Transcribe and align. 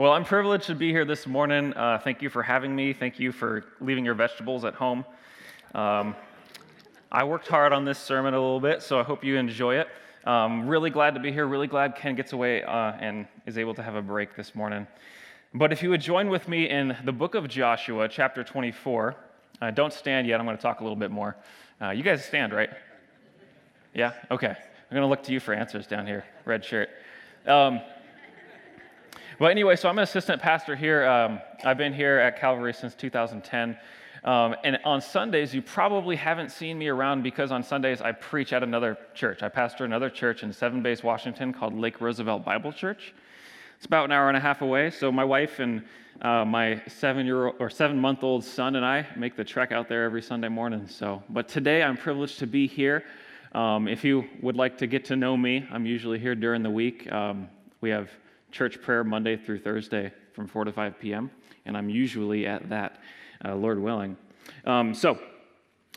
Well, 0.00 0.12
I'm 0.12 0.24
privileged 0.24 0.64
to 0.68 0.74
be 0.74 0.92
here 0.92 1.04
this 1.04 1.26
morning. 1.26 1.74
Uh, 1.74 2.00
thank 2.02 2.22
you 2.22 2.30
for 2.30 2.42
having 2.42 2.74
me. 2.74 2.94
Thank 2.94 3.20
you 3.20 3.32
for 3.32 3.66
leaving 3.82 4.02
your 4.02 4.14
vegetables 4.14 4.64
at 4.64 4.72
home. 4.72 5.04
Um, 5.74 6.16
I 7.12 7.24
worked 7.24 7.48
hard 7.48 7.74
on 7.74 7.84
this 7.84 7.98
sermon 7.98 8.32
a 8.32 8.40
little 8.40 8.60
bit, 8.60 8.80
so 8.82 8.98
I 8.98 9.02
hope 9.02 9.22
you 9.22 9.36
enjoy 9.36 9.74
it. 9.74 9.88
Um, 10.24 10.66
really 10.66 10.88
glad 10.88 11.12
to 11.16 11.20
be 11.20 11.30
here. 11.30 11.46
Really 11.46 11.66
glad 11.66 11.96
Ken 11.96 12.14
gets 12.14 12.32
away 12.32 12.62
uh, 12.62 12.92
and 12.98 13.28
is 13.44 13.58
able 13.58 13.74
to 13.74 13.82
have 13.82 13.94
a 13.94 14.00
break 14.00 14.34
this 14.36 14.54
morning. 14.54 14.86
But 15.52 15.70
if 15.70 15.82
you 15.82 15.90
would 15.90 16.00
join 16.00 16.30
with 16.30 16.48
me 16.48 16.70
in 16.70 16.96
the 17.04 17.12
book 17.12 17.34
of 17.34 17.46
Joshua, 17.46 18.08
chapter 18.08 18.42
24. 18.42 19.16
Uh, 19.60 19.70
don't 19.70 19.92
stand 19.92 20.26
yet. 20.26 20.40
I'm 20.40 20.46
going 20.46 20.56
to 20.56 20.62
talk 20.62 20.80
a 20.80 20.82
little 20.82 20.96
bit 20.96 21.10
more. 21.10 21.36
Uh, 21.78 21.90
you 21.90 22.02
guys 22.02 22.24
stand, 22.24 22.54
right? 22.54 22.70
Yeah? 23.92 24.14
Okay. 24.30 24.48
I'm 24.48 24.96
going 24.96 25.02
to 25.02 25.08
look 25.08 25.24
to 25.24 25.32
you 25.32 25.40
for 25.40 25.52
answers 25.52 25.86
down 25.86 26.06
here. 26.06 26.24
Red 26.46 26.64
shirt. 26.64 26.88
Um, 27.46 27.82
well, 29.40 29.50
anyway, 29.50 29.74
so 29.74 29.88
I'm 29.88 29.96
an 29.96 30.04
assistant 30.04 30.42
pastor 30.42 30.76
here. 30.76 31.06
Um, 31.08 31.40
I've 31.64 31.78
been 31.78 31.94
here 31.94 32.18
at 32.18 32.38
Calvary 32.38 32.74
since 32.74 32.94
2010. 32.94 33.74
Um, 34.22 34.54
and 34.64 34.78
on 34.84 35.00
Sundays, 35.00 35.54
you 35.54 35.62
probably 35.62 36.14
haven't 36.14 36.50
seen 36.50 36.76
me 36.76 36.88
around 36.88 37.22
because 37.22 37.50
on 37.50 37.62
Sundays 37.62 38.02
I 38.02 38.12
preach 38.12 38.52
at 38.52 38.62
another 38.62 38.98
church. 39.14 39.42
I 39.42 39.48
pastor 39.48 39.86
another 39.86 40.10
church 40.10 40.42
in 40.42 40.52
Seven 40.52 40.82
Bays, 40.82 41.02
Washington 41.02 41.54
called 41.54 41.74
Lake 41.74 42.02
Roosevelt 42.02 42.44
Bible 42.44 42.70
Church. 42.70 43.14
It's 43.78 43.86
about 43.86 44.04
an 44.04 44.12
hour 44.12 44.28
and 44.28 44.36
a 44.36 44.40
half 44.40 44.60
away. 44.60 44.90
So 44.90 45.10
my 45.10 45.24
wife 45.24 45.58
and 45.58 45.84
uh, 46.20 46.44
my 46.44 46.82
seven-year-old 46.86 47.54
or 47.60 47.70
seven-month-old 47.70 48.44
son 48.44 48.76
and 48.76 48.84
I 48.84 49.06
make 49.16 49.36
the 49.36 49.44
trek 49.44 49.72
out 49.72 49.88
there 49.88 50.04
every 50.04 50.20
Sunday 50.20 50.48
morning. 50.48 50.86
So, 50.86 51.22
but 51.30 51.48
today 51.48 51.82
I'm 51.82 51.96
privileged 51.96 52.40
to 52.40 52.46
be 52.46 52.66
here. 52.66 53.04
Um, 53.52 53.88
if 53.88 54.04
you 54.04 54.26
would 54.42 54.56
like 54.56 54.76
to 54.76 54.86
get 54.86 55.06
to 55.06 55.16
know 55.16 55.34
me, 55.34 55.66
I'm 55.72 55.86
usually 55.86 56.18
here 56.18 56.34
during 56.34 56.62
the 56.62 56.68
week. 56.68 57.10
Um, 57.10 57.48
we 57.80 57.88
have 57.88 58.10
church 58.50 58.80
prayer 58.80 59.04
Monday 59.04 59.36
through 59.36 59.60
Thursday 59.60 60.12
from 60.32 60.46
4 60.46 60.64
to 60.64 60.72
5 60.72 60.98
p.m., 60.98 61.30
and 61.66 61.76
I'm 61.76 61.88
usually 61.88 62.46
at 62.46 62.68
that, 62.70 63.00
uh, 63.44 63.54
Lord 63.54 63.78
willing. 63.78 64.16
Um, 64.64 64.94
so, 64.94 65.18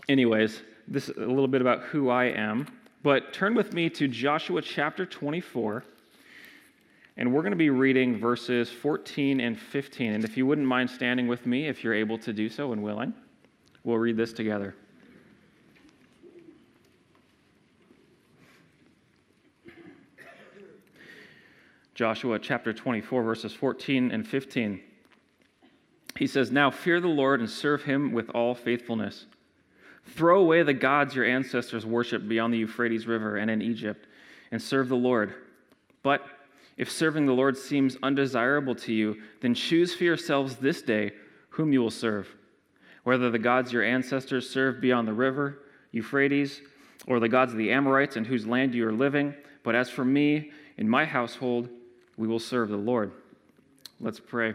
anyways, 0.10 0.62
this 0.88 1.10
is 1.10 1.18
a 1.18 1.22
little 1.22 1.48
bit 1.48 1.62
about 1.62 1.84
who 1.84 2.10
I 2.10 2.26
am. 2.26 2.68
But 3.04 3.34
turn 3.34 3.54
with 3.54 3.74
me 3.74 3.90
to 3.92 4.08
Joshua 4.08 4.62
chapter 4.62 5.06
24, 5.06 5.84
and 7.18 7.34
we're 7.34 7.42
going 7.42 7.52
to 7.52 7.58
be 7.58 7.70
reading 7.70 8.18
verses 8.18 8.70
14 8.70 9.42
and 9.42 9.60
15. 9.60 10.14
And 10.14 10.24
if 10.24 10.38
you 10.38 10.46
wouldn't 10.46 10.68
mind 10.68 10.90
standing 10.90 11.28
with 11.28 11.46
me, 11.46 11.68
if 11.68 11.84
you're 11.84 11.94
able 11.94 12.18
to 12.20 12.32
do 12.32 12.50
so 12.50 12.72
and 12.72 12.82
willing, 12.82 13.14
we'll 13.84 13.98
read 13.98 14.16
this 14.16 14.32
together. 14.32 14.76
Joshua 21.96 22.40
chapter 22.40 22.74
24, 22.74 23.22
verses 23.24 23.54
14 23.54 24.10
and 24.12 24.28
15. 24.28 24.82
He 26.18 26.28
says, 26.28 26.52
Now 26.52 26.72
fear 26.72 27.00
the 27.00 27.08
Lord 27.08 27.40
and 27.40 27.50
serve 27.50 27.84
him 27.84 28.12
with 28.14 28.30
all 28.32 28.56
faithfulness. 28.56 29.28
Throw 30.06 30.42
away 30.42 30.64
the 30.64 30.74
gods 30.74 31.16
your 31.16 31.26
ancestors 31.26 31.86
worshiped 31.86 32.28
beyond 32.28 32.54
the 32.54 32.58
Euphrates 32.58 33.06
River 33.06 33.38
and 33.38 33.50
in 33.50 33.62
Egypt, 33.62 34.08
and 34.52 34.62
serve 34.62 34.90
the 34.90 34.96
Lord. 34.96 35.36
But 36.02 36.26
if 36.78 36.92
serving 36.92 37.28
the 37.28 37.34
Lord 37.34 37.58
seems 37.58 37.98
undesirable 38.02 38.76
to 38.76 38.94
you, 38.94 39.22
then 39.42 39.54
choose 39.54 39.94
for 39.94 40.04
yourselves 40.04 40.56
this 40.56 40.82
day 40.82 41.12
whom 41.50 41.72
you 41.72 41.82
will 41.82 41.92
serve, 41.92 42.28
whether 43.04 43.30
the 43.30 43.40
gods 43.40 43.72
your 43.72 43.84
ancestors 43.84 44.50
served 44.50 44.82
beyond 44.82 45.08
the 45.08 45.14
river, 45.14 45.60
Euphrates, 45.92 46.62
or 47.06 47.20
the 47.20 47.30
gods 47.30 47.52
of 47.52 47.60
the 47.60 47.72
Amorites 47.72 48.16
in 48.16 48.26
whose 48.26 48.48
land 48.48 48.74
you 48.74 48.88
are 48.88 48.94
living. 48.94 49.36
But 49.62 49.76
as 49.76 49.90
for 49.90 50.04
me 50.04 50.52
and 50.78 50.90
my 50.90 51.06
household, 51.06 51.70
we 52.18 52.28
will 52.28 52.40
serve 52.40 52.70
the 52.70 52.78
Lord. 52.78 53.12
Let's 54.00 54.20
pray. 54.20 54.54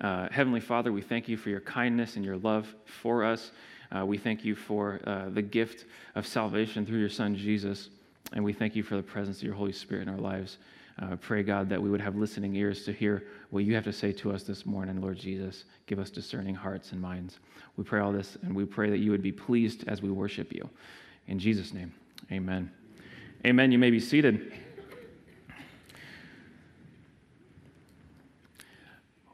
Uh, 0.00 0.28
Heavenly 0.30 0.60
Father, 0.60 0.92
we 0.92 1.02
thank 1.02 1.28
you 1.28 1.36
for 1.36 1.50
your 1.50 1.60
kindness 1.60 2.16
and 2.16 2.24
your 2.24 2.36
love 2.36 2.74
for 2.84 3.24
us. 3.24 3.50
Uh, 3.90 4.04
we 4.04 4.18
thank 4.18 4.44
you 4.44 4.54
for 4.54 5.00
uh, 5.04 5.28
the 5.30 5.42
gift 5.42 5.86
of 6.14 6.26
salvation 6.26 6.84
through 6.84 7.00
your 7.00 7.08
Son, 7.08 7.34
Jesus. 7.34 7.88
And 8.32 8.44
we 8.44 8.52
thank 8.52 8.76
you 8.76 8.82
for 8.82 8.96
the 8.96 9.02
presence 9.02 9.38
of 9.38 9.44
your 9.44 9.54
Holy 9.54 9.72
Spirit 9.72 10.02
in 10.02 10.08
our 10.08 10.20
lives. 10.20 10.58
Uh, 11.00 11.16
pray, 11.16 11.42
God, 11.42 11.68
that 11.68 11.80
we 11.80 11.90
would 11.90 12.00
have 12.00 12.16
listening 12.16 12.56
ears 12.56 12.84
to 12.84 12.92
hear 12.92 13.24
what 13.50 13.64
you 13.64 13.74
have 13.74 13.84
to 13.84 13.92
say 13.92 14.12
to 14.12 14.32
us 14.32 14.42
this 14.42 14.66
morning, 14.66 15.00
Lord 15.00 15.16
Jesus. 15.16 15.64
Give 15.86 15.98
us 15.98 16.10
discerning 16.10 16.54
hearts 16.54 16.92
and 16.92 17.00
minds. 17.00 17.38
We 17.76 17.84
pray 17.84 18.00
all 18.00 18.12
this, 18.12 18.36
and 18.42 18.54
we 18.54 18.64
pray 18.64 18.90
that 18.90 18.98
you 18.98 19.12
would 19.12 19.22
be 19.22 19.32
pleased 19.32 19.84
as 19.86 20.02
we 20.02 20.10
worship 20.10 20.52
you. 20.52 20.68
In 21.28 21.38
Jesus' 21.38 21.72
name, 21.72 21.94
amen. 22.32 22.70
Amen. 23.46 23.70
You 23.70 23.78
may 23.78 23.90
be 23.90 24.00
seated. 24.00 24.52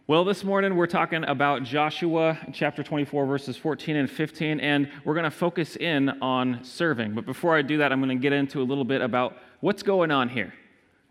Well, 0.06 0.26
this 0.26 0.44
morning 0.44 0.76
we're 0.76 0.86
talking 0.86 1.24
about 1.24 1.62
Joshua 1.62 2.38
chapter 2.52 2.82
24, 2.82 3.24
verses 3.24 3.56
14 3.56 3.96
and 3.96 4.10
15, 4.10 4.60
and 4.60 4.90
we're 5.02 5.14
going 5.14 5.24
to 5.24 5.30
focus 5.30 5.76
in 5.76 6.10
on 6.20 6.62
serving. 6.62 7.14
But 7.14 7.24
before 7.24 7.56
I 7.56 7.62
do 7.62 7.78
that, 7.78 7.90
I'm 7.90 8.00
going 8.00 8.14
to 8.14 8.22
get 8.22 8.34
into 8.34 8.60
a 8.60 8.64
little 8.64 8.84
bit 8.84 9.00
about 9.00 9.38
what's 9.60 9.82
going 9.82 10.10
on 10.10 10.28
here. 10.28 10.52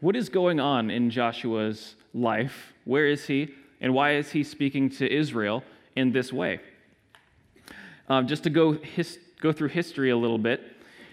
What 0.02 0.16
is 0.16 0.30
going 0.30 0.60
on 0.60 0.92
in 0.92 1.10
Joshua's 1.10 1.96
life? 2.14 2.72
Where 2.86 3.08
is 3.08 3.26
he? 3.26 3.56
And 3.82 3.96
why 3.96 4.14
is 4.14 4.30
he 4.30 4.44
speaking 4.44 4.92
to 4.92 5.12
Israel 5.12 5.64
in 5.96 6.12
this 6.12 6.32
way? 6.32 6.60
Um, 8.10 8.28
just 8.28 8.44
to 8.44 8.52
go, 8.52 8.74
his, 8.74 9.18
go 9.42 9.52
through 9.52 9.70
history 9.70 10.12
a 10.12 10.18
little 10.18 10.38
bit, 10.38 10.62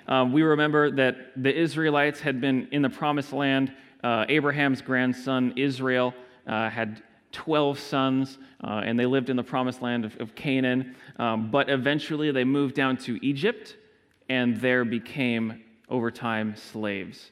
um, 0.06 0.34
we 0.34 0.42
remember 0.42 0.90
that 0.90 1.32
the 1.34 1.58
Israelites 1.58 2.20
had 2.20 2.42
been 2.42 2.68
in 2.72 2.82
the 2.82 2.90
promised 2.90 3.32
land. 3.32 3.72
Uh, 4.04 4.26
Abraham's 4.28 4.82
grandson, 4.82 5.54
Israel, 5.56 6.12
uh, 6.46 6.68
had 6.68 7.02
12 7.32 7.78
sons, 7.78 8.38
uh, 8.62 8.82
and 8.84 8.98
they 8.98 9.06
lived 9.06 9.30
in 9.30 9.36
the 9.36 9.42
promised 9.42 9.82
land 9.82 10.04
of, 10.04 10.20
of 10.20 10.34
Canaan. 10.34 10.94
Um, 11.18 11.50
but 11.50 11.70
eventually 11.70 12.30
they 12.30 12.44
moved 12.44 12.74
down 12.74 12.96
to 12.98 13.24
Egypt 13.24 13.76
and 14.28 14.56
there 14.60 14.84
became, 14.84 15.62
over 15.88 16.10
time, 16.10 16.56
slaves. 16.56 17.30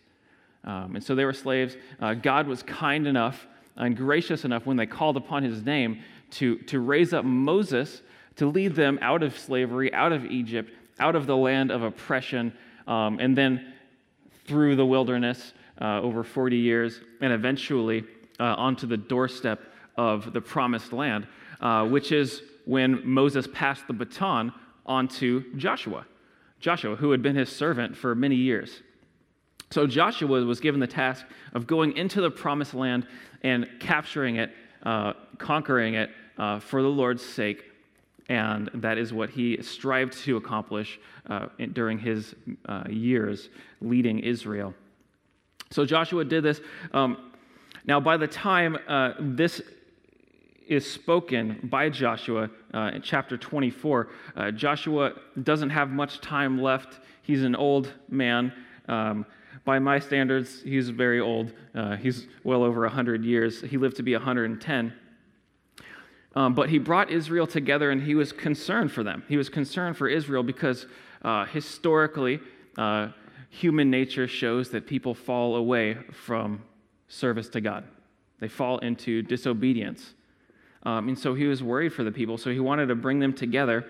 Um, 0.64 0.96
and 0.96 1.04
so 1.04 1.14
they 1.14 1.24
were 1.24 1.32
slaves. 1.32 1.76
Uh, 2.00 2.14
God 2.14 2.46
was 2.46 2.62
kind 2.62 3.06
enough 3.06 3.46
and 3.76 3.96
gracious 3.96 4.44
enough 4.44 4.66
when 4.66 4.76
they 4.76 4.86
called 4.86 5.16
upon 5.16 5.44
his 5.44 5.64
name 5.64 6.00
to, 6.32 6.58
to 6.58 6.80
raise 6.80 7.12
up 7.12 7.24
Moses 7.24 8.02
to 8.36 8.46
lead 8.46 8.74
them 8.74 8.98
out 9.02 9.22
of 9.22 9.38
slavery, 9.38 9.92
out 9.92 10.12
of 10.12 10.24
Egypt, 10.26 10.72
out 11.00 11.16
of 11.16 11.26
the 11.26 11.36
land 11.36 11.70
of 11.70 11.82
oppression, 11.82 12.52
um, 12.86 13.18
and 13.20 13.36
then 13.36 13.74
through 14.46 14.76
the 14.76 14.86
wilderness 14.86 15.52
uh, 15.80 16.00
over 16.00 16.24
40 16.24 16.56
years, 16.56 17.00
and 17.20 17.32
eventually 17.32 18.04
uh, 18.40 18.54
onto 18.56 18.86
the 18.86 18.96
doorstep 18.96 19.60
of 19.98 20.32
the 20.32 20.40
promised 20.40 20.92
land, 20.94 21.26
uh, 21.60 21.84
which 21.86 22.12
is 22.12 22.42
when 22.64 23.06
Moses 23.06 23.46
passed 23.52 23.86
the 23.86 23.92
baton 23.92 24.52
onto 24.86 25.54
Joshua. 25.56 26.06
Joshua, 26.60 26.96
who 26.96 27.10
had 27.10 27.20
been 27.22 27.36
his 27.36 27.50
servant 27.50 27.96
for 27.96 28.14
many 28.14 28.36
years. 28.36 28.82
So 29.70 29.86
Joshua 29.86 30.44
was 30.44 30.60
given 30.60 30.80
the 30.80 30.86
task 30.86 31.26
of 31.52 31.66
going 31.66 31.96
into 31.96 32.20
the 32.20 32.30
promised 32.30 32.74
land 32.74 33.06
and 33.42 33.68
capturing 33.80 34.36
it, 34.36 34.50
uh, 34.82 35.12
conquering 35.36 35.94
it 35.94 36.10
uh, 36.38 36.58
for 36.60 36.80
the 36.80 36.88
Lord's 36.88 37.24
sake. 37.24 37.64
And 38.28 38.70
that 38.74 38.98
is 38.98 39.12
what 39.12 39.30
he 39.30 39.60
strived 39.62 40.12
to 40.24 40.36
accomplish 40.36 40.98
uh, 41.28 41.46
during 41.72 41.98
his 41.98 42.34
uh, 42.66 42.84
years 42.88 43.48
leading 43.80 44.20
Israel. 44.20 44.74
So 45.70 45.84
Joshua 45.84 46.24
did 46.24 46.44
this. 46.44 46.60
Um, 46.92 47.32
now, 47.84 48.00
by 48.00 48.16
the 48.16 48.26
time 48.26 48.76
uh, 48.86 49.12
this 49.18 49.62
is 50.68 50.88
spoken 50.88 51.58
by 51.64 51.88
Joshua 51.88 52.50
uh, 52.74 52.90
in 52.94 53.02
chapter 53.02 53.36
24. 53.36 54.08
Uh, 54.36 54.50
Joshua 54.50 55.14
doesn't 55.42 55.70
have 55.70 55.90
much 55.90 56.20
time 56.20 56.60
left. 56.60 57.00
He's 57.22 57.42
an 57.42 57.56
old 57.56 57.92
man. 58.08 58.52
Um, 58.86 59.26
by 59.64 59.78
my 59.78 59.98
standards, 59.98 60.62
he's 60.62 60.90
very 60.90 61.20
old. 61.20 61.52
Uh, 61.74 61.96
he's 61.96 62.26
well 62.44 62.62
over 62.62 62.82
100 62.82 63.24
years. 63.24 63.62
He 63.62 63.78
lived 63.78 63.96
to 63.96 64.02
be 64.02 64.12
110. 64.12 64.92
Um, 66.36 66.54
but 66.54 66.68
he 66.68 66.78
brought 66.78 67.10
Israel 67.10 67.46
together 67.46 67.90
and 67.90 68.02
he 68.02 68.14
was 68.14 68.32
concerned 68.32 68.92
for 68.92 69.02
them. 69.02 69.24
He 69.28 69.36
was 69.36 69.48
concerned 69.48 69.96
for 69.96 70.08
Israel 70.08 70.42
because 70.42 70.86
uh, 71.22 71.46
historically, 71.46 72.40
uh, 72.76 73.08
human 73.50 73.90
nature 73.90 74.28
shows 74.28 74.70
that 74.70 74.86
people 74.86 75.14
fall 75.14 75.56
away 75.56 75.96
from 76.12 76.62
service 77.08 77.48
to 77.48 77.60
God, 77.60 77.84
they 78.38 78.48
fall 78.48 78.78
into 78.78 79.22
disobedience. 79.22 80.14
Um, 80.88 81.08
and 81.08 81.18
so 81.18 81.34
he 81.34 81.44
was 81.44 81.62
worried 81.62 81.92
for 81.92 82.02
the 82.02 82.10
people. 82.10 82.38
So 82.38 82.50
he 82.50 82.60
wanted 82.60 82.86
to 82.86 82.94
bring 82.94 83.18
them 83.18 83.34
together. 83.34 83.84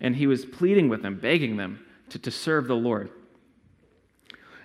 And 0.00 0.16
he 0.16 0.26
was 0.26 0.46
pleading 0.46 0.88
with 0.88 1.02
them, 1.02 1.18
begging 1.20 1.58
them 1.58 1.84
to, 2.08 2.18
to 2.20 2.30
serve 2.30 2.68
the 2.68 2.74
Lord. 2.74 3.10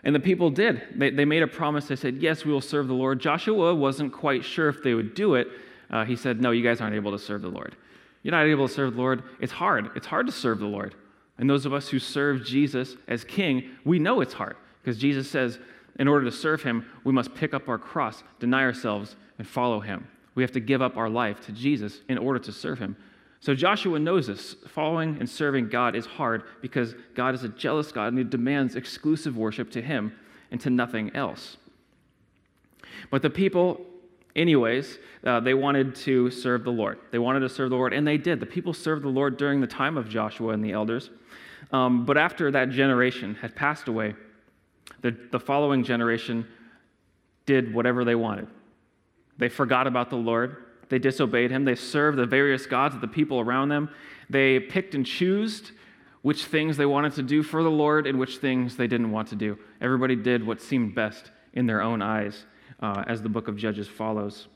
And 0.02 0.16
the 0.16 0.20
people 0.22 0.50
did. 0.50 0.82
They, 0.96 1.10
they 1.10 1.26
made 1.26 1.44
a 1.44 1.48
promise. 1.48 1.90
They 1.90 1.98
said, 1.98 2.18
Yes, 2.22 2.46
we 2.46 2.54
will 2.54 2.62
serve 2.62 2.88
the 2.88 2.94
Lord. 2.94 3.20
Joshua 3.20 3.76
wasn't 3.76 4.14
quite 4.14 4.46
sure 4.46 4.70
if 4.70 4.82
they 4.82 4.94
would 4.94 5.14
do 5.14 5.36
it. 5.36 5.50
Uh, 5.90 6.06
he 6.06 6.16
said, 6.16 6.40
No, 6.40 6.52
you 6.52 6.64
guys 6.64 6.80
aren't 6.80 6.96
able 6.96 7.12
to 7.12 7.20
serve 7.20 7.42
the 7.42 7.50
Lord. 7.50 7.76
You're 8.24 8.32
not 8.32 8.46
able 8.46 8.70
to 8.70 8.74
serve 8.74 8.94
the 8.94 9.02
Lord. 9.02 9.24
It's 9.42 9.52
hard. 9.52 9.90
It's 9.94 10.08
hard 10.08 10.26
to 10.28 10.32
serve 10.32 10.60
the 10.60 10.68
Lord. 10.68 10.96
And 11.38 11.50
those 11.50 11.66
of 11.66 11.74
us 11.74 11.90
who 11.90 12.00
serve 12.00 12.46
Jesus 12.46 12.96
as 13.10 13.26
king, 13.26 13.72
we 13.84 14.00
know 14.00 14.22
it's 14.22 14.34
hard 14.34 14.56
because 14.82 14.98
Jesus 14.98 15.30
says, 15.30 15.60
in 16.00 16.08
order 16.08 16.24
to 16.26 16.32
serve 16.32 16.64
him, 16.64 16.86
we 17.04 17.12
must 17.12 17.36
pick 17.36 17.54
up 17.54 17.68
our 17.68 17.78
cross, 17.78 18.24
deny 18.40 18.64
ourselves, 18.64 19.18
and 19.38 19.46
follow 19.46 19.82
him. 19.82 20.08
We 20.38 20.44
have 20.44 20.52
to 20.52 20.60
give 20.60 20.84
up 20.84 20.98
our 20.98 21.10
life 21.10 21.42
to 21.48 21.52
Jesus 21.52 22.02
in 22.08 22.20
order 22.20 22.38
to 22.38 22.52
serve 22.52 22.78
him. 22.78 22.96
So 23.40 23.56
Joshua 23.56 23.98
knows 23.98 24.28
this. 24.28 24.54
Following 24.68 25.18
and 25.20 25.28
serving 25.28 25.70
God 25.70 25.96
is 25.96 26.06
hard 26.06 26.44
because 26.62 26.94
God 27.16 27.34
is 27.34 27.44
a 27.44 27.50
jealous 27.50 27.92
God 27.92 28.10
and 28.10 28.20
he 28.20 28.24
demands 28.24 28.76
exclusive 28.76 29.36
worship 29.36 29.72
to 29.72 29.82
him 29.82 30.14
and 30.52 30.62
to 30.62 30.70
nothing 30.70 31.10
else. 31.16 31.58
But 33.10 33.24
the 33.24 33.32
people, 33.32 33.82
anyways, 34.36 35.00
uh, 35.24 35.40
they 35.40 35.56
wanted 35.56 35.96
to 35.96 36.30
serve 36.30 36.64
the 36.64 36.72
Lord. 36.72 37.00
They 37.10 37.18
wanted 37.18 37.40
to 37.40 37.50
serve 37.50 37.72
the 37.72 37.76
Lord, 37.76 37.92
and 37.92 38.08
they 38.08 38.18
did. 38.18 38.40
The 38.40 38.46
people 38.46 38.76
served 38.76 39.04
the 39.04 39.10
Lord 39.10 39.38
during 39.38 39.60
the 39.60 39.66
time 39.66 39.98
of 39.98 40.08
Joshua 40.08 40.50
and 40.50 40.64
the 40.64 40.72
elders. 40.72 41.10
Um, 41.72 42.06
but 42.06 42.16
after 42.16 42.52
that 42.52 42.70
generation 42.70 43.34
had 43.34 43.56
passed 43.56 43.88
away, 43.88 44.14
the, 45.02 45.18
the 45.32 45.40
following 45.40 45.84
generation 45.84 46.46
did 47.48 47.74
whatever 47.74 48.06
they 48.06 48.14
wanted. 48.14 48.48
They 49.38 49.50
forgot 49.50 49.88
about 49.88 50.10
the 50.10 50.16
Lord. 50.16 50.66
They 50.90 51.00
disobeyed 51.00 51.52
him. 51.52 51.66
They 51.66 51.76
served 51.76 52.18
the 52.18 52.26
various 52.26 52.66
gods 52.66 52.96
of 52.96 53.02
the 53.02 53.08
people 53.08 53.40
around 53.40 53.70
them. 53.70 53.90
They 54.30 54.60
picked 54.60 54.96
and 54.96 55.06
chose 55.06 55.72
which 56.22 56.46
things 56.46 56.78
they 56.78 56.86
wanted 56.86 57.14
to 57.14 57.24
do 57.24 57.44
for 57.44 57.64
the 57.64 57.72
Lord 57.72 58.08
and 58.08 58.20
which 58.20 58.38
things 58.38 58.76
they 58.76 58.88
didn't 58.88 59.12
want 59.12 59.28
to 59.30 59.36
do. 59.36 59.58
Everybody 59.80 60.16
did 60.16 60.46
what 60.46 60.62
seemed 60.62 60.96
best 60.96 61.32
in 61.54 61.66
their 61.66 61.82
own 61.82 62.02
eyes, 62.02 62.46
uh, 62.82 63.04
as 63.08 63.22
the 63.22 63.30
book 63.30 63.48
of 63.48 63.56
Judges 63.56 63.88
follows. 63.88 64.48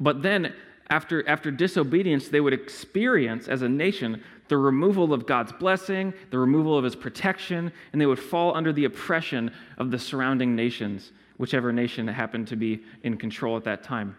But 0.00 0.22
then, 0.22 0.54
after, 0.88 1.26
after 1.28 1.50
disobedience, 1.50 2.28
they 2.28 2.40
would 2.40 2.52
experience 2.52 3.46
as 3.46 3.62
a 3.62 3.68
nation 3.68 4.22
the 4.48 4.56
removal 4.56 5.12
of 5.14 5.26
God's 5.26 5.52
blessing, 5.52 6.12
the 6.30 6.38
removal 6.38 6.76
of 6.76 6.82
his 6.82 6.96
protection, 6.96 7.70
and 7.92 8.00
they 8.00 8.06
would 8.06 8.18
fall 8.18 8.56
under 8.56 8.72
the 8.72 8.86
oppression 8.86 9.52
of 9.78 9.92
the 9.92 9.98
surrounding 9.98 10.56
nations, 10.56 11.12
whichever 11.40 11.72
nation 11.72 12.06
happened 12.06 12.46
to 12.46 12.54
be 12.54 12.82
in 13.02 13.16
control 13.16 13.56
at 13.56 13.64
that 13.64 13.82
time. 13.82 14.14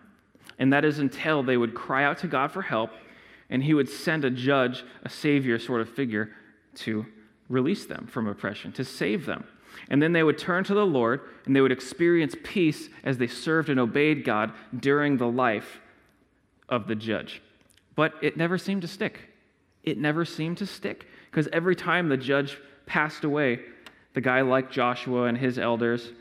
And 0.58 0.74
that 0.74 0.84
is 0.84 0.98
until 0.98 1.44
they 1.44 1.56
would 1.56 1.76
cry 1.76 2.04
out 2.04 2.18
to 2.20 2.28
God 2.28 2.52
for 2.52 2.64
help, 2.64 2.90
and 3.52 3.64
he 3.64 3.76
would 3.76 3.88
send 3.88 4.26
a 4.26 4.32
judge, 4.32 4.84
a 5.04 5.10
savior 5.10 5.60
sort 5.60 5.82
of 5.82 5.90
figure, 5.90 6.32
to 6.78 7.06
release 7.48 7.86
them 7.86 8.08
from 8.08 8.26
oppression, 8.26 8.72
to 8.72 8.84
save 8.84 9.28
them. 9.28 9.44
And 9.92 10.02
then 10.02 10.14
they 10.14 10.24
would 10.24 10.40
turn 10.40 10.64
to 10.64 10.74
the 10.74 10.86
Lord 10.86 11.22
and 11.46 11.56
they 11.56 11.62
would 11.62 11.72
experience 11.72 12.36
peace 12.44 12.90
as 13.04 13.20
they 13.20 13.28
served 13.28 13.70
and 13.70 13.80
obeyed 13.80 14.26
God 14.26 14.52
during 14.80 15.18
the 15.18 15.28
life 15.28 15.80
of 16.70 16.88
the 16.88 16.96
judge. 16.96 17.40
But 17.96 18.16
it 18.24 18.36
never 18.36 18.58
seemed 18.58 18.82
to 18.82 18.88
stick. 18.88 19.30
It 19.84 20.00
never 20.00 20.26
seemed 20.26 20.58
to 20.58 20.66
stick 20.66 21.06
because 21.30 21.48
every 21.54 21.76
time 21.76 22.10
the 22.10 22.18
judge 22.18 22.58
passed 22.88 23.24
away, 23.26 23.60
the 24.14 24.22
guy 24.22 24.42
like 24.42 24.72
Joshua 24.72 25.26
and 25.26 25.38
his 25.38 25.60
elders, 25.60 26.12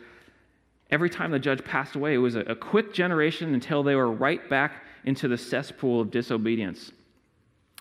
every 0.91 1.11
time 1.11 1.31
the 1.31 1.39
judge 1.39 1.65
passed 1.65 1.95
away, 1.95 2.15
it 2.15 2.19
was 2.19 2.37
a, 2.37 2.41
a 2.41 2.55
quick 2.55 2.93
generation 2.93 3.55
until 3.55 3.83
they 3.83 3.95
were 3.95 4.11
right 4.11 4.49
back 4.49 4.85
into 5.05 5.29
the 5.29 5.39
cesspool 5.39 6.01
of 6.01 6.11
disobedience. 6.11 6.93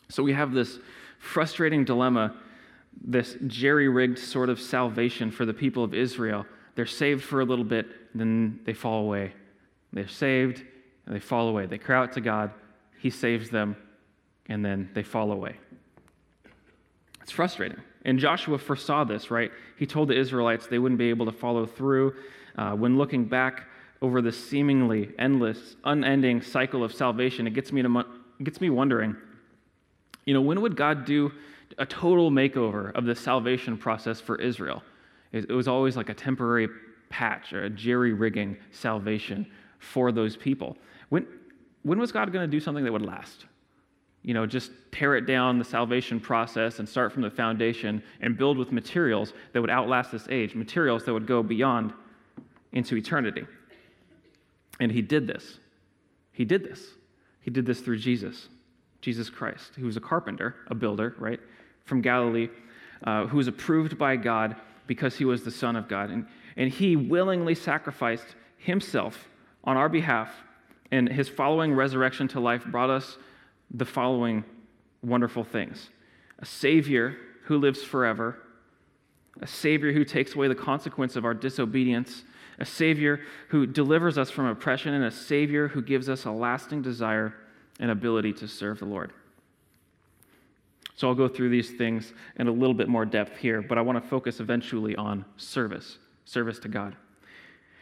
So 0.09 0.23
we 0.23 0.33
have 0.33 0.53
this 0.53 0.79
frustrating 1.19 1.83
dilemma 1.83 2.35
this 3.01 3.37
jerry 3.47 3.87
rigged 3.87 4.19
sort 4.19 4.49
of 4.49 4.59
salvation 4.59 5.31
for 5.31 5.45
the 5.45 5.53
people 5.53 5.83
of 5.83 5.93
Israel. 5.93 6.45
They're 6.75 6.85
saved 6.85 7.23
for 7.23 7.41
a 7.41 7.45
little 7.45 7.65
bit, 7.65 7.87
then 8.15 8.59
they 8.65 8.73
fall 8.73 9.03
away. 9.03 9.33
They're 9.93 10.07
saved, 10.07 10.63
and 11.05 11.15
they 11.15 11.19
fall 11.19 11.47
away. 11.47 11.65
They 11.65 11.77
cry 11.77 11.97
out 11.97 12.13
to 12.13 12.21
God, 12.21 12.51
He 12.99 13.09
saves 13.09 13.49
them, 13.49 13.75
and 14.47 14.63
then 14.63 14.89
they 14.93 15.03
fall 15.03 15.31
away. 15.31 15.57
It's 17.21 17.31
frustrating. 17.31 17.79
And 18.05 18.17
Joshua 18.17 18.57
foresaw 18.57 19.03
this, 19.03 19.29
right? 19.29 19.51
He 19.77 19.85
told 19.85 20.07
the 20.07 20.17
Israelites 20.17 20.67
they 20.67 20.79
wouldn't 20.79 20.99
be 20.99 21.09
able 21.09 21.25
to 21.25 21.31
follow 21.31 21.65
through. 21.65 22.15
Uh, 22.59 22.75
when 22.75 22.97
looking 22.97 23.23
back 23.23 23.63
over 24.01 24.21
the 24.21 24.31
seemingly 24.31 25.09
endless, 25.17 25.77
unending 25.85 26.41
cycle 26.41 26.83
of 26.83 26.93
salvation, 26.93 27.47
it 27.47 27.53
gets 27.53 27.71
me, 27.71 27.81
to, 27.81 27.99
it 27.99 28.43
gets 28.43 28.59
me 28.59 28.69
wondering, 28.69 29.15
you 30.25 30.33
know, 30.33 30.41
when 30.41 30.59
would 30.61 30.75
God 30.75 31.05
do 31.05 31.31
a 31.77 31.85
total 31.85 32.29
makeover 32.29 32.93
of 32.95 33.05
the 33.05 33.15
salvation 33.15 33.77
process 33.77 34.19
for 34.19 34.35
Israel. 34.37 34.83
It, 35.31 35.49
was 35.49 35.67
always 35.67 35.95
like 35.95 36.09
a 36.09 36.13
temporary 36.13 36.67
patch 37.09 37.53
or 37.53 37.63
a 37.63 37.69
jerry 37.69 38.13
rigging 38.13 38.57
salvation 38.71 39.47
for 39.77 40.11
those 40.11 40.35
people. 40.35 40.77
When, 41.09 41.25
when 41.83 41.99
was 41.99 42.11
God 42.11 42.33
going 42.33 42.49
to 42.49 42.51
do 42.51 42.59
something 42.59 42.83
that 42.83 42.91
would 42.91 43.05
last? 43.05 43.45
You 44.23 44.33
know, 44.33 44.45
just 44.45 44.71
tear 44.91 45.15
it 45.15 45.25
down, 45.25 45.59
the 45.59 45.63
salvation 45.63 46.19
process, 46.19 46.79
and 46.79 46.89
start 46.89 47.13
from 47.13 47.21
the 47.21 47.31
foundation 47.31 48.03
and 48.19 48.37
build 48.37 48.57
with 48.57 48.73
materials 48.73 49.33
that 49.53 49.61
would 49.61 49.69
outlast 49.69 50.11
this 50.11 50.27
age, 50.29 50.55
materials 50.55 51.05
that 51.05 51.13
would 51.13 51.27
go 51.27 51.41
beyond 51.41 51.93
into 52.71 52.95
eternity. 52.95 53.45
And 54.79 54.91
he 54.91 55.01
did 55.01 55.27
this. 55.27 55.59
He 56.31 56.45
did 56.45 56.63
this. 56.63 56.83
He 57.41 57.51
did 57.51 57.65
this 57.65 57.81
through 57.81 57.97
Jesus, 57.97 58.47
Jesus 59.01 59.29
Christ, 59.29 59.75
who 59.75 59.85
was 59.85 59.97
a 59.97 60.01
carpenter, 60.01 60.55
a 60.67 60.75
builder, 60.75 61.15
right? 61.17 61.39
from 61.89 62.01
Galilee 62.01 62.47
uh, 63.03 63.25
who 63.25 63.37
was 63.37 63.47
approved 63.47 63.97
by 63.97 64.15
God 64.15 64.55
because 64.87 65.17
he 65.17 65.25
was 65.25 65.43
the 65.43 65.51
Son 65.51 65.75
of 65.75 65.89
God. 65.89 66.09
And, 66.11 66.27
and 66.55 66.71
he 66.71 66.95
willingly 66.95 67.55
sacrificed 67.55 68.35
himself 68.57 69.27
on 69.63 69.75
our 69.75 69.89
behalf, 69.89 70.31
and 70.91 71.09
his 71.09 71.27
following 71.27 71.73
resurrection 71.73 72.27
to 72.29 72.39
life 72.39 72.65
brought 72.65 72.89
us 72.89 73.17
the 73.71 73.85
following 73.85 74.45
wonderful 75.01 75.43
things 75.43 75.89
a 76.39 76.45
Savior 76.45 77.17
who 77.43 77.57
lives 77.57 77.83
forever, 77.83 78.39
a 79.41 79.47
Savior 79.47 79.91
who 79.91 80.05
takes 80.05 80.35
away 80.35 80.47
the 80.47 80.55
consequence 80.55 81.15
of 81.15 81.25
our 81.25 81.33
disobedience, 81.33 82.23
a 82.59 82.65
Savior 82.65 83.21
who 83.49 83.65
delivers 83.65 84.17
us 84.17 84.29
from 84.29 84.45
oppression, 84.45 84.93
and 84.93 85.05
a 85.05 85.11
Savior 85.11 85.69
who 85.69 85.81
gives 85.81 86.09
us 86.09 86.25
a 86.25 86.31
lasting 86.31 86.81
desire 86.81 87.33
and 87.79 87.89
ability 87.89 88.33
to 88.33 88.47
serve 88.47 88.79
the 88.79 88.85
Lord. 88.85 89.13
So 90.95 91.07
I'll 91.07 91.15
go 91.15 91.29
through 91.29 91.49
these 91.49 91.71
things 91.71 92.13
in 92.35 92.47
a 92.47 92.51
little 92.51 92.73
bit 92.73 92.89
more 92.89 93.05
depth 93.05 93.37
here, 93.37 93.61
but 93.61 93.77
I 93.77 93.81
want 93.81 94.03
to 94.03 94.09
focus 94.09 94.41
eventually 94.41 94.97
on 94.97 95.23
service, 95.37 95.97
service 96.25 96.59
to 96.59 96.67
God. 96.67 96.95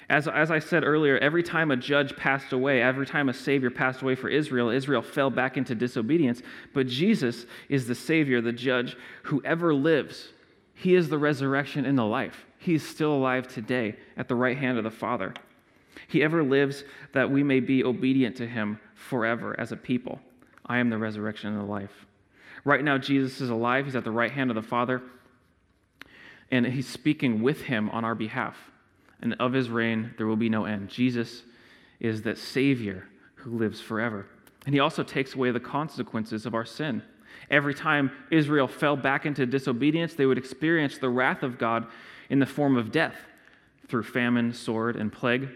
As, 0.09 0.27
as 0.27 0.51
I 0.51 0.59
said 0.59 0.85
earlier, 0.85 1.17
every 1.17 1.43
time 1.43 1.71
a 1.71 1.75
judge 1.75 2.15
passed 2.15 2.53
away, 2.53 2.81
every 2.81 3.05
time 3.05 3.27
a 3.27 3.33
savior 3.33 3.69
passed 3.69 4.01
away 4.01 4.15
for 4.15 4.29
Israel, 4.29 4.69
Israel 4.69 5.01
fell 5.01 5.29
back 5.29 5.57
into 5.57 5.75
disobedience. 5.75 6.41
But 6.73 6.87
Jesus 6.87 7.45
is 7.67 7.87
the 7.87 7.95
savior, 7.95 8.39
the 8.39 8.53
judge, 8.53 8.95
who 9.23 9.41
ever 9.43 9.73
lives. 9.73 10.29
He 10.79 10.93
is 10.93 11.09
the 11.09 11.17
resurrection 11.17 11.85
and 11.85 11.97
the 11.97 12.05
life. 12.05 12.45
He 12.59 12.75
is 12.75 12.87
still 12.87 13.11
alive 13.11 13.47
today 13.47 13.95
at 14.15 14.27
the 14.27 14.35
right 14.35 14.57
hand 14.57 14.77
of 14.77 14.83
the 14.83 14.91
Father. 14.91 15.33
He 16.07 16.21
ever 16.21 16.43
lives 16.43 16.83
that 17.13 17.31
we 17.31 17.41
may 17.41 17.59
be 17.59 17.83
obedient 17.83 18.35
to 18.37 18.47
him 18.47 18.79
forever 18.93 19.59
as 19.59 19.71
a 19.71 19.75
people. 19.75 20.19
I 20.67 20.77
am 20.77 20.91
the 20.91 20.99
resurrection 20.99 21.49
and 21.49 21.59
the 21.59 21.71
life. 21.71 22.05
Right 22.63 22.83
now, 22.83 22.99
Jesus 22.99 23.41
is 23.41 23.49
alive. 23.49 23.85
He's 23.85 23.95
at 23.95 24.03
the 24.03 24.11
right 24.11 24.31
hand 24.31 24.51
of 24.51 24.55
the 24.55 24.61
Father. 24.61 25.01
And 26.51 26.67
he's 26.67 26.87
speaking 26.87 27.41
with 27.41 27.61
him 27.61 27.89
on 27.89 28.05
our 28.05 28.15
behalf. 28.15 28.55
And 29.19 29.33
of 29.39 29.53
his 29.53 29.71
reign, 29.71 30.13
there 30.17 30.27
will 30.27 30.35
be 30.35 30.49
no 30.49 30.65
end. 30.65 30.89
Jesus 30.89 31.41
is 31.99 32.21
that 32.21 32.37
Savior 32.37 33.07
who 33.33 33.57
lives 33.57 33.81
forever. 33.81 34.27
And 34.67 34.75
he 34.75 34.79
also 34.79 35.01
takes 35.01 35.33
away 35.33 35.49
the 35.49 35.59
consequences 35.59 36.45
of 36.45 36.53
our 36.53 36.65
sin. 36.65 37.01
Every 37.49 37.73
time 37.73 38.11
Israel 38.31 38.67
fell 38.67 38.95
back 38.95 39.25
into 39.25 39.45
disobedience, 39.45 40.13
they 40.13 40.25
would 40.25 40.37
experience 40.37 40.97
the 40.97 41.09
wrath 41.09 41.43
of 41.43 41.57
God 41.57 41.87
in 42.29 42.39
the 42.39 42.45
form 42.45 42.77
of 42.77 42.91
death 42.91 43.15
through 43.87 44.03
famine, 44.03 44.53
sword, 44.53 44.95
and 44.95 45.11
plague. 45.11 45.49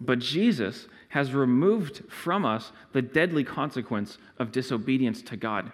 But 0.00 0.18
Jesus 0.18 0.88
has 1.10 1.34
removed 1.34 2.02
from 2.08 2.44
us 2.44 2.72
the 2.92 3.02
deadly 3.02 3.44
consequence 3.44 4.18
of 4.38 4.52
disobedience 4.52 5.22
to 5.22 5.36
God. 5.36 5.70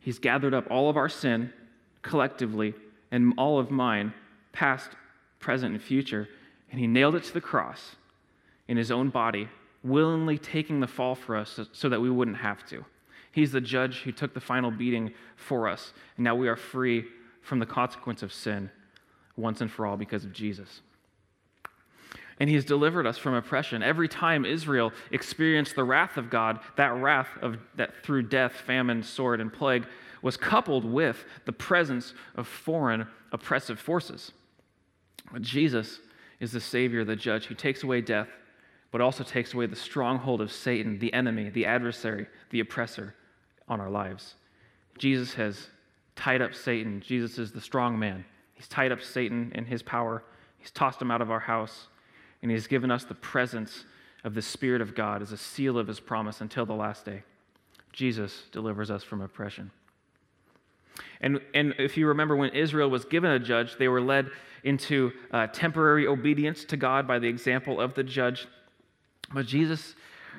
He's 0.00 0.18
gathered 0.18 0.54
up 0.54 0.70
all 0.70 0.88
of 0.88 0.96
our 0.96 1.08
sin 1.08 1.52
collectively 2.02 2.74
and 3.10 3.34
all 3.36 3.58
of 3.58 3.70
mine, 3.70 4.12
past, 4.52 4.90
present, 5.40 5.74
and 5.74 5.82
future, 5.82 6.28
and 6.70 6.80
he 6.80 6.86
nailed 6.86 7.14
it 7.14 7.24
to 7.24 7.34
the 7.34 7.40
cross 7.40 7.96
in 8.68 8.76
his 8.76 8.90
own 8.90 9.10
body, 9.10 9.48
willingly 9.82 10.38
taking 10.38 10.80
the 10.80 10.86
fall 10.86 11.14
for 11.14 11.36
us 11.36 11.60
so 11.72 11.88
that 11.88 12.00
we 12.00 12.10
wouldn't 12.10 12.38
have 12.38 12.64
to. 12.66 12.84
He's 13.36 13.52
the 13.52 13.60
judge 13.60 14.00
who 14.00 14.12
took 14.12 14.32
the 14.32 14.40
final 14.40 14.70
beating 14.70 15.12
for 15.36 15.68
us, 15.68 15.92
and 16.16 16.24
now 16.24 16.34
we 16.34 16.48
are 16.48 16.56
free 16.56 17.04
from 17.42 17.58
the 17.58 17.66
consequence 17.66 18.22
of 18.22 18.32
sin 18.32 18.70
once 19.36 19.60
and 19.60 19.70
for 19.70 19.86
all 19.86 19.98
because 19.98 20.24
of 20.24 20.32
Jesus 20.32 20.80
and 22.38 22.50
he's 22.50 22.64
delivered 22.64 23.06
us 23.06 23.16
from 23.16 23.34
oppression. 23.34 23.82
Every 23.82 24.08
time 24.08 24.44
Israel 24.44 24.92
experienced 25.10 25.74
the 25.74 25.84
wrath 25.84 26.18
of 26.18 26.28
God, 26.28 26.60
that 26.76 26.94
wrath 26.94 27.28
of 27.40 27.56
that 27.76 28.02
through 28.02 28.24
death, 28.24 28.52
famine, 28.52 29.02
sword, 29.02 29.40
and 29.40 29.50
plague 29.50 29.86
was 30.20 30.36
coupled 30.36 30.84
with 30.84 31.24
the 31.46 31.52
presence 31.52 32.12
of 32.34 32.46
foreign 32.46 33.06
oppressive 33.32 33.80
forces. 33.80 34.32
But 35.32 35.40
Jesus 35.40 36.00
is 36.38 36.52
the 36.52 36.60
Savior, 36.60 37.04
the 37.04 37.16
judge, 37.16 37.46
who 37.46 37.54
takes 37.54 37.82
away 37.82 38.02
death, 38.02 38.28
but 38.90 39.00
also 39.00 39.24
takes 39.24 39.54
away 39.54 39.64
the 39.64 39.74
stronghold 39.74 40.42
of 40.42 40.52
Satan, 40.52 40.98
the 40.98 41.14
enemy, 41.14 41.48
the 41.48 41.64
adversary, 41.64 42.26
the 42.50 42.60
oppressor 42.60 43.14
on 43.68 43.80
our 43.80 43.90
lives. 43.90 44.34
Jesus 44.98 45.34
has 45.34 45.68
tied 46.14 46.42
up 46.42 46.54
Satan. 46.54 47.00
Jesus 47.00 47.38
is 47.38 47.52
the 47.52 47.60
strong 47.60 47.98
man. 47.98 48.24
He's 48.54 48.68
tied 48.68 48.92
up 48.92 49.02
Satan 49.02 49.52
in 49.54 49.66
his 49.66 49.82
power. 49.82 50.22
He's 50.58 50.70
tossed 50.70 51.00
him 51.00 51.10
out 51.10 51.20
of 51.20 51.30
our 51.30 51.40
house 51.40 51.88
and 52.42 52.50
He's 52.50 52.66
given 52.66 52.90
us 52.90 53.04
the 53.04 53.14
presence 53.14 53.84
of 54.24 54.34
the 54.34 54.42
Spirit 54.42 54.80
of 54.80 54.94
God 54.94 55.22
as 55.22 55.32
a 55.32 55.36
seal 55.36 55.78
of 55.78 55.86
his 55.86 56.00
promise 56.00 56.40
until 56.40 56.66
the 56.66 56.74
last 56.74 57.04
day. 57.04 57.22
Jesus 57.92 58.44
delivers 58.52 58.90
us 58.90 59.02
from 59.02 59.20
oppression. 59.20 59.70
And, 61.20 61.40
and 61.54 61.74
if 61.78 61.96
you 61.96 62.06
remember, 62.06 62.36
when 62.36 62.50
Israel 62.50 62.90
was 62.90 63.04
given 63.04 63.30
a 63.30 63.38
judge, 63.38 63.78
they 63.78 63.88
were 63.88 64.00
led 64.00 64.30
into 64.62 65.12
uh, 65.32 65.46
temporary 65.48 66.06
obedience 66.06 66.64
to 66.66 66.76
God 66.76 67.06
by 67.06 67.18
the 67.18 67.28
example 67.28 67.80
of 67.80 67.94
the 67.94 68.04
judge. 68.04 68.46
But 69.32 69.46
Jesus 69.46 69.94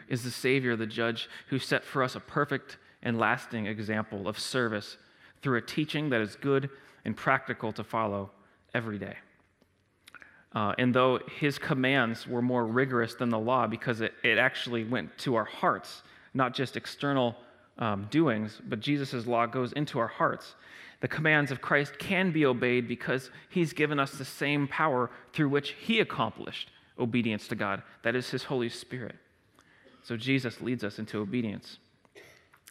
is 0.08 0.24
the 0.24 0.32
Savior, 0.32 0.76
the 0.76 0.86
judge, 0.86 1.30
who 1.50 1.60
set 1.60 1.84
for 1.84 2.04
us 2.04 2.16
a 2.16 2.20
perfect 2.20 2.78
and 3.04 3.20
lasting 3.20 3.68
example 3.68 4.28
of 4.28 4.40
service 4.40 4.98
through 5.42 5.58
a 5.58 5.62
teaching 5.62 6.10
that 6.10 6.22
is 6.22 6.36
good 6.36 6.70
and 7.06 7.16
practical 7.16 7.72
to 7.72 7.84
follow 7.84 8.32
every 8.74 8.98
day. 8.98 9.16
Uh, 10.54 10.74
and 10.78 10.94
though 10.94 11.20
his 11.40 11.60
commands 11.60 12.26
were 12.26 12.42
more 12.42 12.66
rigorous 12.66 13.14
than 13.16 13.30
the 13.30 13.40
law 13.40 13.68
because 13.68 14.02
it, 14.02 14.14
it 14.24 14.38
actually 14.38 14.84
went 14.84 15.16
to 15.18 15.36
our 15.36 15.46
hearts, 15.46 16.02
not 16.34 16.54
just 16.54 16.76
external 16.76 17.36
um, 17.78 18.08
doings, 18.10 18.60
but 18.68 18.80
Jesus' 18.80 19.28
law 19.28 19.46
goes 19.46 19.72
into 19.74 20.00
our 20.00 20.08
hearts. 20.08 20.56
The 21.00 21.08
commands 21.08 21.52
of 21.52 21.62
Christ 21.62 22.00
can 22.00 22.32
be 22.32 22.46
obeyed 22.46 22.88
because 22.88 23.30
he's 23.50 23.72
given 23.72 24.00
us 24.00 24.12
the 24.14 24.26
same 24.26 24.68
power 24.68 25.12
through 25.32 25.50
which 25.50 25.76
he 25.80 26.00
accomplished 26.00 26.72
obedience 26.98 27.48
to 27.50 27.56
God. 27.56 27.84
That 28.02 28.16
is 28.16 28.30
his 28.30 28.46
Holy 28.46 28.70
Spirit. 28.70 29.16
So 30.02 30.18
Jesus 30.18 30.62
leads 30.62 30.84
us 30.84 30.98
into 30.98 31.20
obedience. 31.20 31.78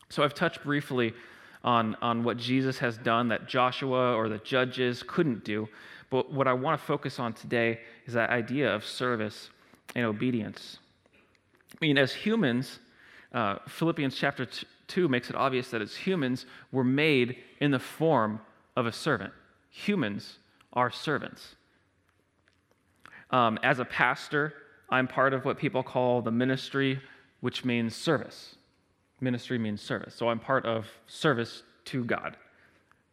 So 0.08 0.22
I've 0.22 0.34
touched 0.34 0.62
briefly 0.62 1.14
on, 1.64 1.96
on 2.00 2.22
what 2.22 2.36
Jesus 2.36 2.78
has 2.78 2.96
done 2.98 3.28
that 3.28 3.48
Joshua 3.48 4.14
or 4.14 4.28
the 4.28 4.38
judges 4.38 5.02
couldn't 5.06 5.44
do. 5.44 5.68
But 6.10 6.32
what 6.32 6.46
I 6.46 6.52
want 6.52 6.80
to 6.80 6.86
focus 6.86 7.18
on 7.18 7.32
today 7.32 7.80
is 8.06 8.14
that 8.14 8.30
idea 8.30 8.72
of 8.72 8.84
service 8.84 9.50
and 9.94 10.04
obedience. 10.04 10.78
I 11.72 11.78
mean, 11.80 11.98
as 11.98 12.12
humans, 12.12 12.78
uh, 13.32 13.56
Philippians 13.66 14.16
chapter 14.16 14.46
2 14.86 15.08
makes 15.08 15.28
it 15.28 15.36
obvious 15.36 15.70
that 15.70 15.82
as 15.82 15.96
humans, 15.96 16.46
we're 16.70 16.84
made 16.84 17.36
in 17.60 17.72
the 17.72 17.78
form 17.78 18.40
of 18.76 18.86
a 18.86 18.92
servant. 18.92 19.32
Humans 19.70 20.38
are 20.72 20.90
servants. 20.90 21.56
Um, 23.30 23.58
as 23.62 23.80
a 23.80 23.84
pastor, 23.84 24.54
I'm 24.88 25.08
part 25.08 25.34
of 25.34 25.44
what 25.44 25.58
people 25.58 25.82
call 25.82 26.22
the 26.22 26.30
ministry, 26.30 27.00
which 27.40 27.64
means 27.64 27.96
service. 27.96 28.55
Ministry 29.20 29.58
means 29.58 29.80
service. 29.80 30.14
So 30.14 30.28
I'm 30.28 30.38
part 30.38 30.66
of 30.66 30.86
service 31.06 31.62
to 31.86 32.04
God. 32.04 32.36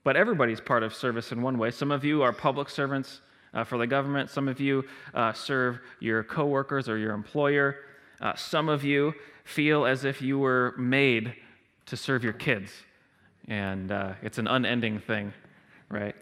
But 0.03 0.17
everybody's 0.17 0.59
part 0.59 0.83
of 0.83 0.93
service 0.93 1.31
in 1.31 1.41
one 1.41 1.57
way. 1.57 1.71
Some 1.71 1.91
of 1.91 2.03
you 2.03 2.23
are 2.23 2.33
public 2.33 2.69
servants 2.69 3.21
uh, 3.53 3.63
for 3.63 3.77
the 3.77 3.87
government. 3.87 4.29
Some 4.29 4.47
of 4.47 4.59
you 4.59 4.83
uh, 5.13 5.31
serve 5.31 5.79
your 5.99 6.23
coworkers 6.23 6.89
or 6.89 6.97
your 6.97 7.13
employer. 7.13 7.77
Uh, 8.19 8.35
some 8.35 8.67
of 8.67 8.83
you 8.83 9.13
feel 9.45 9.85
as 9.85 10.03
if 10.03 10.21
you 10.21 10.39
were 10.39 10.73
made 10.77 11.35
to 11.85 11.97
serve 11.97 12.23
your 12.23 12.33
kids. 12.33 12.71
And 13.47 13.91
uh, 13.91 14.13
it's 14.21 14.37
an 14.37 14.47
unending 14.47 14.99
thing, 14.99 15.33
right? 15.89 16.15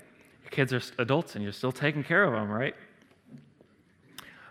Your 0.43 0.51
kids 0.51 0.73
are 0.73 0.81
adults 0.99 1.35
and 1.35 1.43
you're 1.43 1.53
still 1.53 1.71
taking 1.71 2.03
care 2.03 2.23
of 2.23 2.33
them, 2.33 2.49
right? 2.49 2.75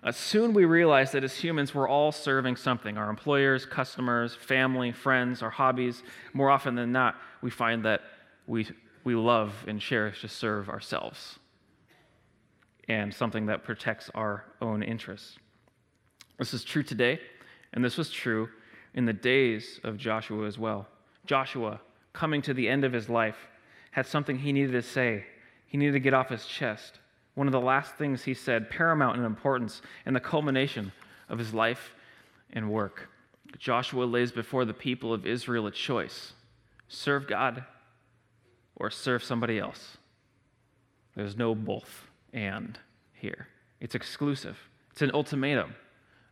Uh, 0.02 0.11
soon 0.11 0.54
we 0.54 0.64
realize 0.64 1.12
that 1.12 1.25
as 1.25 1.37
humans, 1.37 1.75
we're 1.75 1.88
all 1.88 2.11
serving 2.11 2.57
something 2.57 2.97
our 2.97 3.11
employers, 3.11 3.66
customers, 3.66 4.35
family, 4.35 4.92
friends, 4.92 5.42
our 5.42 5.50
hobbies. 5.50 6.02
More 6.33 6.50
often 6.50 6.75
than 6.75 6.90
not, 6.90 7.16
we 7.42 7.50
find 7.50 7.85
that 7.85 8.00
we 8.47 8.66
we 9.04 9.14
love 9.14 9.64
and 9.66 9.80
cherish 9.80 10.21
to 10.21 10.28
serve 10.28 10.69
ourselves 10.69 11.38
and 12.88 13.14
something 13.14 13.47
that 13.47 13.64
protects 13.64 14.11
our 14.14 14.45
own 14.61 14.83
interests. 14.83 15.38
This 16.38 16.52
is 16.52 16.64
true 16.64 16.83
today, 16.83 17.21
and 17.73 17.85
this 17.85 17.97
was 17.97 18.11
true 18.11 18.49
in 18.95 19.04
the 19.04 19.12
days 19.12 19.78
of 19.85 19.97
Joshua 19.97 20.47
as 20.47 20.59
well. 20.59 20.88
Joshua, 21.25 21.80
coming 22.12 22.42
to 22.42 22.54
the 22.54 22.69
end 22.69 22.85
of 22.85 22.92
his 22.92 23.09
life, 23.09 23.37
had 23.92 24.07
something 24.07 24.38
he 24.38 24.52
needed 24.52 24.73
to 24.73 24.83
say. 24.83 25.25
He 25.66 25.78
needed 25.78 25.92
to 25.92 26.00
get 26.00 26.14
off 26.14 26.30
his 26.30 26.47
chest. 26.47 26.99
One 27.40 27.49
of 27.49 27.52
the 27.52 27.61
last 27.62 27.94
things 27.94 28.25
he 28.25 28.35
said, 28.35 28.68
paramount 28.68 29.16
in 29.16 29.25
importance 29.25 29.80
and 30.04 30.14
the 30.14 30.20
culmination 30.20 30.92
of 31.30 31.38
his 31.38 31.54
life 31.54 31.94
and 32.52 32.70
work. 32.70 33.09
Joshua 33.56 34.04
lays 34.04 34.30
before 34.30 34.66
the 34.66 34.75
people 34.75 35.14
of 35.14 35.25
Israel 35.25 35.66
a 35.66 35.70
choice 35.70 36.35
serve 36.88 37.26
God 37.26 37.64
or 38.76 38.90
serve 38.90 39.25
somebody 39.25 39.59
else. 39.59 39.97
There's 41.16 41.35
no 41.35 41.54
both 41.54 42.11
and 42.35 42.78
here. 43.14 43.49
It's 43.80 43.94
exclusive. 43.94 44.59
It's 44.92 45.00
an 45.00 45.12
ultimatum. 45.14 45.76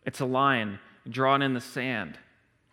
It's 0.04 0.20
a 0.20 0.26
line 0.26 0.78
drawn 1.08 1.40
in 1.40 1.54
the 1.54 1.60
sand. 1.62 2.18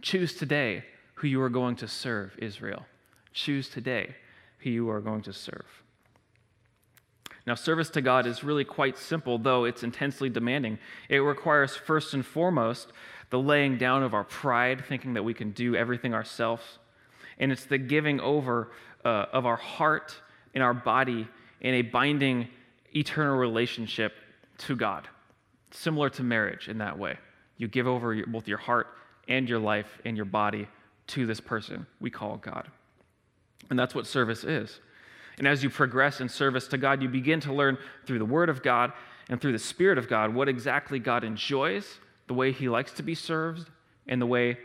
Choose 0.01 0.33
today 0.33 0.83
who 1.13 1.27
you 1.27 1.41
are 1.41 1.47
going 1.47 1.77
to 1.77 1.87
serve, 1.87 2.35
Israel. 2.39 2.85
Choose 3.31 3.69
today 3.69 4.13
who 4.57 4.71
you 4.71 4.89
are 4.89 4.99
going 4.99 5.21
to 5.21 5.31
serve. 5.31 5.84
Now, 7.47 7.53
service 7.55 7.89
to 7.91 8.01
God 8.01 8.25
is 8.25 8.43
really 8.43 8.63
quite 8.63 8.97
simple, 8.97 9.37
though 9.37 9.65
it's 9.65 9.83
intensely 9.83 10.29
demanding. 10.29 10.79
It 11.09 11.19
requires, 11.19 11.75
first 11.75 12.13
and 12.13 12.25
foremost, 12.25 12.91
the 13.29 13.39
laying 13.39 13.77
down 13.77 14.01
of 14.03 14.13
our 14.13 14.23
pride, 14.23 14.83
thinking 14.87 15.13
that 15.13 15.23
we 15.23 15.33
can 15.33 15.51
do 15.51 15.75
everything 15.75 16.13
ourselves. 16.13 16.63
And 17.37 17.51
it's 17.51 17.65
the 17.65 17.77
giving 17.77 18.19
over 18.19 18.71
uh, 19.03 19.25
of 19.31 19.45
our 19.45 19.57
heart 19.57 20.15
and 20.53 20.63
our 20.63 20.73
body 20.73 21.27
in 21.61 21.75
a 21.75 21.81
binding 21.83 22.47
eternal 22.95 23.37
relationship 23.37 24.13
to 24.57 24.75
God, 24.75 25.07
similar 25.71 26.09
to 26.11 26.23
marriage 26.23 26.67
in 26.67 26.79
that 26.79 26.97
way. 26.97 27.17
You 27.57 27.67
give 27.67 27.87
over 27.87 28.13
your, 28.13 28.25
both 28.27 28.47
your 28.47 28.57
heart 28.57 28.87
and 29.27 29.47
your 29.47 29.59
life 29.59 29.99
and 30.05 30.15
your 30.15 30.25
body 30.25 30.67
to 31.07 31.25
this 31.25 31.39
person 31.39 31.85
we 31.99 32.09
call 32.09 32.37
God. 32.37 32.67
And 33.69 33.77
that's 33.77 33.93
what 33.93 34.07
service 34.07 34.43
is. 34.43 34.79
And 35.37 35.47
as 35.47 35.63
you 35.63 35.69
progress 35.69 36.21
in 36.21 36.29
service 36.29 36.67
to 36.69 36.77
God, 36.77 37.01
you 37.01 37.09
begin 37.09 37.39
to 37.41 37.53
learn 37.53 37.77
through 38.05 38.19
the 38.19 38.25
Word 38.25 38.49
of 38.49 38.63
God 38.63 38.93
and 39.29 39.41
through 39.41 39.51
the 39.51 39.59
Spirit 39.59 39.97
of 39.97 40.07
God 40.07 40.33
what 40.33 40.47
exactly 40.47 40.99
God 40.99 41.23
enjoys, 41.23 41.99
the 42.27 42.33
way 42.33 42.51
He 42.51 42.69
likes 42.69 42.91
to 42.93 43.03
be 43.03 43.15
served, 43.15 43.69
and 44.07 44.21
the 44.21 44.25
way 44.25 44.57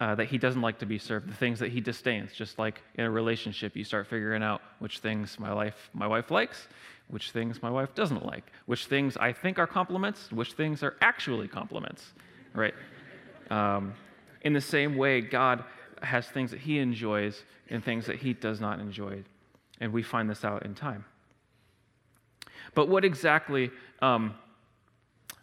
uh, 0.00 0.14
that 0.14 0.26
he 0.26 0.38
doesn't 0.38 0.62
like 0.62 0.78
to 0.78 0.86
be 0.86 0.98
served, 0.98 1.28
the 1.28 1.34
things 1.34 1.58
that 1.58 1.72
he 1.72 1.80
disdains. 1.80 2.32
Just 2.32 2.58
like 2.58 2.82
in 2.94 3.04
a 3.04 3.10
relationship, 3.10 3.74
you 3.76 3.84
start 3.84 4.06
figuring 4.06 4.42
out 4.42 4.62
which 4.78 5.00
things 5.00 5.38
my 5.40 5.52
life 5.52 5.90
my 5.92 6.06
wife 6.06 6.30
likes, 6.30 6.68
which 7.08 7.32
things 7.32 7.62
my 7.62 7.70
wife 7.70 7.94
doesn't 7.94 8.24
like, 8.24 8.52
which 8.66 8.86
things 8.86 9.16
I 9.16 9.32
think 9.32 9.58
are 9.58 9.66
compliments, 9.66 10.30
which 10.30 10.52
things 10.52 10.82
are 10.82 10.94
actually 11.00 11.48
compliments, 11.48 12.12
right? 12.54 12.74
Um, 13.50 13.94
in 14.42 14.52
the 14.52 14.60
same 14.60 14.96
way, 14.96 15.20
God 15.20 15.64
has 16.02 16.28
things 16.28 16.52
that 16.52 16.60
he 16.60 16.78
enjoys 16.78 17.42
and 17.70 17.84
things 17.84 18.06
that 18.06 18.16
he 18.16 18.34
does 18.34 18.60
not 18.60 18.78
enjoy, 18.78 19.24
and 19.80 19.92
we 19.92 20.02
find 20.02 20.28
this 20.28 20.44
out 20.44 20.64
in 20.64 20.74
time. 20.74 21.04
But 22.74 22.88
what 22.88 23.04
exactly, 23.04 23.70
um, 24.02 24.34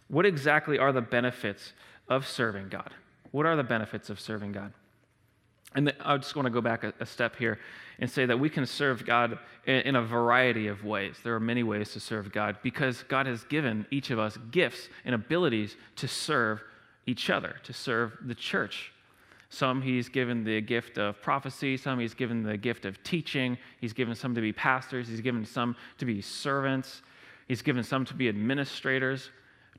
what 0.08 0.25
exactly 0.25 0.77
are 0.77 0.92
the 0.92 1.01
benefits 1.01 1.74
of 2.08 2.27
serving 2.27 2.70
God? 2.70 2.92
What 3.32 3.46
are 3.46 3.56
the 3.56 3.63
benefits 3.63 4.10
of 4.10 4.20
serving 4.20 4.54
God? 4.54 4.74
And 5.74 5.94
I 6.00 6.15
just 6.18 6.36
want 6.36 6.46
to 6.46 6.50
go 6.50 6.62
back 6.62 6.86
a, 6.86 6.94
a, 7.01 7.06
step 7.06 7.36
here 7.36 7.60
and 8.00 8.10
say 8.10 8.25
that 8.25 8.39
we 8.39 8.50
can 8.50 8.65
serve 8.65 9.06
God 9.06 9.38
in, 9.65 9.75
in, 9.82 9.96
a 9.98 10.01
variety 10.01 10.68
of 10.68 10.86
ways. 10.86 11.18
There 11.22 11.36
are 11.36 11.39
many 11.39 11.63
ways 11.63 11.92
to 11.94 12.00
serve 12.00 12.32
God 12.32 12.58
because 12.63 13.04
God 13.04 13.25
has 13.25 13.44
given 13.44 13.86
each 13.92 14.10
of 14.10 14.18
us 14.18 14.38
gifts 14.51 14.88
and 15.04 15.13
abilities 15.13 15.75
to 15.98 16.08
serve 16.08 16.63
each 17.06 17.30
other, 17.30 17.58
to 17.63 17.74
serve 17.74 18.13
the 18.22 18.36
church. 18.36 18.94
Some 19.55 19.81
he's 19.81 20.09
given 20.09 20.43
the 20.43 20.59
gift 20.59 20.97
of 20.97 21.21
prophecy, 21.21 21.77
some 21.77 21.97
he's 21.97 22.13
given 22.13 22.43
the 22.43 22.57
gift 22.57 22.83
of 22.83 23.01
teaching, 23.03 23.57
he's 23.79 23.93
given 23.93 24.13
some 24.13 24.35
to 24.35 24.41
be 24.41 24.51
pastors, 24.51 25.07
he's 25.07 25.21
given 25.21 25.45
some 25.45 25.77
to 25.97 26.03
be 26.03 26.19
servants, 26.19 27.01
he's 27.47 27.62
given 27.62 27.81
some 27.81 28.03
to 28.03 28.13
be 28.13 28.27
administrators. 28.27 29.29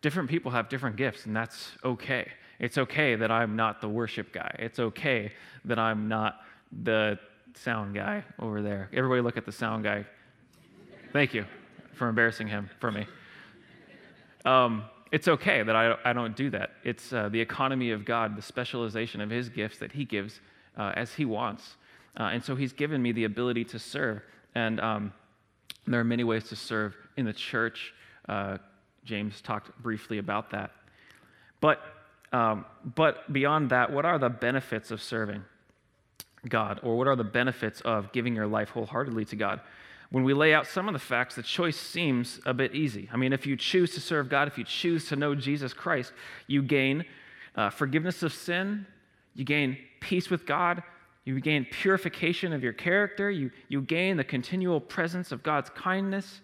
Different 0.00 0.30
people 0.30 0.50
have 0.50 0.71
different 0.71 0.97
gifts, 0.97 1.26
and 1.26 1.37
that's 1.37 1.73
okay. 1.85 2.26
It's 2.59 2.78
okay 2.78 3.16
that 3.16 3.30
I'm 3.30 3.54
not 3.54 3.83
the 3.83 3.88
worship 3.88 4.33
guy. 4.33 4.56
It's 4.59 4.78
okay 4.78 5.30
that 5.66 5.78
I'm 5.78 6.09
not 6.09 6.40
the 6.83 7.18
sound 7.54 7.95
guy 7.95 8.25
over 8.38 8.62
there. 8.62 8.88
Everybody 8.95 9.21
look 9.21 9.37
at 9.37 9.45
the 9.45 9.52
sound 9.52 9.85
guy. 9.85 10.06
Thank 11.12 11.35
you 11.35 11.45
for 11.92 12.09
embarrassing 12.09 12.49
him 12.49 12.71
for 12.80 12.90
me. 12.90 13.06
Um, 14.47 14.85
it's 15.13 15.29
okay 15.29 15.63
that 15.63 15.77
I, 15.77 15.97
I 16.05 16.13
don't 16.13 16.37
do 16.37 16.51
that. 16.51 16.71
It's 16.85 17.13
uh, 17.13 17.29
the 17.29 17.41
economy 17.41 17.91
of 17.91 18.05
God, 18.05 18.37
the 18.37 18.43
specialization 18.43 19.21
of 19.21 19.31
his 19.31 19.49
gifts 19.49 19.79
that 19.79 19.93
he 19.93 20.05
gives 20.05 20.41
uh, 20.77 20.93
as 20.97 21.15
he 21.15 21.25
wants. 21.25 21.77
Uh, 22.19 22.31
and 22.33 22.43
so 22.43 22.57
he's 22.57 22.73
given 22.73 23.03
me 23.03 23.13
the 23.13 23.25
ability 23.25 23.65
to 23.65 23.79
serve. 23.79 24.23
And 24.55 24.81
um, 24.81 25.13
there 25.87 26.01
are 26.01 26.05
many 26.05 26.25
ways 26.25 26.45
to 26.49 26.57
serve 26.57 26.95
in 27.17 27.25
the 27.25 27.33
church. 27.33 27.93
Uh, 28.29 28.59
James 29.05 29.41
talked 29.41 29.77
briefly 29.83 30.19
about 30.19 30.51
that. 30.51 30.73
But 31.61 31.81
um, 32.33 32.65
but 32.97 33.33
beyond 33.33 33.71
that, 33.71 33.93
what 33.93 34.05
are 34.05 34.19
the 34.19 34.29
benefits 34.29 34.91
of 34.91 35.01
serving 35.01 35.43
God? 36.49 36.81
Or 36.83 36.99
what 36.99 37.07
are 37.07 37.17
the 37.17 37.25
benefits 37.25 37.81
of 37.83 38.13
giving 38.13 38.35
your 38.35 38.47
life 38.47 38.71
wholeheartedly 38.71 39.27
to 39.27 39.37
God? 39.37 39.61
When 40.11 40.25
we 40.25 40.35
lay 40.35 40.55
out 40.55 40.67
some 40.67 40.89
of 40.89 40.93
the 40.93 40.99
facts, 41.01 41.35
the 41.35 41.43
choice 41.43 41.77
seems 41.77 42.41
a 42.47 42.55
bit 42.55 42.75
easy. 42.75 43.09
I 43.13 43.17
mean, 43.17 43.33
if 43.33 43.47
you 43.47 43.57
choose 43.57 43.93
to 43.95 44.01
serve 44.01 44.29
God, 44.29 44.47
if 44.49 44.57
you 44.57 44.65
choose 44.65 45.09
to 45.09 45.17
know 45.17 45.35
Jesus 45.35 45.73
Christ, 45.73 46.13
you 46.47 46.63
gain 46.63 47.05
uh, 47.57 47.71
forgiveness 47.71 48.23
of 48.23 48.33
sin, 48.33 48.87
you 49.35 49.45
gain 49.45 49.77
peace 50.01 50.31
with 50.31 50.47
God, 50.47 50.83
you 51.25 51.41
gain 51.41 51.67
purification 51.71 52.53
of 52.53 52.63
your 52.63 52.73
character, 52.73 53.31
you, 53.31 53.51
you 53.69 53.83
gain 53.83 54.17
the 54.17 54.25
continual 54.25 54.81
presence 54.81 55.33
of 55.33 55.43
God's 55.43 55.71
kindness, 55.71 56.41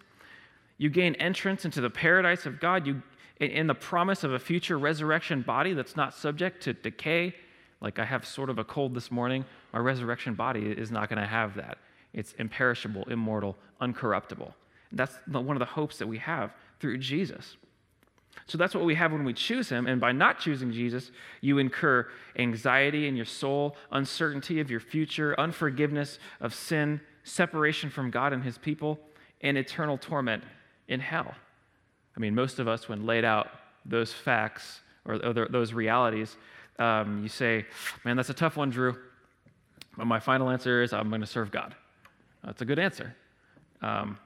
you 0.77 0.89
gain 0.89 1.15
entrance 1.15 1.63
into 1.63 1.79
the 1.79 1.89
paradise 1.89 2.45
of 2.45 2.59
God, 2.59 2.85
you 2.85 3.01
in 3.39 3.67
the 3.67 3.75
promise 3.75 4.23
of 4.23 4.33
a 4.33 4.39
future 4.39 4.77
resurrection 4.77 5.41
body 5.41 5.73
that's 5.73 5.95
not 5.95 6.13
subject 6.13 6.63
to 6.63 6.73
decay. 6.73 7.33
Like 7.81 7.99
I 7.99 8.05
have 8.05 8.25
sort 8.25 8.49
of 8.49 8.59
a 8.59 8.63
cold 8.63 8.93
this 8.93 9.11
morning, 9.11 9.43
my 9.73 9.79
resurrection 9.79 10.35
body 10.35 10.71
is 10.71 10.91
not 10.91 11.09
going 11.09 11.21
to 11.21 11.27
have 11.27 11.55
that. 11.55 11.77
It's 12.13 12.33
imperishable, 12.33 13.03
immortal, 13.09 13.55
uncorruptible. 13.81 14.53
That's 14.91 15.15
one 15.27 15.51
of 15.51 15.59
the 15.59 15.65
hopes 15.65 15.97
that 15.97 16.07
we 16.07 16.19
have 16.19 16.53
through 16.79 16.99
Jesus. 16.99 17.57
So 18.47 18.57
that's 18.57 18.75
what 18.75 18.83
we 18.83 18.95
have 18.95 19.11
when 19.11 19.23
we 19.23 19.33
choose 19.33 19.69
him. 19.69 19.87
And 19.87 20.01
by 20.01 20.11
not 20.11 20.39
choosing 20.39 20.71
Jesus, 20.71 21.11
you 21.41 21.57
incur 21.59 22.07
anxiety 22.37 23.07
in 23.07 23.15
your 23.15 23.25
soul, 23.25 23.75
uncertainty 23.91 24.59
of 24.59 24.69
your 24.69 24.79
future, 24.79 25.39
unforgiveness 25.39 26.19
of 26.41 26.53
sin, 26.53 26.99
separation 27.23 27.89
from 27.89 28.11
God 28.11 28.33
and 28.33 28.43
his 28.43 28.57
people, 28.57 28.99
and 29.41 29.57
eternal 29.57 29.97
torment 29.97 30.43
in 30.87 30.99
hell. 30.99 31.33
I 32.15 32.19
mean, 32.19 32.35
most 32.35 32.59
of 32.59 32.67
us, 32.67 32.89
when 32.89 33.05
laid 33.05 33.25
out 33.25 33.49
those 33.85 34.13
facts 34.13 34.81
or, 35.05 35.17
those 35.17 35.73
realities, 35.73 36.35
um, 36.79 37.23
you 37.23 37.29
say, 37.29 37.65
man, 38.03 38.17
that's 38.17 38.29
a 38.29 38.33
tough 38.33 38.57
one, 38.57 38.69
Drew. 38.69 38.95
But 39.97 40.05
my 40.05 40.19
final 40.19 40.49
answer 40.49 40.81
is 40.81 40.91
I'm 40.91 41.09
going 41.09 41.21
to 41.21 41.27
serve 41.27 41.51
God. 41.51 41.75
That's 42.45 42.61
a 42.61 42.65
good 42.65 42.79
answer. 42.79 43.15
Um, 43.81 44.17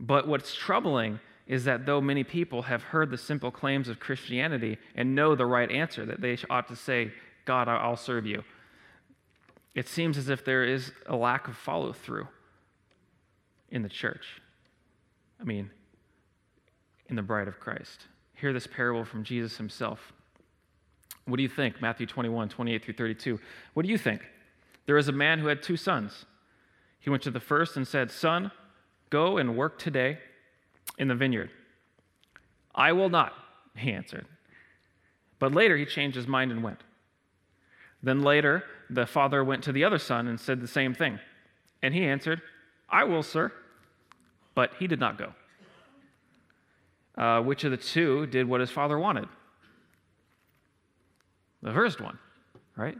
but 0.00 0.28
what's 0.28 0.54
troubling 0.54 1.20
is 1.46 1.64
that 1.64 1.86
though 1.86 2.00
many 2.00 2.24
people 2.24 2.62
have 2.62 2.82
heard 2.82 3.10
the 3.10 3.18
simple 3.18 3.50
claims 3.50 3.88
of 3.88 3.98
Christianity 3.98 4.78
and 4.94 5.14
know 5.14 5.34
the 5.34 5.46
right 5.46 5.70
answer, 5.70 6.04
that 6.06 6.20
they 6.20 6.36
ought 6.50 6.68
to 6.68 6.76
say, 6.76 7.12
God, 7.46 7.68
I'll 7.68 7.96
serve 7.96 8.26
you, 8.26 8.44
it 9.74 9.88
seems 9.88 10.18
as 10.18 10.28
if 10.28 10.44
there 10.44 10.64
is 10.64 10.92
a 11.06 11.16
lack 11.16 11.48
of 11.48 11.56
follow 11.56 11.92
through 11.92 12.28
in 13.70 13.82
the 13.82 13.88
church. 13.88 14.42
I 15.40 15.44
mean, 15.44 15.70
in 17.08 17.16
the 17.16 17.22
bride 17.22 17.48
of 17.48 17.58
Christ. 17.58 18.06
Hear 18.34 18.52
this 18.52 18.66
parable 18.66 19.04
from 19.04 19.24
Jesus 19.24 19.56
himself. 19.56 20.12
What 21.24 21.36
do 21.36 21.42
you 21.42 21.48
think? 21.48 21.80
Matthew 21.80 22.06
21, 22.06 22.48
28 22.48 22.84
through 22.84 22.94
32. 22.94 23.40
What 23.74 23.84
do 23.84 23.88
you 23.88 23.98
think? 23.98 24.22
There 24.86 24.94
was 24.94 25.08
a 25.08 25.12
man 25.12 25.38
who 25.38 25.46
had 25.46 25.62
two 25.62 25.76
sons. 25.76 26.24
He 27.00 27.10
went 27.10 27.22
to 27.22 27.30
the 27.30 27.40
first 27.40 27.76
and 27.76 27.86
said, 27.86 28.10
Son, 28.10 28.50
go 29.10 29.38
and 29.38 29.56
work 29.56 29.78
today 29.78 30.18
in 30.98 31.08
the 31.08 31.14
vineyard. 31.14 31.50
I 32.74 32.92
will 32.92 33.08
not, 33.08 33.32
he 33.76 33.92
answered. 33.92 34.26
But 35.38 35.52
later 35.52 35.76
he 35.76 35.86
changed 35.86 36.16
his 36.16 36.26
mind 36.26 36.50
and 36.50 36.62
went. 36.62 36.82
Then 38.02 38.22
later, 38.22 38.64
the 38.90 39.06
father 39.06 39.42
went 39.42 39.64
to 39.64 39.72
the 39.72 39.84
other 39.84 39.98
son 39.98 40.28
and 40.28 40.38
said 40.38 40.60
the 40.60 40.68
same 40.68 40.94
thing. 40.94 41.18
And 41.82 41.94
he 41.94 42.04
answered, 42.04 42.42
I 42.88 43.04
will, 43.04 43.22
sir. 43.22 43.52
But 44.54 44.72
he 44.78 44.86
did 44.86 45.00
not 45.00 45.18
go. 45.18 45.32
Uh, 47.16 47.42
which 47.42 47.64
of 47.64 47.72
the 47.72 47.76
two 47.76 48.26
did 48.26 48.48
what 48.48 48.60
his 48.60 48.70
father 48.70 48.98
wanted? 48.98 49.28
The 51.62 51.72
first 51.72 52.00
one, 52.00 52.18
right? 52.76 52.96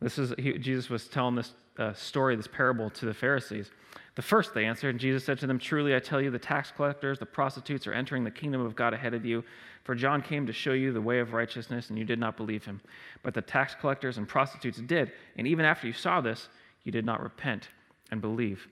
This 0.00 0.18
is 0.18 0.32
he, 0.38 0.56
Jesus 0.56 0.88
was 0.88 1.06
telling 1.08 1.34
this 1.34 1.52
uh, 1.80 1.94
story, 1.94 2.36
this 2.36 2.46
parable 2.46 2.90
to 2.90 3.06
the 3.06 3.14
Pharisees. 3.14 3.70
The 4.16 4.22
first 4.22 4.54
they 4.54 4.66
answered, 4.66 4.90
and 4.90 5.00
Jesus 5.00 5.24
said 5.24 5.38
to 5.38 5.46
them, 5.46 5.58
Truly 5.58 5.94
I 5.94 5.98
tell 5.98 6.20
you, 6.20 6.30
the 6.30 6.38
tax 6.38 6.70
collectors, 6.70 7.18
the 7.18 7.26
prostitutes 7.26 7.86
are 7.86 7.92
entering 7.92 8.24
the 8.24 8.30
kingdom 8.30 8.60
of 8.60 8.76
God 8.76 8.92
ahead 8.92 9.14
of 9.14 9.24
you. 9.24 9.42
For 9.84 9.94
John 9.94 10.20
came 10.20 10.46
to 10.46 10.52
show 10.52 10.72
you 10.72 10.92
the 10.92 11.00
way 11.00 11.20
of 11.20 11.32
righteousness, 11.32 11.88
and 11.88 11.98
you 11.98 12.04
did 12.04 12.18
not 12.18 12.36
believe 12.36 12.64
him. 12.64 12.80
But 13.22 13.34
the 13.34 13.40
tax 13.40 13.74
collectors 13.80 14.18
and 14.18 14.28
prostitutes 14.28 14.78
did, 14.78 15.12
and 15.36 15.46
even 15.46 15.64
after 15.64 15.86
you 15.86 15.92
saw 15.92 16.20
this, 16.20 16.48
you 16.84 16.92
did 16.92 17.06
not 17.06 17.22
repent 17.22 17.68
and 18.10 18.20
believe. 18.20 18.68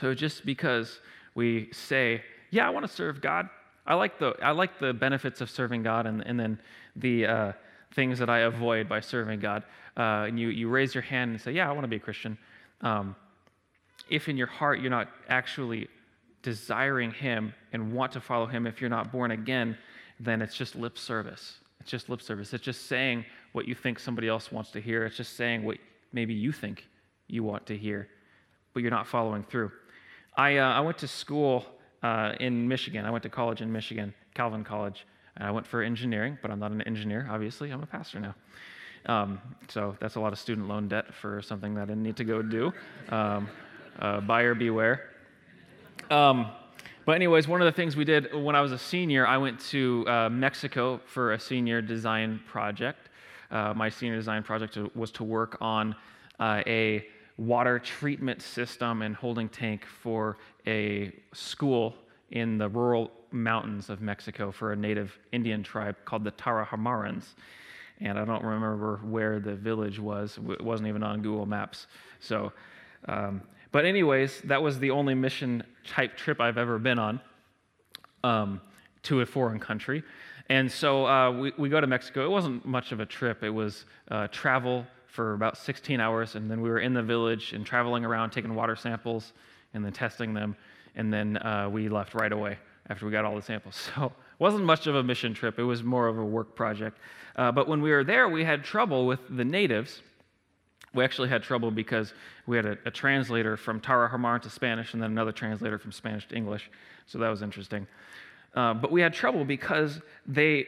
So 0.00 0.14
just 0.14 0.46
because 0.46 1.00
we 1.34 1.68
say, 1.72 2.22
Yeah, 2.50 2.66
I 2.66 2.70
want 2.70 2.86
to 2.86 2.92
serve 2.92 3.20
God, 3.20 3.48
I 3.86 3.94
like 3.94 4.18
the, 4.18 4.34
I 4.42 4.52
like 4.52 4.78
the 4.78 4.92
benefits 4.92 5.40
of 5.40 5.50
serving 5.50 5.82
God, 5.82 6.06
and, 6.06 6.26
and 6.26 6.38
then 6.38 6.58
the 6.94 7.26
uh, 7.26 7.52
things 7.94 8.18
that 8.18 8.30
I 8.30 8.40
avoid 8.40 8.88
by 8.88 9.00
serving 9.00 9.40
God. 9.40 9.62
Uh, 9.96 10.26
and 10.28 10.38
you, 10.38 10.48
you 10.48 10.68
raise 10.68 10.94
your 10.94 11.02
hand 11.02 11.32
and 11.32 11.40
say, 11.40 11.52
Yeah, 11.52 11.68
I 11.68 11.72
want 11.72 11.84
to 11.84 11.88
be 11.88 11.96
a 11.96 12.00
Christian. 12.00 12.36
Um, 12.82 13.16
if 14.08 14.28
in 14.28 14.36
your 14.36 14.46
heart 14.46 14.80
you're 14.80 14.90
not 14.90 15.08
actually 15.28 15.88
desiring 16.42 17.10
Him 17.10 17.54
and 17.72 17.92
want 17.92 18.12
to 18.12 18.20
follow 18.20 18.46
Him, 18.46 18.66
if 18.66 18.80
you're 18.80 18.90
not 18.90 19.10
born 19.10 19.30
again, 19.30 19.76
then 20.20 20.42
it's 20.42 20.54
just 20.54 20.76
lip 20.76 20.98
service. 20.98 21.58
It's 21.80 21.90
just 21.90 22.08
lip 22.08 22.22
service. 22.22 22.52
It's 22.52 22.64
just 22.64 22.86
saying 22.86 23.24
what 23.52 23.66
you 23.66 23.74
think 23.74 23.98
somebody 23.98 24.28
else 24.28 24.52
wants 24.52 24.70
to 24.72 24.80
hear. 24.80 25.04
It's 25.04 25.16
just 25.16 25.36
saying 25.36 25.64
what 25.64 25.78
maybe 26.12 26.34
you 26.34 26.52
think 26.52 26.86
you 27.26 27.42
want 27.42 27.66
to 27.66 27.76
hear, 27.76 28.08
but 28.72 28.82
you're 28.82 28.90
not 28.90 29.06
following 29.06 29.44
through. 29.44 29.72
I, 30.36 30.58
uh, 30.58 30.72
I 30.72 30.80
went 30.80 30.98
to 30.98 31.08
school 31.08 31.64
uh, 32.02 32.32
in 32.40 32.68
Michigan. 32.68 33.04
I 33.04 33.10
went 33.10 33.22
to 33.22 33.28
college 33.28 33.62
in 33.62 33.72
Michigan, 33.72 34.14
Calvin 34.34 34.64
College. 34.64 35.06
And 35.36 35.46
I 35.46 35.50
went 35.50 35.66
for 35.66 35.82
engineering, 35.82 36.38
but 36.40 36.50
I'm 36.50 36.58
not 36.58 36.72
an 36.72 36.82
engineer, 36.82 37.28
obviously. 37.30 37.70
I'm 37.70 37.82
a 37.82 37.86
pastor 37.86 38.20
now. 38.20 38.34
Um, 39.06 39.40
so 39.68 39.96
that's 40.00 40.16
a 40.16 40.20
lot 40.20 40.32
of 40.32 40.38
student 40.38 40.68
loan 40.68 40.88
debt 40.88 41.14
for 41.14 41.40
something 41.42 41.74
that 41.74 41.82
I 41.82 41.84
didn't 41.86 42.02
need 42.02 42.16
to 42.16 42.24
go 42.24 42.42
do. 42.42 42.72
Um, 43.08 43.48
uh, 43.98 44.20
buyer 44.20 44.54
beware. 44.54 45.10
Um, 46.10 46.48
but, 47.04 47.12
anyways, 47.12 47.46
one 47.46 47.62
of 47.62 47.66
the 47.66 47.72
things 47.72 47.96
we 47.96 48.04
did 48.04 48.34
when 48.34 48.56
I 48.56 48.60
was 48.60 48.72
a 48.72 48.78
senior, 48.78 49.26
I 49.26 49.38
went 49.38 49.60
to 49.70 50.04
uh, 50.08 50.28
Mexico 50.28 51.00
for 51.06 51.32
a 51.32 51.40
senior 51.40 51.80
design 51.80 52.40
project. 52.46 53.08
Uh, 53.50 53.72
my 53.74 53.88
senior 53.88 54.16
design 54.16 54.42
project 54.42 54.76
was 54.96 55.12
to 55.12 55.24
work 55.24 55.56
on 55.60 55.94
uh, 56.40 56.62
a 56.66 57.06
water 57.38 57.78
treatment 57.78 58.42
system 58.42 59.02
and 59.02 59.14
holding 59.14 59.48
tank 59.48 59.84
for 59.84 60.36
a 60.66 61.12
school 61.32 61.94
in 62.32 62.58
the 62.58 62.68
rural 62.68 63.10
mountains 63.30 63.88
of 63.88 64.00
Mexico 64.00 64.50
for 64.50 64.72
a 64.72 64.76
native 64.76 65.16
Indian 65.32 65.62
tribe 65.62 65.94
called 66.04 66.24
the 66.24 66.32
Tarahumarans. 66.32 67.34
And 68.00 68.18
I 68.18 68.24
don't 68.24 68.44
remember 68.44 69.00
where 69.04 69.40
the 69.40 69.54
village 69.54 69.98
was. 69.98 70.38
It 70.50 70.62
wasn't 70.62 70.88
even 70.88 71.02
on 71.02 71.22
Google 71.22 71.46
Maps. 71.46 71.86
So, 72.20 72.52
um, 73.08 73.42
but 73.72 73.84
anyways, 73.84 74.42
that 74.42 74.62
was 74.62 74.78
the 74.78 74.90
only 74.90 75.14
mission 75.14 75.62
type 75.86 76.16
trip 76.16 76.40
I've 76.40 76.58
ever 76.58 76.78
been 76.78 76.98
on 76.98 77.20
um, 78.22 78.60
to 79.04 79.20
a 79.20 79.26
foreign 79.26 79.58
country. 79.58 80.02
And 80.48 80.70
so 80.70 81.06
uh, 81.06 81.30
we, 81.32 81.52
we 81.56 81.68
go 81.68 81.80
to 81.80 81.86
Mexico. 81.86 82.24
It 82.24 82.30
wasn't 82.30 82.64
much 82.64 82.92
of 82.92 83.00
a 83.00 83.06
trip. 83.06 83.42
It 83.42 83.50
was 83.50 83.84
uh, 84.10 84.28
travel 84.28 84.86
for 85.06 85.32
about 85.32 85.56
16 85.56 85.98
hours, 85.98 86.34
and 86.34 86.50
then 86.50 86.60
we 86.60 86.68
were 86.68 86.80
in 86.80 86.92
the 86.92 87.02
village 87.02 87.52
and 87.54 87.64
traveling 87.64 88.04
around, 88.04 88.30
taking 88.30 88.54
water 88.54 88.76
samples 88.76 89.32
and 89.72 89.84
then 89.84 89.92
testing 89.92 90.34
them, 90.34 90.54
and 90.94 91.12
then 91.12 91.38
uh, 91.38 91.68
we 91.70 91.88
left 91.88 92.14
right 92.14 92.32
away 92.32 92.58
after 92.88 93.06
we 93.06 93.12
got 93.12 93.24
all 93.24 93.34
the 93.34 93.42
samples. 93.42 93.90
So 93.96 94.12
wasn't 94.38 94.64
much 94.64 94.86
of 94.86 94.94
a 94.94 95.02
mission 95.02 95.34
trip. 95.34 95.58
It 95.58 95.64
was 95.64 95.82
more 95.82 96.08
of 96.08 96.18
a 96.18 96.24
work 96.24 96.54
project. 96.54 96.98
Uh, 97.36 97.52
but 97.52 97.68
when 97.68 97.80
we 97.80 97.90
were 97.90 98.04
there, 98.04 98.28
we 98.28 98.44
had 98.44 98.64
trouble 98.64 99.06
with 99.06 99.20
the 99.28 99.44
natives. 99.44 100.02
We 100.94 101.04
actually 101.04 101.28
had 101.28 101.42
trouble 101.42 101.70
because 101.70 102.14
we 102.46 102.56
had 102.56 102.66
a, 102.66 102.78
a 102.86 102.90
translator 102.90 103.56
from 103.56 103.80
Tarahumara 103.80 104.40
to 104.42 104.50
Spanish 104.50 104.94
and 104.94 105.02
then 105.02 105.10
another 105.10 105.32
translator 105.32 105.78
from 105.78 105.92
Spanish 105.92 106.26
to 106.28 106.34
English. 106.34 106.70
So 107.06 107.18
that 107.18 107.28
was 107.28 107.42
interesting. 107.42 107.86
Uh, 108.54 108.74
but 108.74 108.90
we 108.90 109.02
had 109.02 109.12
trouble 109.12 109.44
because 109.44 110.00
they 110.26 110.66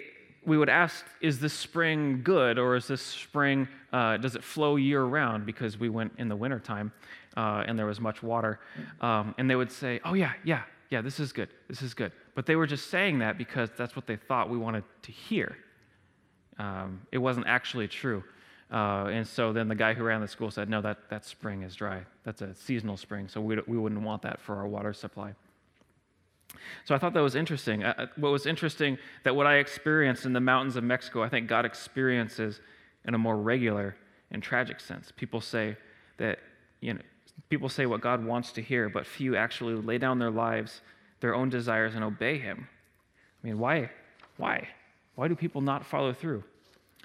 we 0.49 0.57
would 0.57 0.69
ask, 0.69 1.05
is 1.21 1.39
this 1.39 1.53
spring 1.53 2.23
good 2.23 2.59
or 2.59 2.75
is 2.75 2.89
this 2.89 3.03
spring, 3.03 3.69
uh, 3.93 4.17
does 4.17 4.35
it 4.35 4.43
flow 4.43 4.77
year 4.77 5.05
round? 5.05 5.45
Because 5.45 5.79
we 5.79 5.89
went 5.89 6.13
in 6.19 6.29
the 6.29 6.37
wintertime 6.37 6.91
uh, 7.37 7.65
and 7.67 7.79
there 7.79 7.87
was 7.87 8.01
much 8.01 8.23
water. 8.23 8.59
Um, 9.01 9.35
and 9.37 9.49
they 9.49 9.57
would 9.57 9.71
say, 9.71 10.01
oh, 10.05 10.15
yeah, 10.15 10.33
yeah, 10.45 10.63
yeah, 10.91 11.01
this 11.01 11.21
is 11.21 11.33
good, 11.33 11.49
this 11.69 11.83
is 11.83 11.95
good. 11.95 12.13
But 12.35 12.47
they 12.47 12.57
were 12.57 12.67
just 12.67 12.91
saying 12.91 13.19
that 13.19 13.37
because 13.37 13.71
that's 13.77 13.95
what 13.95 14.07
they 14.07 14.17
thought 14.17 14.49
we 14.49 14.59
wanted 14.59 14.85
to 15.03 15.13
hear. 15.13 15.57
Um, 16.59 17.03
it 17.13 17.19
wasn't 17.19 17.47
actually 17.47 17.89
true. 17.89 18.25
Uh, 18.71 19.07
and 19.07 19.27
so 19.27 19.53
then 19.53 19.69
the 19.69 19.75
guy 19.75 19.95
who 19.95 20.05
ran 20.05 20.21
the 20.21 20.29
school 20.29 20.51
said, 20.51 20.69
no, 20.69 20.81
that, 20.83 21.09
that 21.09 21.25
spring 21.25 21.63
is 21.63 21.75
dry. 21.75 22.03
That's 22.25 22.43
a 22.43 22.55
seasonal 22.55 22.97
spring, 22.97 23.29
so 23.29 23.41
we, 23.41 23.59
we 23.67 23.79
wouldn't 23.79 24.03
want 24.03 24.23
that 24.23 24.41
for 24.41 24.57
our 24.57 24.67
water 24.67 24.93
supply. 24.93 25.35
So 26.85 26.95
I 26.95 26.99
thought 26.99 27.15
that 27.15 27.23
was 27.23 27.35
interesting. 27.35 27.85
Uh, 27.85 27.95
uh, 27.97 28.07
what 28.17 28.33
was 28.33 28.47
interesting 28.47 28.99
that 29.25 29.35
what 29.35 29.47
I 29.47 29.57
experienced 29.57 30.25
in 30.25 30.33
the 30.33 30.41
mountains 30.41 30.77
of 30.77 30.85
Mexico, 30.85 31.23
I 31.23 31.29
think 31.29 31.49
God 31.49 31.65
experiences 31.65 32.61
in 33.05 33.15
a 33.15 33.19
more 33.19 33.37
regular 33.37 33.97
and 34.31 34.43
tragic 34.43 34.81
sense. 34.81 35.13
People 35.17 35.41
say 35.41 35.77
that, 36.19 36.39
you 36.81 36.95
know, 36.95 37.01
people 37.49 37.69
say 37.69 37.87
what 37.87 38.01
God 38.01 38.25
wants 38.25 38.53
to 38.53 38.63
hear, 38.63 38.89
but 38.89 39.07
few 39.07 39.37
actually 39.37 39.75
lay 39.75 39.99
down 39.99 40.19
their 40.19 40.31
lives, 40.31 40.81
their 41.21 41.35
own 41.35 41.49
desires, 41.49 41.95
and 41.95 42.05
obey 42.05 42.39
Him. 42.39 42.69
I 43.43 43.47
mean, 43.47 43.59
why? 43.59 43.91
Why? 44.37 44.69
Why 45.15 45.29
do 45.29 45.35
people 45.35 45.61
not 45.61 45.85
follow 45.85 46.13
through? 46.13 46.45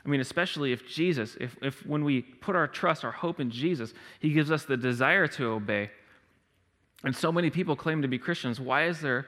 I 0.06 0.10
mean, 0.10 0.20
especially 0.20 0.74
if 0.74 0.88
Jesus, 0.88 1.38
if, 1.40 1.56
if 1.62 1.86
when 1.86 2.04
we 2.04 2.22
put 2.22 2.56
our 2.56 2.68
trust, 2.68 3.06
our 3.06 3.12
hope 3.12 3.40
in 3.40 3.50
Jesus, 3.50 3.94
He 4.20 4.32
gives 4.32 4.52
us 4.52 4.66
the 4.66 4.78
desire 4.78 5.28
to 5.30 5.46
obey. 5.52 5.92
And 7.04 7.16
so 7.16 7.32
many 7.32 7.50
people 7.50 7.76
claim 7.76 8.02
to 8.02 8.08
be 8.08 8.18
Christians. 8.18 8.60
Why 8.60 8.86
is 8.86 9.02
there 9.02 9.26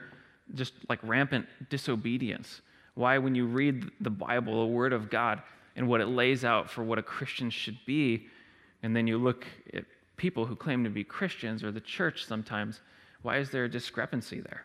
just 0.54 0.74
like 0.88 0.98
rampant 1.02 1.46
disobedience? 1.70 2.60
Why, 2.94 3.18
when 3.18 3.34
you 3.34 3.46
read 3.46 3.90
the 4.00 4.10
Bible, 4.10 4.60
the 4.60 4.72
Word 4.72 4.92
of 4.92 5.10
God, 5.10 5.42
and 5.76 5.86
what 5.86 6.00
it 6.00 6.06
lays 6.06 6.44
out 6.44 6.70
for 6.70 6.82
what 6.82 6.98
a 6.98 7.02
Christian 7.02 7.50
should 7.50 7.78
be. 7.86 8.26
And 8.82 8.96
then 8.96 9.06
you 9.06 9.18
look 9.18 9.46
at 9.74 9.84
people 10.16 10.46
who 10.46 10.56
claim 10.56 10.84
to 10.84 10.90
be 10.90 11.04
Christians 11.04 11.62
or 11.62 11.70
the 11.70 11.80
church 11.80 12.24
sometimes, 12.24 12.80
why 13.22 13.38
is 13.38 13.50
there 13.50 13.64
a 13.64 13.70
discrepancy 13.70 14.40
there? 14.40 14.64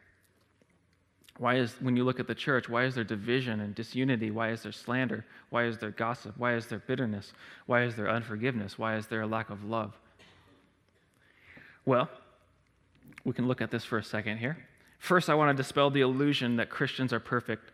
Why 1.37 1.55
is, 1.55 1.73
when 1.79 1.95
you 1.95 2.03
look 2.03 2.19
at 2.19 2.27
the 2.27 2.35
church, 2.35 2.69
why 2.69 2.85
is 2.85 2.95
there 2.95 3.03
division 3.03 3.61
and 3.61 3.73
disunity? 3.73 4.29
Why 4.29 4.51
is 4.51 4.63
there 4.63 4.71
slander? 4.71 5.25
Why 5.49 5.65
is 5.65 5.77
there 5.77 5.89
gossip? 5.89 6.37
Why 6.37 6.55
is 6.55 6.67
there 6.67 6.79
bitterness? 6.79 7.33
Why 7.65 7.83
is 7.83 7.95
there 7.95 8.09
unforgiveness? 8.09 8.77
Why 8.77 8.95
is 8.95 9.07
there 9.07 9.21
a 9.21 9.27
lack 9.27 9.49
of 9.49 9.63
love? 9.63 9.97
Well, 11.85 12.09
we 13.23 13.33
can 13.33 13.47
look 13.47 13.61
at 13.61 13.71
this 13.71 13.83
for 13.83 13.97
a 13.97 14.03
second 14.03 14.37
here. 14.37 14.57
First, 14.99 15.29
I 15.29 15.33
want 15.33 15.55
to 15.55 15.63
dispel 15.63 15.89
the 15.89 16.01
illusion 16.01 16.57
that 16.57 16.69
Christians 16.69 17.11
are 17.11 17.19
perfect. 17.19 17.71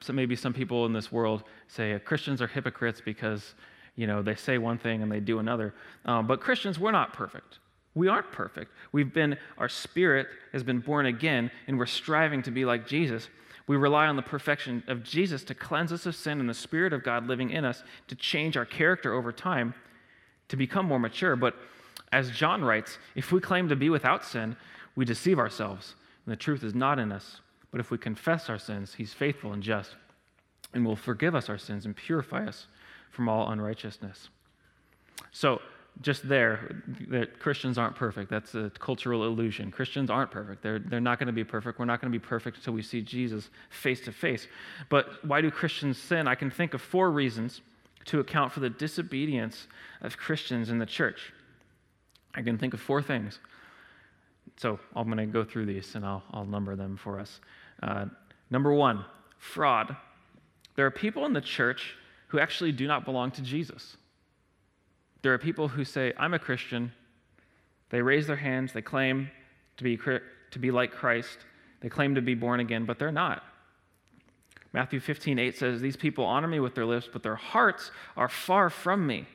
So 0.00 0.12
maybe 0.12 0.36
some 0.36 0.52
people 0.52 0.86
in 0.86 0.92
this 0.92 1.10
world 1.10 1.42
say 1.66 1.94
uh, 1.94 1.98
Christians 1.98 2.40
are 2.40 2.46
hypocrites 2.46 3.02
because 3.04 3.54
you 3.96 4.06
know 4.06 4.22
they 4.22 4.34
say 4.34 4.58
one 4.58 4.78
thing 4.78 5.02
and 5.02 5.10
they 5.10 5.20
do 5.20 5.38
another. 5.38 5.74
Um, 6.04 6.26
but 6.26 6.40
Christians, 6.40 6.78
we're 6.78 6.90
not 6.90 7.12
perfect. 7.12 7.58
We 7.94 8.08
aren't 8.08 8.32
perfect. 8.32 8.72
We've 8.92 9.12
been, 9.12 9.38
our 9.56 9.68
spirit 9.68 10.26
has 10.52 10.64
been 10.64 10.80
born 10.80 11.06
again, 11.06 11.50
and 11.68 11.78
we're 11.78 11.86
striving 11.86 12.42
to 12.42 12.50
be 12.50 12.64
like 12.64 12.88
Jesus. 12.88 13.28
We 13.66 13.76
rely 13.76 14.06
on 14.06 14.16
the 14.16 14.22
perfection 14.22 14.82
of 14.88 15.04
Jesus 15.04 15.44
to 15.44 15.54
cleanse 15.54 15.92
us 15.92 16.04
of 16.04 16.16
sin 16.16 16.40
and 16.40 16.48
the 16.48 16.54
Spirit 16.54 16.92
of 16.92 17.04
God 17.04 17.26
living 17.26 17.50
in 17.50 17.64
us 17.64 17.82
to 18.08 18.14
change 18.14 18.56
our 18.56 18.66
character 18.66 19.14
over 19.14 19.32
time 19.32 19.74
to 20.48 20.56
become 20.56 20.86
more 20.86 20.98
mature. 20.98 21.36
But 21.36 21.56
as 22.12 22.30
John 22.30 22.62
writes, 22.62 22.98
if 23.14 23.32
we 23.32 23.40
claim 23.40 23.68
to 23.68 23.76
be 23.76 23.90
without 23.90 24.24
sin, 24.24 24.56
we 24.96 25.04
deceive 25.04 25.38
ourselves, 25.38 25.94
and 26.26 26.32
the 26.32 26.36
truth 26.36 26.62
is 26.62 26.74
not 26.74 26.98
in 26.98 27.10
us. 27.10 27.40
But 27.70 27.80
if 27.80 27.90
we 27.90 27.98
confess 27.98 28.50
our 28.50 28.58
sins, 28.58 28.94
he's 28.94 29.12
faithful 29.14 29.52
and 29.52 29.62
just, 29.62 29.96
and 30.74 30.84
will 30.84 30.96
forgive 30.96 31.34
us 31.34 31.48
our 31.48 31.58
sins 31.58 31.86
and 31.86 31.96
purify 31.96 32.46
us 32.46 32.66
from 33.14 33.28
all 33.28 33.50
unrighteousness. 33.50 34.28
So, 35.32 35.60
just 36.00 36.28
there, 36.28 36.82
that 37.08 37.38
Christians 37.38 37.78
aren't 37.78 37.94
perfect. 37.94 38.28
That's 38.28 38.54
a 38.56 38.70
cultural 38.80 39.24
illusion. 39.24 39.70
Christians 39.70 40.10
aren't 40.10 40.32
perfect. 40.32 40.60
They're, 40.60 40.80
they're 40.80 41.00
not 41.00 41.20
going 41.20 41.28
to 41.28 41.32
be 41.32 41.44
perfect. 41.44 41.78
We're 41.78 41.84
not 41.84 42.00
going 42.00 42.12
to 42.12 42.18
be 42.18 42.24
perfect 42.24 42.56
until 42.56 42.72
we 42.72 42.82
see 42.82 43.00
Jesus 43.00 43.48
face 43.70 44.00
to 44.02 44.12
face. 44.12 44.48
But 44.88 45.24
why 45.24 45.40
do 45.40 45.52
Christians 45.52 45.96
sin? 45.96 46.26
I 46.26 46.34
can 46.34 46.50
think 46.50 46.74
of 46.74 46.82
four 46.82 47.12
reasons 47.12 47.60
to 48.06 48.18
account 48.18 48.52
for 48.52 48.60
the 48.60 48.70
disobedience 48.70 49.68
of 50.02 50.16
Christians 50.16 50.68
in 50.68 50.78
the 50.78 50.86
church. 50.86 51.32
I 52.34 52.42
can 52.42 52.58
think 52.58 52.74
of 52.74 52.80
four 52.80 53.00
things. 53.00 53.38
So 54.56 54.78
I'm 54.94 55.06
going 55.06 55.18
to 55.18 55.26
go 55.26 55.44
through 55.44 55.66
these 55.66 55.94
and 55.94 56.04
I'll, 56.04 56.22
I'll 56.32 56.44
number 56.44 56.76
them 56.76 56.96
for 56.96 57.18
us. 57.18 57.40
Uh, 57.82 58.06
number 58.50 58.72
one, 58.72 59.04
fraud. 59.38 59.96
There 60.76 60.86
are 60.86 60.90
people 60.90 61.24
in 61.24 61.32
the 61.32 61.40
church 61.40 61.96
who 62.28 62.38
actually 62.38 62.72
do 62.72 62.86
not 62.86 63.04
belong 63.04 63.30
to 63.32 63.42
Jesus. 63.42 63.96
There 65.22 65.32
are 65.32 65.38
people 65.38 65.68
who 65.68 65.84
say, 65.84 66.12
I'm 66.18 66.34
a 66.34 66.38
Christian. 66.38 66.92
They 67.90 68.02
raise 68.02 68.26
their 68.26 68.36
hands, 68.36 68.72
they 68.72 68.82
claim 68.82 69.30
to 69.76 69.84
be, 69.84 69.96
to 69.96 70.58
be 70.58 70.70
like 70.70 70.92
Christ, 70.92 71.38
they 71.80 71.88
claim 71.88 72.14
to 72.14 72.22
be 72.22 72.34
born 72.34 72.60
again, 72.60 72.84
but 72.84 72.98
they're 72.98 73.12
not. 73.12 73.42
Matthew 74.72 74.98
15, 74.98 75.38
8 75.38 75.56
says, 75.56 75.80
These 75.80 75.96
people 75.96 76.24
honor 76.24 76.48
me 76.48 76.58
with 76.58 76.74
their 76.74 76.84
lips, 76.84 77.08
but 77.12 77.22
their 77.22 77.36
hearts 77.36 77.92
are 78.16 78.28
far 78.28 78.68
from 78.68 79.06
me. 79.06 79.26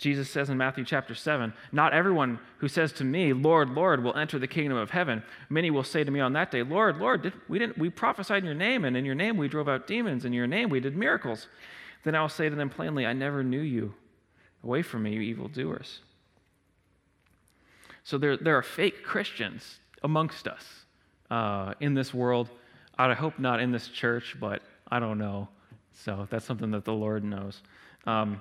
Jesus 0.00 0.30
says 0.30 0.48
in 0.48 0.56
Matthew 0.56 0.82
chapter 0.82 1.14
7, 1.14 1.52
Not 1.72 1.92
everyone 1.92 2.38
who 2.56 2.68
says 2.68 2.90
to 2.92 3.04
me, 3.04 3.34
Lord, 3.34 3.68
Lord, 3.68 4.02
will 4.02 4.16
enter 4.16 4.38
the 4.38 4.46
kingdom 4.46 4.78
of 4.78 4.88
heaven. 4.88 5.22
Many 5.50 5.70
will 5.70 5.84
say 5.84 6.04
to 6.04 6.10
me 6.10 6.20
on 6.20 6.32
that 6.32 6.50
day, 6.50 6.62
Lord, 6.62 6.96
Lord, 6.96 7.20
did, 7.20 7.34
we, 7.48 7.58
didn't, 7.58 7.76
we 7.76 7.90
prophesied 7.90 8.38
in 8.38 8.46
your 8.46 8.54
name, 8.54 8.86
and 8.86 8.96
in 8.96 9.04
your 9.04 9.14
name 9.14 9.36
we 9.36 9.46
drove 9.46 9.68
out 9.68 9.86
demons, 9.86 10.24
in 10.24 10.32
your 10.32 10.46
name 10.46 10.70
we 10.70 10.80
did 10.80 10.96
miracles. 10.96 11.48
Then 12.02 12.14
I 12.14 12.22
will 12.22 12.30
say 12.30 12.48
to 12.48 12.56
them 12.56 12.70
plainly, 12.70 13.04
I 13.04 13.12
never 13.12 13.44
knew 13.44 13.60
you. 13.60 13.92
Away 14.64 14.80
from 14.80 15.02
me, 15.02 15.12
you 15.12 15.20
evildoers. 15.20 16.00
So 18.02 18.16
there, 18.16 18.38
there 18.38 18.56
are 18.56 18.62
fake 18.62 19.04
Christians 19.04 19.80
amongst 20.02 20.48
us 20.48 20.64
uh, 21.30 21.74
in 21.80 21.92
this 21.92 22.14
world. 22.14 22.48
I 22.96 23.12
hope 23.12 23.38
not 23.38 23.60
in 23.60 23.70
this 23.70 23.88
church, 23.88 24.34
but 24.40 24.62
I 24.90 24.98
don't 24.98 25.18
know. 25.18 25.48
So 25.92 26.26
that's 26.30 26.46
something 26.46 26.70
that 26.70 26.86
the 26.86 26.94
Lord 26.94 27.22
knows. 27.22 27.60
Um, 28.06 28.40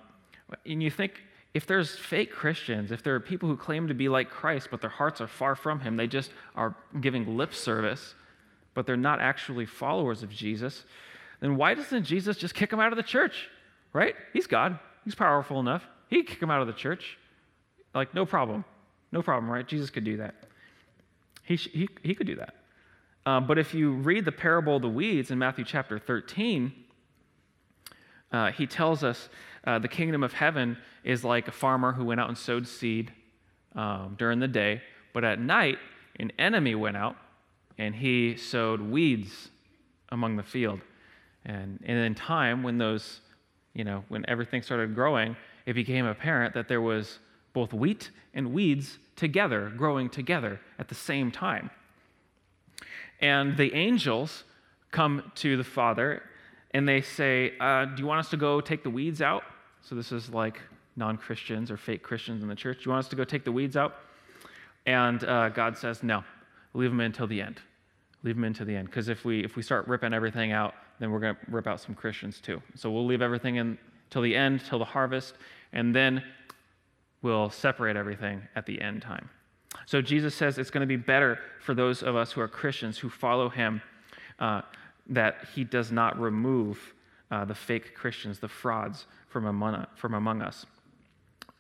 and 0.66 0.82
you 0.82 0.90
think 0.90 1.22
if 1.54 1.66
there's 1.66 1.96
fake 1.96 2.32
Christians, 2.32 2.92
if 2.92 3.02
there 3.02 3.16
are 3.16 3.20
people 3.20 3.50
who 3.50 3.58
claim 3.58 3.88
to 3.88 3.94
be 3.94 4.08
like 4.08 4.30
Christ, 4.30 4.68
but 4.70 4.82
their 4.82 4.90
hearts 4.90 5.20
are 5.20 5.28
far 5.28 5.56
from 5.56 5.80
Him, 5.80 5.98
they 5.98 6.08
just 6.08 6.32
are 6.56 6.76
giving 7.02 7.38
lip 7.38 7.54
service, 7.54 8.14
but 8.74 8.86
they're 8.86 8.98
not 8.98 9.20
actually 9.20 9.66
followers 9.66 10.22
of 10.22 10.30
Jesus, 10.30 10.84
then 11.40 11.56
why 11.56 11.74
doesn't 11.74 12.04
Jesus 12.04 12.38
just 12.38 12.54
kick 12.54 12.70
them 12.70 12.80
out 12.80 12.92
of 12.92 12.98
the 12.98 13.04
church? 13.04 13.50
Right? 13.94 14.16
He's 14.34 14.46
God, 14.46 14.78
He's 15.06 15.16
powerful 15.16 15.60
enough. 15.60 15.84
He 16.08 16.24
kick 16.24 16.40
them 16.40 16.52
out 16.52 16.62
of 16.62 16.68
the 16.68 16.74
church. 16.74 17.18
Like, 17.96 18.14
no 18.14 18.26
problem. 18.26 18.66
No 19.12 19.22
problem, 19.22 19.52
right? 19.52 19.68
Jesus 19.68 19.90
could 19.90 20.04
do 20.04 20.18
that. 20.18 20.36
He, 21.44 21.56
he, 21.56 21.90
he 22.04 22.14
could 22.14 22.28
do 22.28 22.36
that. 22.36 22.56
Um, 23.26 23.48
but 23.48 23.58
if 23.58 23.74
you 23.74 23.92
read 23.92 24.26
the 24.26 24.32
parable 24.32 24.76
of 24.76 24.82
the 24.82 24.90
weeds 24.90 25.32
in 25.32 25.40
Matthew 25.40 25.66
chapter 25.66 25.98
13, 25.98 26.72
uh, 28.32 28.52
he 28.52 28.68
tells 28.68 29.04
us 29.04 29.30
uh, 29.66 29.80
the 29.80 29.88
kingdom 29.88 30.24
of 30.24 30.34
heaven 30.34 30.78
is 31.04 31.24
like 31.24 31.48
a 31.48 31.52
farmer 31.52 31.92
who 31.92 32.06
went 32.06 32.20
out 32.20 32.30
and 32.30 32.38
sowed 32.38 32.68
seed 32.68 33.12
um, 33.76 34.16
during 34.18 34.40
the 34.40 34.48
day, 34.48 34.82
but 35.14 35.24
at 35.24 35.40
night, 35.40 35.78
an 36.20 36.32
enemy 36.38 36.76
went 36.76 36.98
out 36.98 37.16
and 37.78 37.96
he 37.96 38.36
sowed 38.36 38.82
weeds 38.82 39.50
among 40.10 40.36
the 40.36 40.44
field. 40.44 40.82
And, 41.46 41.80
and 41.86 41.98
in 41.98 42.16
time, 42.16 42.64
when 42.64 42.78
those, 42.78 43.22
you 43.74 43.84
know, 43.84 44.04
when 44.10 44.26
everything 44.28 44.62
started 44.62 44.94
growing, 44.94 45.36
it 45.66 45.74
became 45.74 46.06
apparent 46.06 46.54
that 46.56 46.68
there 46.68 46.82
was 46.82 47.20
both 47.54 47.74
wheat 47.74 48.12
and 48.34 48.54
weeds 48.54 49.00
together, 49.16 49.72
growing 49.76 50.10
together 50.10 50.60
at 50.78 50.90
the 50.90 50.96
same 50.96 51.32
time. 51.32 51.70
And 53.22 53.58
the 53.58 53.74
angels 53.74 54.44
come 54.92 55.32
to 55.36 55.58
the 55.58 55.64
father 55.64 56.24
and 56.72 56.88
they 56.88 57.02
say, 57.02 57.54
uh, 57.60 57.86
Do 57.86 58.02
you 58.02 58.08
want 58.08 58.20
us 58.20 58.30
to 58.30 58.38
go 58.38 58.62
take 58.62 58.84
the 58.84 58.90
weeds 58.90 59.22
out? 59.22 59.44
So 59.82 59.96
this 59.96 60.12
is 60.12 60.30
like 60.30 60.60
non 60.96 61.18
Christians 61.18 61.72
or 61.72 61.78
fake 61.78 62.04
Christians 62.04 62.44
in 62.44 62.50
the 62.50 62.56
church. 62.56 62.80
Do 62.80 62.84
you 62.86 62.92
want 62.92 63.06
us 63.06 63.10
to 63.10 63.16
go 63.16 63.24
take 63.24 63.44
the 63.44 63.52
weeds 63.52 63.78
out? 63.78 63.96
And 64.86 65.24
uh, 65.24 65.50
God 65.50 65.78
says, 65.78 66.04
No, 66.04 66.24
leave 66.74 66.92
them 66.92 67.00
until 67.00 67.28
the 67.28 67.42
end. 67.42 67.60
Leave 68.24 68.36
them 68.36 68.44
until 68.44 68.66
the 68.66 68.76
end. 68.76 68.88
Because 68.88 69.08
if 69.08 69.24
we, 69.24 69.44
if 69.44 69.56
we 69.56 69.64
start 69.64 69.88
ripping 69.88 70.14
everything 70.14 70.52
out, 70.52 70.74
then 71.00 71.12
we're 71.12 71.20
going 71.20 71.36
to 71.36 71.42
rip 71.52 71.68
out 71.68 71.80
some 71.80 71.96
Christians 71.96 72.42
too. 72.42 72.62
So 72.76 72.92
we'll 72.92 73.06
leave 73.06 73.22
everything 73.22 73.56
in 73.56 73.78
till 74.10 74.22
the 74.22 74.36
end, 74.36 74.62
till 74.66 74.80
the 74.80 74.86
harvest, 74.86 75.36
and 75.72 75.96
then 75.96 76.24
we'll 77.22 77.50
separate 77.50 77.96
everything 77.96 78.42
at 78.56 78.66
the 78.66 78.82
end 78.82 79.02
time. 79.02 79.30
So 79.86 80.02
Jesus 80.02 80.36
says 80.36 80.58
it's 80.58 80.72
going 80.72 80.82
to 80.82 80.88
be 80.88 80.98
better 80.98 81.40
for 81.62 81.74
those 81.74 82.04
of 82.04 82.16
us 82.16 82.32
who 82.32 82.42
are 82.42 82.48
Christians 82.48 82.98
who 82.98 83.10
follow 83.10 83.50
him 83.50 83.82
uh, 84.40 84.62
that 85.10 85.48
he 85.56 85.64
does 85.64 85.92
not 85.92 86.20
remove 86.20 86.94
uh, 87.32 87.46
the 87.46 87.56
fake 87.56 87.96
Christians, 87.96 88.40
the 88.40 88.48
frauds 88.48 89.06
from 89.28 89.46
among, 89.46 89.86
from 89.96 90.14
among 90.14 90.42
us. 90.42 90.66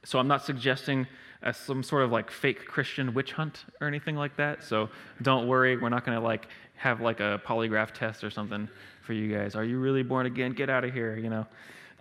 So 0.06 0.18
I'm 0.20 0.28
not 0.28 0.44
suggesting 0.44 1.08
uh, 1.44 1.52
some 1.52 1.84
sort 1.84 2.04
of 2.04 2.12
like 2.12 2.32
fake 2.32 2.66
Christian 2.66 3.14
witch 3.14 3.34
hunt 3.34 3.66
or 3.82 3.88
anything 3.88 4.16
like 4.16 4.36
that. 4.38 4.64
So 4.64 4.90
don't 5.22 5.48
worry, 5.48 5.78
we're 5.78 5.90
not 5.90 6.06
going 6.06 6.18
to 6.18 6.24
like 6.24 6.48
have 6.76 7.02
like 7.02 7.20
a 7.20 7.42
polygraph 7.46 7.92
test 7.92 8.24
or 8.24 8.30
something 8.30 8.70
for 9.02 9.14
you 9.14 9.36
guys. 9.36 9.56
Are 9.56 9.64
you 9.64 9.80
really 9.80 10.04
born 10.04 10.26
again? 10.26 10.54
Get 10.54 10.70
out 10.70 10.84
of 10.84 10.94
here, 10.94 11.18
you 11.18 11.30
know. 11.30 11.46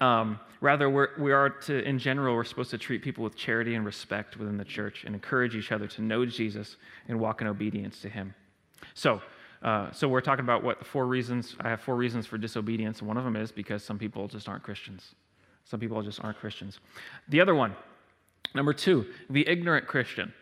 Um, 0.00 0.38
rather, 0.60 0.88
we're, 0.88 1.08
we 1.18 1.32
are 1.32 1.50
to, 1.50 1.82
in 1.82 1.98
general, 1.98 2.36
we're 2.36 2.44
supposed 2.44 2.70
to 2.70 2.78
treat 2.78 3.02
people 3.02 3.24
with 3.24 3.34
charity 3.34 3.74
and 3.74 3.84
respect 3.84 4.36
within 4.36 4.56
the 4.56 4.64
church 4.64 5.02
and 5.04 5.14
encourage 5.14 5.56
each 5.56 5.72
other 5.72 5.88
to 5.88 6.02
know 6.02 6.24
Jesus 6.24 6.76
and 7.08 7.18
walk 7.18 7.40
in 7.40 7.48
obedience 7.48 8.00
to 8.02 8.08
him. 8.08 8.34
So, 8.94 9.20
uh, 9.62 9.90
so 9.90 10.08
we're 10.08 10.20
talking 10.20 10.44
about 10.44 10.62
what 10.62 10.78
the 10.78 10.84
four 10.84 11.06
reasons. 11.06 11.56
I 11.60 11.68
have 11.68 11.80
four 11.80 11.96
reasons 11.96 12.26
for 12.26 12.38
disobedience, 12.38 13.02
one 13.02 13.16
of 13.16 13.24
them 13.24 13.36
is 13.36 13.50
because 13.50 13.82
some 13.82 13.98
people 13.98 14.28
just 14.28 14.48
aren't 14.48 14.62
Christians. 14.62 15.14
Some 15.64 15.80
people 15.80 16.00
just 16.02 16.22
aren't 16.24 16.38
Christians. 16.38 16.80
The 17.28 17.40
other 17.40 17.54
one, 17.54 17.74
number 18.54 18.72
two, 18.72 19.06
the 19.28 19.46
ignorant 19.46 19.86
Christian. 19.86 20.32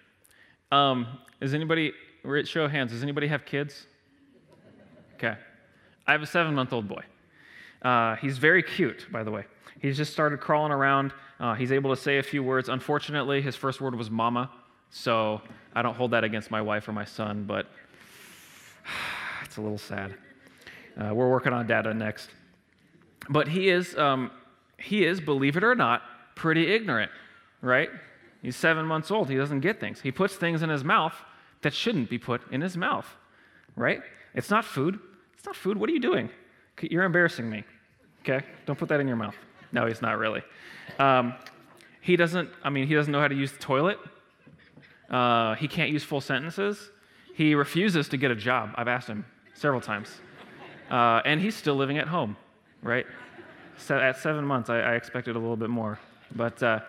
Um, 0.71 1.07
is 1.41 1.55
anybody, 1.55 1.93
show 2.45 2.65
of 2.65 2.71
hands, 2.71 2.93
does 2.93 3.03
anybody 3.03 3.27
have 3.29 3.45
kids? 3.45 3.87
Okay. 5.15 5.37
I 6.07 6.13
have 6.13 6.23
a 6.23 6.27
seven 6.27 6.55
month 6.55 6.73
old 6.73 6.87
boy. 6.87 7.03
Uh, 7.83 8.17
he's 8.17 8.39
very 8.39 8.63
cute, 8.63 9.07
by 9.11 9.23
the 9.23 9.31
way. 9.31 9.45
He's 9.81 9.97
just 9.97 10.13
started 10.13 10.41
crawling 10.41 10.73
around. 10.73 11.13
Uh, 11.39 11.55
he's 11.55 11.73
able 11.73 11.95
to 11.95 12.01
say 12.01 12.19
a 12.19 12.23
few 12.23 12.43
words. 12.43 12.69
Unfortunately, 12.69 13.41
his 13.43 13.57
first 13.57 13.81
word 13.81 13.95
was 13.95 14.11
mama, 14.11 14.51
so 14.91 15.41
I 15.75 15.83
don't 15.83 15.95
hold 15.95 16.13
that 16.13 16.25
against 16.25 16.51
my 16.51 16.61
wife 16.61 16.89
or 16.89 16.93
my 16.93 17.05
son, 17.05 17.45
but 17.45 17.67
it's 19.47 19.57
a 19.57 19.61
little 19.61 19.79
sad. 19.79 20.15
Uh, 21.01 21.15
we're 21.15 21.31
working 21.31 21.53
on 21.53 21.67
data 21.67 21.95
next. 21.95 22.31
But 23.29 23.49
he 23.49 23.69
is, 23.69 23.97
um, 23.97 24.31
he 24.79 25.05
is, 25.05 25.21
believe 25.21 25.57
it 25.57 25.65
or 25.65 25.75
not, 25.75 26.03
pretty 26.35 26.73
ignorant, 26.73 27.11
right? 27.61 27.91
He's 28.43 28.57
seven 28.57 28.87
months 28.87 29.11
old. 29.11 29.31
He 29.31 29.37
doesn't 29.37 29.61
get 29.61 29.81
things. 29.81 30.01
He 30.01 30.13
puts 30.13 30.37
things 30.37 30.63
in 30.63 30.71
his 30.71 30.85
mouth 30.85 31.15
that 31.63 31.73
shouldn't 31.75 32.11
be 32.11 32.19
put 32.19 32.43
in 32.53 32.61
his 32.61 32.77
mouth, 32.77 33.07
right? 33.75 34.01
It's 34.35 34.51
not 34.51 34.65
food. 34.65 34.99
It's 35.35 35.47
not 35.47 35.57
food. 35.57 35.77
What 35.77 35.89
are 35.91 35.93
you 35.93 36.01
doing? 36.01 36.29
You're 36.81 37.05
embarrassing 37.05 37.49
me. 37.49 37.65
Okay? 38.23 38.45
Don't 38.67 38.79
put 38.79 38.89
that 38.89 39.01
in 39.01 39.07
your 39.07 39.17
mouth. 39.17 39.37
No, 39.73 39.87
he's 39.87 40.03
not 40.03 40.19
really. 40.19 40.43
Um, 40.99 41.35
he 42.01 42.17
doesn't, 42.17 42.51
I 42.63 42.71
mean, 42.71 42.87
he 42.87 42.95
doesn't 42.95 43.11
know 43.11 43.21
how 43.21 43.29
to 43.29 43.35
use 43.35 43.53
the 43.53 43.59
toilet. 43.59 43.99
Uh, 45.11 45.55
he 45.55 45.69
can't 45.69 45.91
use 45.91 46.05
full 46.05 46.21
sentences. 46.21 46.91
He 47.35 47.55
refuses 47.55 48.09
to 48.11 48.17
get 48.17 48.31
a 48.31 48.35
job. 48.35 48.71
I've 48.77 48.89
asked 48.89 49.09
him 49.09 49.25
several 49.57 49.81
times. 49.81 50.21
Uh, 50.90 51.21
and 51.25 51.40
he's 51.40 51.57
still 51.57 51.75
living 51.75 51.99
at 51.99 52.07
home, 52.07 52.37
right? 52.83 53.07
So 53.79 53.99
at 53.99 54.19
seven 54.19 54.45
months, 54.45 54.71
I, 54.71 54.81
I 54.81 54.95
expected 54.95 55.37
a 55.37 55.38
little 55.38 55.57
bit 55.57 55.71
more. 55.71 55.99
But 56.35 56.62
uh, 56.62 56.81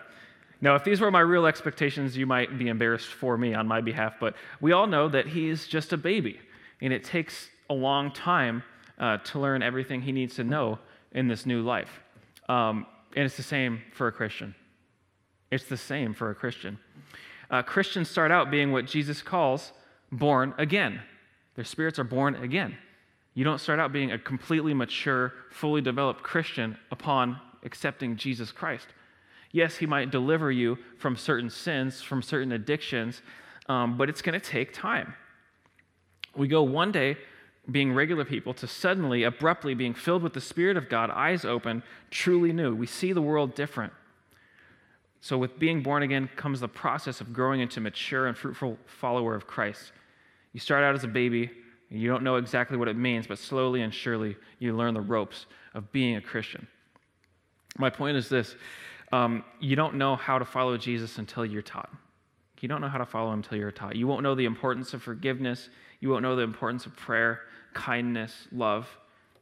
no, 0.60 0.74
if 0.74 0.84
these 0.84 1.00
were 1.00 1.10
my 1.10 1.20
real 1.20 1.46
expectations, 1.46 2.16
you 2.16 2.26
might 2.26 2.58
be 2.58 2.68
embarrassed 2.68 3.08
for 3.08 3.36
me 3.36 3.54
on 3.54 3.66
my 3.66 3.80
behalf. 3.80 4.14
But 4.20 4.34
we 4.60 4.72
all 4.72 4.86
know 4.86 5.08
that 5.08 5.26
he's 5.26 5.66
just 5.66 5.92
a 5.92 5.96
baby, 5.96 6.40
and 6.80 6.92
it 6.92 7.04
takes 7.04 7.48
a 7.70 7.74
long 7.74 8.12
time 8.12 8.62
uh, 8.98 9.18
to 9.18 9.38
learn 9.38 9.62
everything 9.62 10.02
he 10.02 10.12
needs 10.12 10.34
to 10.36 10.44
know 10.44 10.78
in 11.12 11.28
this 11.28 11.46
new 11.46 11.62
life. 11.62 12.00
Um, 12.48 12.86
and 13.14 13.24
it's 13.24 13.36
the 13.36 13.42
same 13.42 13.82
for 13.92 14.08
a 14.08 14.12
Christian. 14.12 14.54
It's 15.50 15.64
the 15.64 15.76
same 15.76 16.14
for 16.14 16.30
a 16.30 16.34
Christian. 16.34 16.78
Uh, 17.50 17.62
Christians 17.62 18.10
start 18.10 18.30
out 18.30 18.50
being 18.50 18.72
what 18.72 18.84
Jesus 18.84 19.22
calls 19.22 19.72
born 20.12 20.54
again. 20.58 21.00
Their 21.58 21.64
spirits 21.64 21.98
are 21.98 22.04
born 22.04 22.36
again. 22.36 22.78
You 23.34 23.42
don't 23.42 23.58
start 23.58 23.80
out 23.80 23.92
being 23.92 24.12
a 24.12 24.18
completely 24.18 24.72
mature, 24.74 25.32
fully 25.50 25.80
developed 25.80 26.22
Christian 26.22 26.78
upon 26.92 27.40
accepting 27.64 28.14
Jesus 28.14 28.52
Christ. 28.52 28.86
Yes, 29.50 29.74
He 29.74 29.84
might 29.84 30.12
deliver 30.12 30.52
you 30.52 30.78
from 30.98 31.16
certain 31.16 31.50
sins, 31.50 32.00
from 32.00 32.22
certain 32.22 32.52
addictions, 32.52 33.22
um, 33.68 33.98
but 33.98 34.08
it's 34.08 34.22
going 34.22 34.38
to 34.38 34.46
take 34.46 34.72
time. 34.72 35.14
We 36.36 36.46
go 36.46 36.62
one 36.62 36.92
day 36.92 37.16
being 37.68 37.92
regular 37.92 38.24
people 38.24 38.54
to 38.54 38.68
suddenly, 38.68 39.24
abruptly 39.24 39.74
being 39.74 39.94
filled 39.94 40.22
with 40.22 40.34
the 40.34 40.40
Spirit 40.40 40.76
of 40.76 40.88
God, 40.88 41.10
eyes 41.10 41.44
open, 41.44 41.82
truly 42.12 42.52
new. 42.52 42.72
We 42.72 42.86
see 42.86 43.12
the 43.12 43.20
world 43.20 43.56
different. 43.56 43.92
So, 45.20 45.36
with 45.36 45.58
being 45.58 45.82
born 45.82 46.04
again 46.04 46.30
comes 46.36 46.60
the 46.60 46.68
process 46.68 47.20
of 47.20 47.32
growing 47.32 47.58
into 47.58 47.80
mature 47.80 48.28
and 48.28 48.36
fruitful 48.36 48.78
follower 48.86 49.34
of 49.34 49.48
Christ. 49.48 49.90
You 50.58 50.60
start 50.60 50.82
out 50.82 50.96
as 50.96 51.04
a 51.04 51.06
baby, 51.06 51.48
and 51.88 52.00
you 52.00 52.08
don't 52.08 52.24
know 52.24 52.34
exactly 52.34 52.76
what 52.76 52.88
it 52.88 52.96
means, 52.96 53.28
but 53.28 53.38
slowly 53.38 53.82
and 53.82 53.94
surely 53.94 54.36
you 54.58 54.76
learn 54.76 54.92
the 54.92 55.00
ropes 55.00 55.46
of 55.72 55.92
being 55.92 56.16
a 56.16 56.20
Christian. 56.20 56.66
My 57.78 57.90
point 57.90 58.16
is 58.16 58.28
this 58.28 58.56
um, 59.12 59.44
you 59.60 59.76
don't 59.76 59.94
know 59.94 60.16
how 60.16 60.36
to 60.36 60.44
follow 60.44 60.76
Jesus 60.76 61.18
until 61.18 61.46
you're 61.46 61.62
taught. 61.62 61.90
You 62.60 62.68
don't 62.68 62.80
know 62.80 62.88
how 62.88 62.98
to 62.98 63.06
follow 63.06 63.28
him 63.32 63.38
until 63.38 63.56
you're 63.56 63.70
taught. 63.70 63.94
You 63.94 64.08
won't 64.08 64.24
know 64.24 64.34
the 64.34 64.46
importance 64.46 64.92
of 64.94 65.00
forgiveness. 65.00 65.68
You 66.00 66.08
won't 66.08 66.24
know 66.24 66.34
the 66.34 66.42
importance 66.42 66.86
of 66.86 66.96
prayer, 66.96 67.42
kindness, 67.72 68.48
love, 68.50 68.88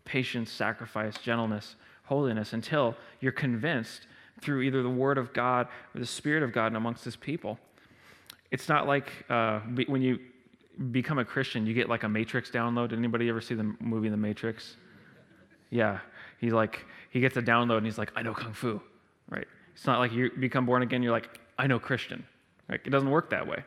patience, 0.04 0.52
sacrifice, 0.52 1.16
gentleness, 1.16 1.76
holiness 2.04 2.52
until 2.52 2.94
you're 3.22 3.32
convinced 3.32 4.06
through 4.42 4.60
either 4.60 4.82
the 4.82 4.90
Word 4.90 5.16
of 5.16 5.32
God 5.32 5.66
or 5.94 6.00
the 6.00 6.04
Spirit 6.04 6.42
of 6.42 6.52
God 6.52 6.66
and 6.66 6.76
amongst 6.76 7.06
His 7.06 7.16
people. 7.16 7.58
It's 8.50 8.68
not 8.68 8.86
like 8.86 9.10
uh, 9.30 9.60
when 9.86 10.02
you 10.02 10.18
become 10.90 11.18
a 11.18 11.24
Christian, 11.24 11.66
you 11.66 11.74
get 11.74 11.88
like 11.88 12.02
a 12.02 12.08
Matrix 12.08 12.50
download. 12.50 12.92
Anybody 12.92 13.28
ever 13.28 13.40
see 13.40 13.54
the 13.54 13.74
movie 13.80 14.08
The 14.08 14.16
Matrix? 14.16 14.76
Yeah, 15.70 16.00
he's 16.38 16.52
like 16.52 16.84
he 17.10 17.20
gets 17.20 17.36
a 17.36 17.42
download 17.42 17.78
and 17.78 17.86
he's 17.86 17.98
like, 17.98 18.12
I 18.14 18.22
know 18.22 18.34
kung 18.34 18.52
fu, 18.52 18.80
right? 19.28 19.46
It's 19.74 19.86
not 19.86 19.98
like 19.98 20.12
you 20.12 20.30
become 20.38 20.66
born 20.66 20.82
again. 20.82 21.02
You're 21.02 21.12
like, 21.12 21.40
I 21.58 21.66
know 21.66 21.78
Christian. 21.78 22.24
Right? 22.68 22.80
It 22.84 22.90
doesn't 22.90 23.10
work 23.10 23.30
that 23.30 23.46
way. 23.46 23.62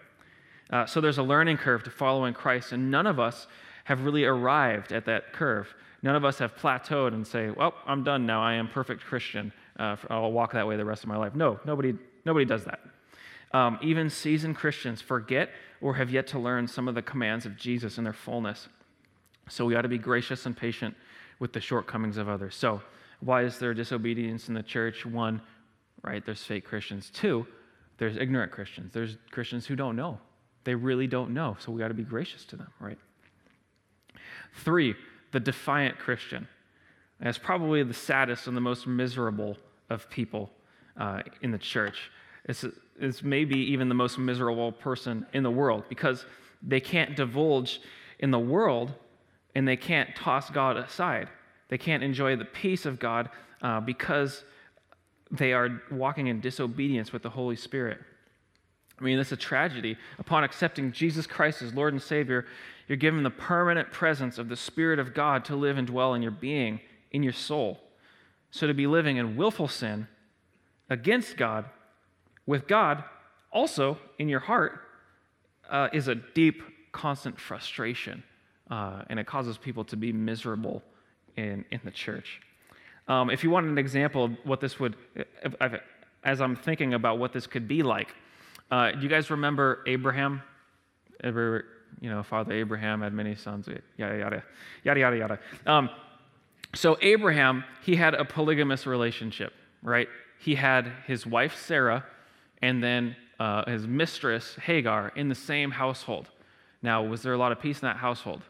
Uh, 0.70 0.86
so 0.86 1.02
there's 1.02 1.18
a 1.18 1.24
learning 1.24 1.58
curve 1.58 1.84
to 1.84 1.90
following 1.90 2.34
Christ, 2.34 2.72
and 2.72 2.92
none 2.92 3.08
of 3.08 3.20
us 3.20 3.48
have 3.86 4.04
really 4.04 4.26
arrived 4.26 4.92
at 4.92 5.06
that 5.06 5.34
curve. 5.34 5.74
None 6.04 6.16
of 6.16 6.24
us 6.24 6.38
have 6.40 6.56
plateaued 6.56 7.14
and 7.14 7.26
say, 7.26 7.50
"Well, 7.50 7.74
I'm 7.88 8.04
done 8.04 8.26
now. 8.26 8.42
I 8.42 8.54
am 8.54 8.68
perfect 8.68 9.02
Christian. 9.04 9.52
Uh, 9.78 9.96
I'll 10.10 10.32
walk 10.32 10.54
that 10.54 10.68
way 10.68 10.78
the 10.78 10.86
rest 10.86 11.04
of 11.04 11.10
my 11.10 11.18
life." 11.18 11.34
No, 11.34 11.60
nobody, 11.66 11.96
nobody 12.26 12.46
does 12.46 12.66
that. 12.66 12.82
Um, 13.52 13.80
even 13.82 14.10
seasoned 14.10 14.56
Christians 14.56 15.02
forget 15.02 15.50
or 15.82 15.96
have 15.96 16.10
yet 16.10 16.28
to 16.28 16.40
learn 16.40 16.68
some 16.68 16.88
of 16.88 16.96
the 16.96 17.02
commands 17.02 17.46
of 17.46 17.56
Jesus 17.56 17.98
in 17.98 18.04
their 18.04 18.14
fullness. 18.14 18.68
So 19.50 19.66
we 19.66 19.76
ought 19.76 19.84
to 19.84 19.88
be 19.88 19.98
gracious 19.98 20.46
and 20.46 20.56
patient 20.56 20.96
with 21.40 21.54
the 21.54 21.62
shortcomings 21.62 22.18
of 22.18 22.30
others. 22.30 22.56
So, 22.56 22.82
why 23.22 23.44
is 23.44 23.60
there 23.60 23.74
disobedience 23.74 24.48
in 24.48 24.54
the 24.54 24.64
church? 24.64 25.06
One, 25.06 25.42
right, 26.04 26.26
there's 26.26 26.42
fake 26.42 26.64
Christians. 26.64 27.10
Two, 27.14 27.46
there's 27.98 28.16
ignorant 28.16 28.52
Christians. 28.52 28.94
There's 28.94 29.18
Christians 29.32 29.66
who 29.66 29.76
don't 29.76 29.98
know. 29.98 30.20
They 30.64 30.74
really 30.74 31.08
don't 31.08 31.32
know. 31.34 31.58
So 31.60 31.72
we 31.72 31.80
got 31.80 31.90
to 31.90 31.94
be 31.94 32.04
gracious 32.04 32.46
to 32.46 32.56
them, 32.56 32.72
right? 32.80 32.98
Three, 34.64 34.96
the 35.32 35.40
defiant 35.40 36.00
Christian. 36.00 36.48
That's 37.20 37.38
probably 37.38 37.84
the 37.84 37.94
saddest 37.94 38.48
and 38.48 38.56
the 38.56 38.62
most 38.62 38.88
miserable 38.88 39.58
of 39.90 40.10
people 40.10 40.52
uh, 40.98 41.24
in 41.42 41.52
the 41.52 41.58
church. 41.58 42.12
It's, 42.46 42.66
it's 43.00 43.24
maybe 43.24 43.58
even 43.58 43.90
the 43.90 43.96
most 43.96 44.18
miserable 44.18 44.72
person 44.72 45.26
in 45.34 45.44
the 45.44 45.52
world 45.52 45.84
because 45.90 46.26
they 46.62 46.80
can't 46.80 47.16
divulge 47.16 47.82
in 48.20 48.32
the 48.32 48.40
world 48.40 48.94
and 49.56 49.68
they 49.68 49.78
can't 49.78 50.16
toss 50.16 50.50
God 50.50 50.78
aside. 50.78 51.30
They 51.70 51.78
can't 51.78 52.04
enjoy 52.04 52.36
the 52.36 52.46
peace 52.46 52.86
of 52.86 53.00
God 53.00 53.30
uh, 53.62 53.80
because 53.80 54.44
they 55.32 55.54
are 55.54 55.82
walking 55.92 56.28
in 56.28 56.42
disobedience 56.42 57.14
with 57.14 57.24
the 57.24 57.30
Holy 57.30 57.56
Spirit. 57.56 58.00
I 59.00 59.04
mean, 59.04 59.18
that's 59.18 59.32
a 59.32 59.38
tragedy. 59.38 59.98
Upon 60.18 60.44
accepting 60.44 60.92
Jesus 60.92 61.26
Christ 61.26 61.62
as 61.62 61.74
Lord 61.74 61.94
and 61.94 62.02
Savior, 62.02 62.46
you're 62.88 62.98
given 62.98 63.24
the 63.24 63.30
permanent 63.30 63.92
presence 63.92 64.38
of 64.38 64.50
the 64.50 64.56
Spirit 64.56 65.00
of 65.00 65.14
God 65.14 65.46
to 65.46 65.56
live 65.56 65.78
and 65.78 65.88
dwell 65.88 66.16
in 66.16 66.22
your 66.22 66.32
being, 66.32 66.82
in 67.12 67.24
your 67.24 67.34
soul. 67.34 67.80
So 68.52 68.68
to 68.68 68.74
be 68.74 68.88
living 68.88 69.18
in 69.18 69.38
willful 69.38 69.68
sin 69.68 70.08
against 70.90 71.38
God, 71.38 71.66
with 72.50 72.68
God 72.68 73.04
also 73.52 74.00
in 74.18 74.28
your 74.28 74.40
heart, 74.40 74.82
uh, 75.70 75.88
is 75.94 76.08
a 76.08 76.16
deep, 76.16 76.64
constant 76.92 77.40
frustration. 77.40 78.24
Uh, 78.72 79.04
and 79.08 79.20
it 79.20 79.28
causes 79.28 79.56
people 79.56 79.84
to 79.84 79.96
be 79.96 80.12
miserable 80.12 80.82
in, 81.38 81.64
in 81.70 81.80
the 81.84 81.92
church. 81.92 82.42
Um, 83.08 83.30
if 83.30 83.44
you 83.44 83.52
want 83.52 83.68
an 83.68 83.78
example 83.78 84.26
of 84.26 84.32
what 84.44 84.62
this 84.62 84.80
would, 84.80 84.96
as 86.24 86.42
I'm 86.42 86.56
thinking 86.56 86.96
about 86.96 87.20
what 87.20 87.34
this 87.34 87.46
could 87.46 87.68
be 87.68 87.84
like, 87.84 88.16
uh, 88.72 88.92
do 88.92 89.00
you 89.02 89.10
guys 89.10 89.30
remember 89.30 89.84
Abraham? 89.86 90.42
Ever, 91.24 91.66
you 92.02 92.10
know, 92.10 92.24
Father 92.24 92.54
Abraham 92.54 93.02
had 93.02 93.14
many 93.14 93.36
sons, 93.36 93.68
yada, 93.98 94.18
yada, 94.18 94.44
yada, 94.84 95.00
yada, 95.00 95.18
yada. 95.18 95.40
Um, 95.68 95.90
so, 96.74 96.98
Abraham, 97.02 97.64
he 97.84 97.96
had 97.96 98.16
a 98.16 98.26
polygamous 98.26 98.88
relationship, 98.88 99.54
right? 99.84 100.08
He 100.40 100.56
had 100.56 100.92
his 101.06 101.28
wife, 101.28 101.56
Sarah, 101.56 102.06
and 102.62 102.84
then 102.84 103.16
uh, 103.40 103.70
his 103.70 103.88
mistress, 103.88 104.56
Hagar, 104.56 105.12
in 105.16 105.30
the 105.30 105.36
same 105.36 105.72
household. 105.72 106.30
Now, 106.82 107.04
was 107.04 107.22
there 107.22 107.34
a 107.34 107.38
lot 107.38 107.52
of 107.52 107.60
peace 107.60 107.82
in 107.82 107.88
that 107.88 107.98
household? 107.98 108.42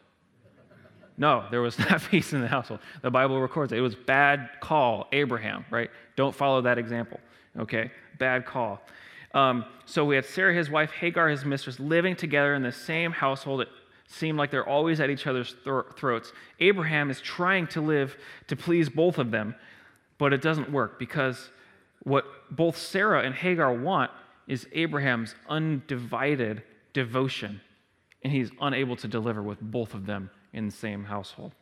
No, 1.16 1.44
there 1.50 1.60
was 1.60 1.78
not 1.90 2.02
peace 2.10 2.32
in 2.32 2.40
the 2.40 2.48
household. 2.48 2.80
The 3.02 3.10
Bible 3.10 3.40
records 3.40 3.72
it. 3.72 3.78
It 3.78 3.82
was 3.82 3.94
bad 3.94 4.50
call, 4.60 5.06
Abraham, 5.12 5.64
right? 5.70 5.90
Don't 6.16 6.34
follow 6.34 6.62
that 6.62 6.78
example, 6.78 7.20
okay? 7.58 7.90
Bad 8.18 8.46
call. 8.46 8.80
Um, 9.32 9.64
so 9.84 10.04
we 10.04 10.16
had 10.16 10.24
Sarah, 10.24 10.54
his 10.54 10.70
wife, 10.70 10.90
Hagar, 10.90 11.28
his 11.28 11.44
mistress, 11.44 11.78
living 11.78 12.16
together 12.16 12.54
in 12.54 12.62
the 12.62 12.72
same 12.72 13.12
household. 13.12 13.60
It 13.60 13.68
seemed 14.08 14.38
like 14.38 14.50
they're 14.50 14.68
always 14.68 14.98
at 14.98 15.08
each 15.08 15.26
other's 15.26 15.54
throats. 15.96 16.32
Abraham 16.58 17.10
is 17.10 17.20
trying 17.20 17.68
to 17.68 17.80
live 17.80 18.16
to 18.48 18.56
please 18.56 18.88
both 18.88 19.18
of 19.18 19.30
them, 19.30 19.54
but 20.18 20.32
it 20.32 20.42
doesn't 20.42 20.72
work 20.72 20.98
because 20.98 21.50
what 22.02 22.24
both 22.50 22.76
Sarah 22.76 23.22
and 23.22 23.34
Hagar 23.34 23.72
want 23.72 24.10
is 24.46 24.66
Abraham's 24.72 25.34
undivided 25.48 26.62
devotion, 26.92 27.60
and 28.22 28.32
he's 28.32 28.50
unable 28.60 28.96
to 28.96 29.08
deliver 29.08 29.42
with 29.42 29.60
both 29.60 29.94
of 29.94 30.06
them 30.06 30.30
in 30.52 30.66
the 30.66 30.72
same 30.72 31.04
household, 31.04 31.52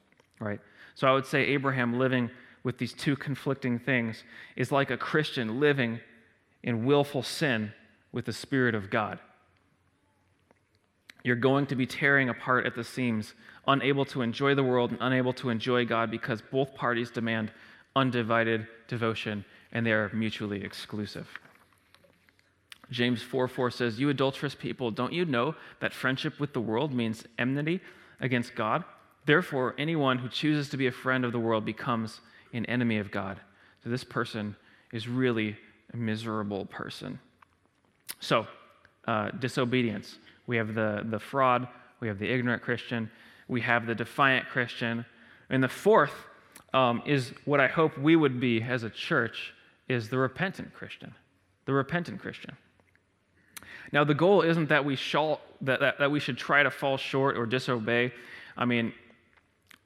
right? 0.40 0.60
So 0.94 1.06
I 1.06 1.12
would 1.12 1.26
say 1.26 1.44
Abraham 1.46 1.98
living 1.98 2.30
with 2.62 2.78
these 2.78 2.92
two 2.92 3.16
conflicting 3.16 3.78
things 3.78 4.24
is 4.56 4.72
like 4.72 4.90
a 4.90 4.96
Christian 4.96 5.60
living 5.60 6.00
in 6.62 6.84
willful 6.84 7.22
sin 7.22 7.72
with 8.12 8.24
the 8.24 8.32
Spirit 8.32 8.74
of 8.74 8.90
God. 8.90 9.18
You're 11.22 11.36
going 11.36 11.66
to 11.66 11.76
be 11.76 11.86
tearing 11.86 12.28
apart 12.28 12.64
at 12.64 12.74
the 12.74 12.84
seams, 12.84 13.34
unable 13.66 14.04
to 14.06 14.22
enjoy 14.22 14.54
the 14.54 14.62
world 14.62 14.92
and 14.92 15.00
unable 15.00 15.32
to 15.34 15.50
enjoy 15.50 15.84
God 15.84 16.10
because 16.10 16.40
both 16.40 16.74
parties 16.74 17.10
demand 17.10 17.52
undivided 17.94 18.66
devotion 18.86 19.44
and 19.72 19.84
they 19.84 19.92
are 19.92 20.10
mutually 20.12 20.64
exclusive. 20.64 21.28
James 22.90 23.22
4 23.22 23.48
4 23.48 23.70
says, 23.70 24.00
You 24.00 24.08
adulterous 24.08 24.54
people, 24.54 24.90
don't 24.90 25.12
you 25.12 25.24
know 25.24 25.54
that 25.80 25.92
friendship 25.92 26.40
with 26.40 26.52
the 26.52 26.60
world 26.60 26.92
means 26.92 27.24
enmity 27.38 27.80
against 28.20 28.54
God? 28.54 28.84
Therefore, 29.26 29.74
anyone 29.76 30.18
who 30.18 30.28
chooses 30.28 30.70
to 30.70 30.76
be 30.76 30.86
a 30.86 30.92
friend 30.92 31.24
of 31.24 31.32
the 31.32 31.38
world 31.38 31.64
becomes 31.64 32.20
an 32.54 32.64
enemy 32.66 32.96
of 32.96 33.10
God. 33.10 33.38
So 33.84 33.90
this 33.90 34.04
person 34.04 34.56
is 34.92 35.06
really 35.06 35.56
a 35.92 35.96
miserable 35.96 36.64
person. 36.66 37.18
So, 38.20 38.46
uh, 39.06 39.30
disobedience. 39.32 40.18
We 40.46 40.56
have 40.56 40.74
the, 40.74 41.04
the 41.04 41.18
fraud, 41.18 41.68
we 42.00 42.08
have 42.08 42.18
the 42.18 42.30
ignorant 42.30 42.62
Christian, 42.62 43.10
we 43.48 43.60
have 43.60 43.86
the 43.86 43.94
defiant 43.94 44.48
Christian. 44.48 45.04
And 45.50 45.62
the 45.62 45.68
fourth 45.68 46.12
um, 46.72 47.02
is 47.06 47.32
what 47.44 47.60
I 47.60 47.68
hope 47.68 47.98
we 47.98 48.16
would 48.16 48.40
be 48.40 48.62
as 48.62 48.82
a 48.82 48.90
church 48.90 49.54
is 49.88 50.08
the 50.08 50.18
repentant 50.18 50.74
Christian. 50.74 51.14
The 51.64 51.72
repentant 51.72 52.20
Christian. 52.20 52.56
Now, 53.92 54.04
the 54.04 54.14
goal 54.14 54.42
isn't 54.42 54.68
that 54.68 54.84
we, 54.84 54.96
shall, 54.96 55.40
that, 55.62 55.80
that, 55.80 55.98
that 55.98 56.10
we 56.10 56.20
should 56.20 56.36
try 56.36 56.62
to 56.62 56.70
fall 56.70 56.96
short 56.96 57.36
or 57.36 57.46
disobey. 57.46 58.12
I 58.56 58.64
mean, 58.64 58.92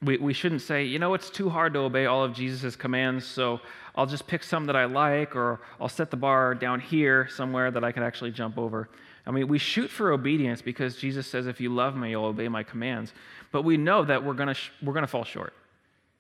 we, 0.03 0.17
we 0.19 0.33
shouldn't 0.33 0.63
say, 0.63 0.85
you 0.85 0.99
know, 0.99 1.15
it's 1.15 1.31
too 1.31 1.49
hard 1.49 1.75
to 1.75 1.81
obey 1.81 2.07
all 2.07 2.25
of 2.25 2.35
Jesus' 2.35 2.75
commands, 2.75 3.25
so 3.25 3.61
I'll 3.95 4.07
just 4.07 4.27
pick 4.27 4.43
some 4.43 4.67
that 4.67 4.75
I 4.75 4.87
like, 4.87 5.37
or 5.37 5.61
I'll 5.81 5.89
set 5.89 6.11
the 6.11 6.17
bar 6.17 6.55
down 6.55 6.81
here 6.81 7.29
somewhere 7.29 7.71
that 7.71 7.85
I 7.85 7.93
can 7.93 8.03
actually 8.03 8.33
jump 8.33 8.59
over. 8.59 8.89
I 9.25 9.31
mean, 9.31 9.47
we 9.47 9.59
shoot 9.59 9.89
for 9.89 10.13
obedience 10.13 10.61
because 10.63 10.97
Jesus 10.97 11.27
says, 11.27 11.47
if 11.47 11.61
you 11.61 11.73
love 11.73 11.97
me, 11.97 12.11
you'll 12.11 12.25
obey 12.25 12.49
my 12.49 12.65
commands. 12.65 13.13
But 13.53 13.63
we 13.63 13.77
know 13.77 14.05
that 14.05 14.25
we're 14.25 14.35
going 14.35 14.53
to 14.53 14.61
we're 14.83 14.95
going 14.95 15.05
to 15.05 15.11
fall 15.11 15.25
short 15.25 15.53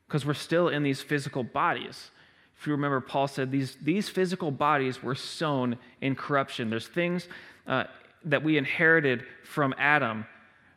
because 0.06 0.24
we're 0.24 0.34
still 0.34 0.68
in 0.68 0.82
these 0.82 1.00
physical 1.00 1.42
bodies. 1.42 2.10
If 2.62 2.68
you 2.68 2.74
remember, 2.74 3.00
Paul 3.00 3.26
said 3.26 3.50
these, 3.50 3.76
these 3.82 4.08
physical 4.08 4.52
bodies 4.52 5.02
were 5.02 5.16
sown 5.16 5.78
in 6.00 6.14
corruption. 6.14 6.70
There's 6.70 6.86
things 6.86 7.26
uh, 7.66 7.84
that 8.26 8.44
we 8.44 8.56
inherited 8.56 9.24
from 9.42 9.74
Adam 9.78 10.26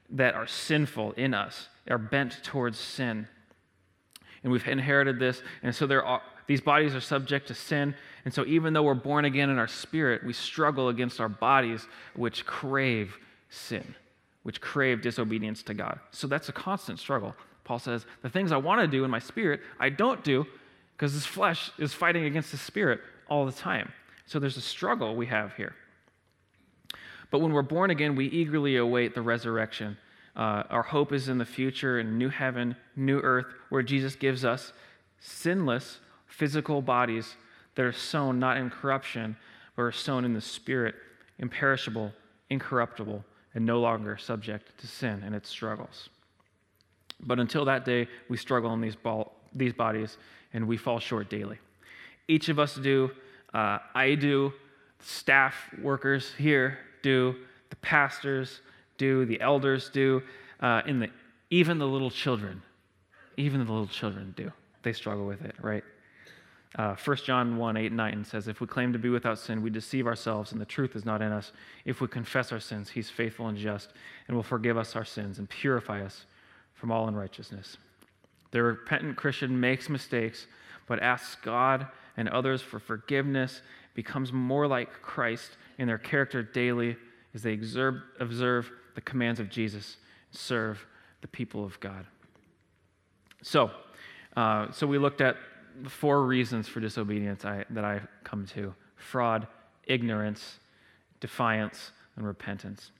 that 0.09 0.33
are 0.33 0.47
sinful 0.47 1.11
in 1.11 1.35
us, 1.35 1.69
are 1.87 1.99
bent 1.99 2.43
towards 2.43 2.79
sin. 2.79 3.27
And 4.41 4.51
we've 4.51 4.67
inherited 4.67 5.19
this, 5.19 5.43
and 5.61 5.75
so 5.75 5.85
there 5.85 6.03
are, 6.03 6.23
these 6.47 6.59
bodies 6.59 6.95
are 6.95 7.01
subject 7.01 7.49
to 7.49 7.53
sin. 7.53 7.93
And 8.25 8.33
so, 8.33 8.43
even 8.47 8.73
though 8.73 8.81
we're 8.81 8.95
born 8.95 9.25
again 9.25 9.51
in 9.51 9.59
our 9.59 9.67
spirit, 9.67 10.23
we 10.23 10.33
struggle 10.33 10.89
against 10.89 11.21
our 11.21 11.29
bodies, 11.29 11.85
which 12.15 12.47
crave 12.47 13.15
sin, 13.51 13.93
which 14.41 14.59
crave 14.59 15.03
disobedience 15.03 15.61
to 15.61 15.75
God. 15.75 15.99
So, 16.09 16.25
that's 16.25 16.49
a 16.49 16.53
constant 16.53 16.97
struggle. 16.97 17.35
Paul 17.63 17.77
says, 17.77 18.07
The 18.23 18.29
things 18.29 18.51
I 18.51 18.57
want 18.57 18.81
to 18.81 18.87
do 18.87 19.03
in 19.03 19.11
my 19.11 19.19
spirit, 19.19 19.61
I 19.79 19.89
don't 19.89 20.23
do 20.23 20.47
because 20.95 21.13
this 21.13 21.25
flesh 21.25 21.71
is 21.77 21.93
fighting 21.93 22.25
against 22.25 22.51
the 22.51 22.57
spirit 22.57 23.01
all 23.27 23.45
the 23.45 23.51
time. 23.51 23.91
So 24.25 24.39
there's 24.39 24.57
a 24.57 24.61
struggle 24.61 25.15
we 25.15 25.27
have 25.27 25.53
here. 25.55 25.75
But 27.31 27.39
when 27.39 27.51
we're 27.51 27.63
born 27.63 27.89
again, 27.89 28.15
we 28.15 28.27
eagerly 28.27 28.77
await 28.77 29.13
the 29.13 29.21
resurrection. 29.21 29.97
Uh, 30.35 30.63
our 30.69 30.83
hope 30.83 31.11
is 31.11 31.27
in 31.27 31.37
the 31.37 31.45
future, 31.45 31.99
in 31.99 32.17
new 32.17 32.29
heaven, 32.29 32.75
new 32.95 33.19
earth, 33.19 33.47
where 33.69 33.83
Jesus 33.83 34.15
gives 34.15 34.45
us 34.45 34.73
sinless 35.19 35.99
physical 36.27 36.81
bodies 36.81 37.35
that 37.75 37.83
are 37.83 37.93
sown 37.93 38.39
not 38.39 38.57
in 38.57 38.69
corruption, 38.69 39.35
but 39.75 39.83
are 39.83 39.91
sown 39.91 40.23
in 40.23 40.33
the 40.33 40.41
spirit, 40.41 40.95
imperishable, 41.39 42.13
incorruptible, 42.49 43.23
and 43.53 43.65
no 43.65 43.79
longer 43.79 44.17
subject 44.17 44.77
to 44.79 44.87
sin 44.87 45.23
and 45.25 45.35
its 45.35 45.49
struggles. 45.49 46.09
But 47.21 47.39
until 47.39 47.65
that 47.65 47.85
day, 47.85 48.07
we 48.29 48.37
struggle 48.37 48.73
in 48.73 48.81
these, 48.81 48.95
ball, 48.95 49.33
these 49.53 49.73
bodies 49.73 50.17
and 50.55 50.67
we 50.67 50.77
fall 50.77 50.99
short 50.99 51.29
daily. 51.29 51.59
Each 52.27 52.49
of 52.49 52.57
us 52.57 52.75
do. 52.75 53.11
Uh, 53.53 53.77
I 53.93 54.15
do. 54.15 54.53
Staff 54.99 55.53
workers 55.83 56.31
here 56.37 56.79
do. 57.03 57.35
The 57.69 57.75
pastors 57.77 58.61
do. 58.97 59.25
The 59.25 59.39
elders 59.41 59.89
do. 59.89 60.23
Uh, 60.61 60.81
in 60.87 60.99
the, 60.99 61.09
even 61.49 61.77
the 61.77 61.85
little 61.85 62.09
children, 62.09 62.63
even 63.37 63.63
the 63.63 63.71
little 63.71 63.87
children 63.87 64.33
do. 64.35 64.51
They 64.81 64.93
struggle 64.93 65.27
with 65.27 65.43
it, 65.43 65.55
right? 65.61 65.83
Uh, 66.77 66.95
1 66.95 67.17
John 67.17 67.57
1 67.57 67.77
8 67.77 67.85
and 67.87 67.97
9 67.97 68.25
says, 68.25 68.47
If 68.47 68.61
we 68.61 68.67
claim 68.67 68.93
to 68.93 68.99
be 68.99 69.09
without 69.09 69.37
sin, 69.37 69.61
we 69.61 69.69
deceive 69.69 70.07
ourselves, 70.07 70.53
and 70.53 70.59
the 70.59 70.65
truth 70.65 70.95
is 70.95 71.05
not 71.05 71.21
in 71.21 71.31
us. 71.31 71.51
If 71.83 71.99
we 71.99 72.07
confess 72.07 72.51
our 72.51 72.59
sins, 72.59 72.89
he's 72.89 73.09
faithful 73.09 73.47
and 73.47 73.57
just, 73.57 73.91
and 74.27 74.35
will 74.35 74.43
forgive 74.43 74.77
us 74.77 74.95
our 74.95 75.05
sins 75.05 75.37
and 75.37 75.49
purify 75.49 76.03
us 76.03 76.25
from 76.73 76.91
all 76.91 77.07
unrighteousness. 77.07 77.77
The 78.55 78.63
repentant 78.63 79.17
Christian 79.17 79.59
makes 79.59 79.89
mistakes, 79.89 80.47
but 80.87 81.01
asks 81.01 81.35
God 81.43 81.87
and 82.15 82.29
others 82.29 82.61
for 82.61 82.79
forgiveness, 82.79 83.61
becomes 83.95 84.31
more 84.31 84.65
like 84.65 85.01
Christ 85.01 85.57
in 85.77 85.87
their 85.87 85.97
character 85.97 86.41
daily 86.41 86.95
as 87.33 87.41
they 87.43 87.53
observe, 87.53 87.95
observe 88.21 88.71
the 88.95 89.01
commands 89.01 89.41
of 89.41 89.49
Jesus, 89.49 89.97
serve 90.31 90.85
the 91.19 91.27
people 91.27 91.65
of 91.65 91.77
God. 91.81 92.05
So, 93.41 93.71
uh, 94.37 94.71
so 94.71 94.87
we 94.87 94.99
looked 94.99 95.19
at 95.19 95.35
the 95.83 95.89
four 95.89 96.25
reasons 96.25 96.69
for 96.69 96.79
disobedience 96.79 97.43
I, 97.43 97.65
that 97.71 97.83
I 97.83 97.99
come 98.23 98.45
to 98.53 98.73
fraud, 98.95 99.47
ignorance, 99.83 100.59
defiance, 101.19 101.91
and 102.15 102.25
repentance. 102.25 102.91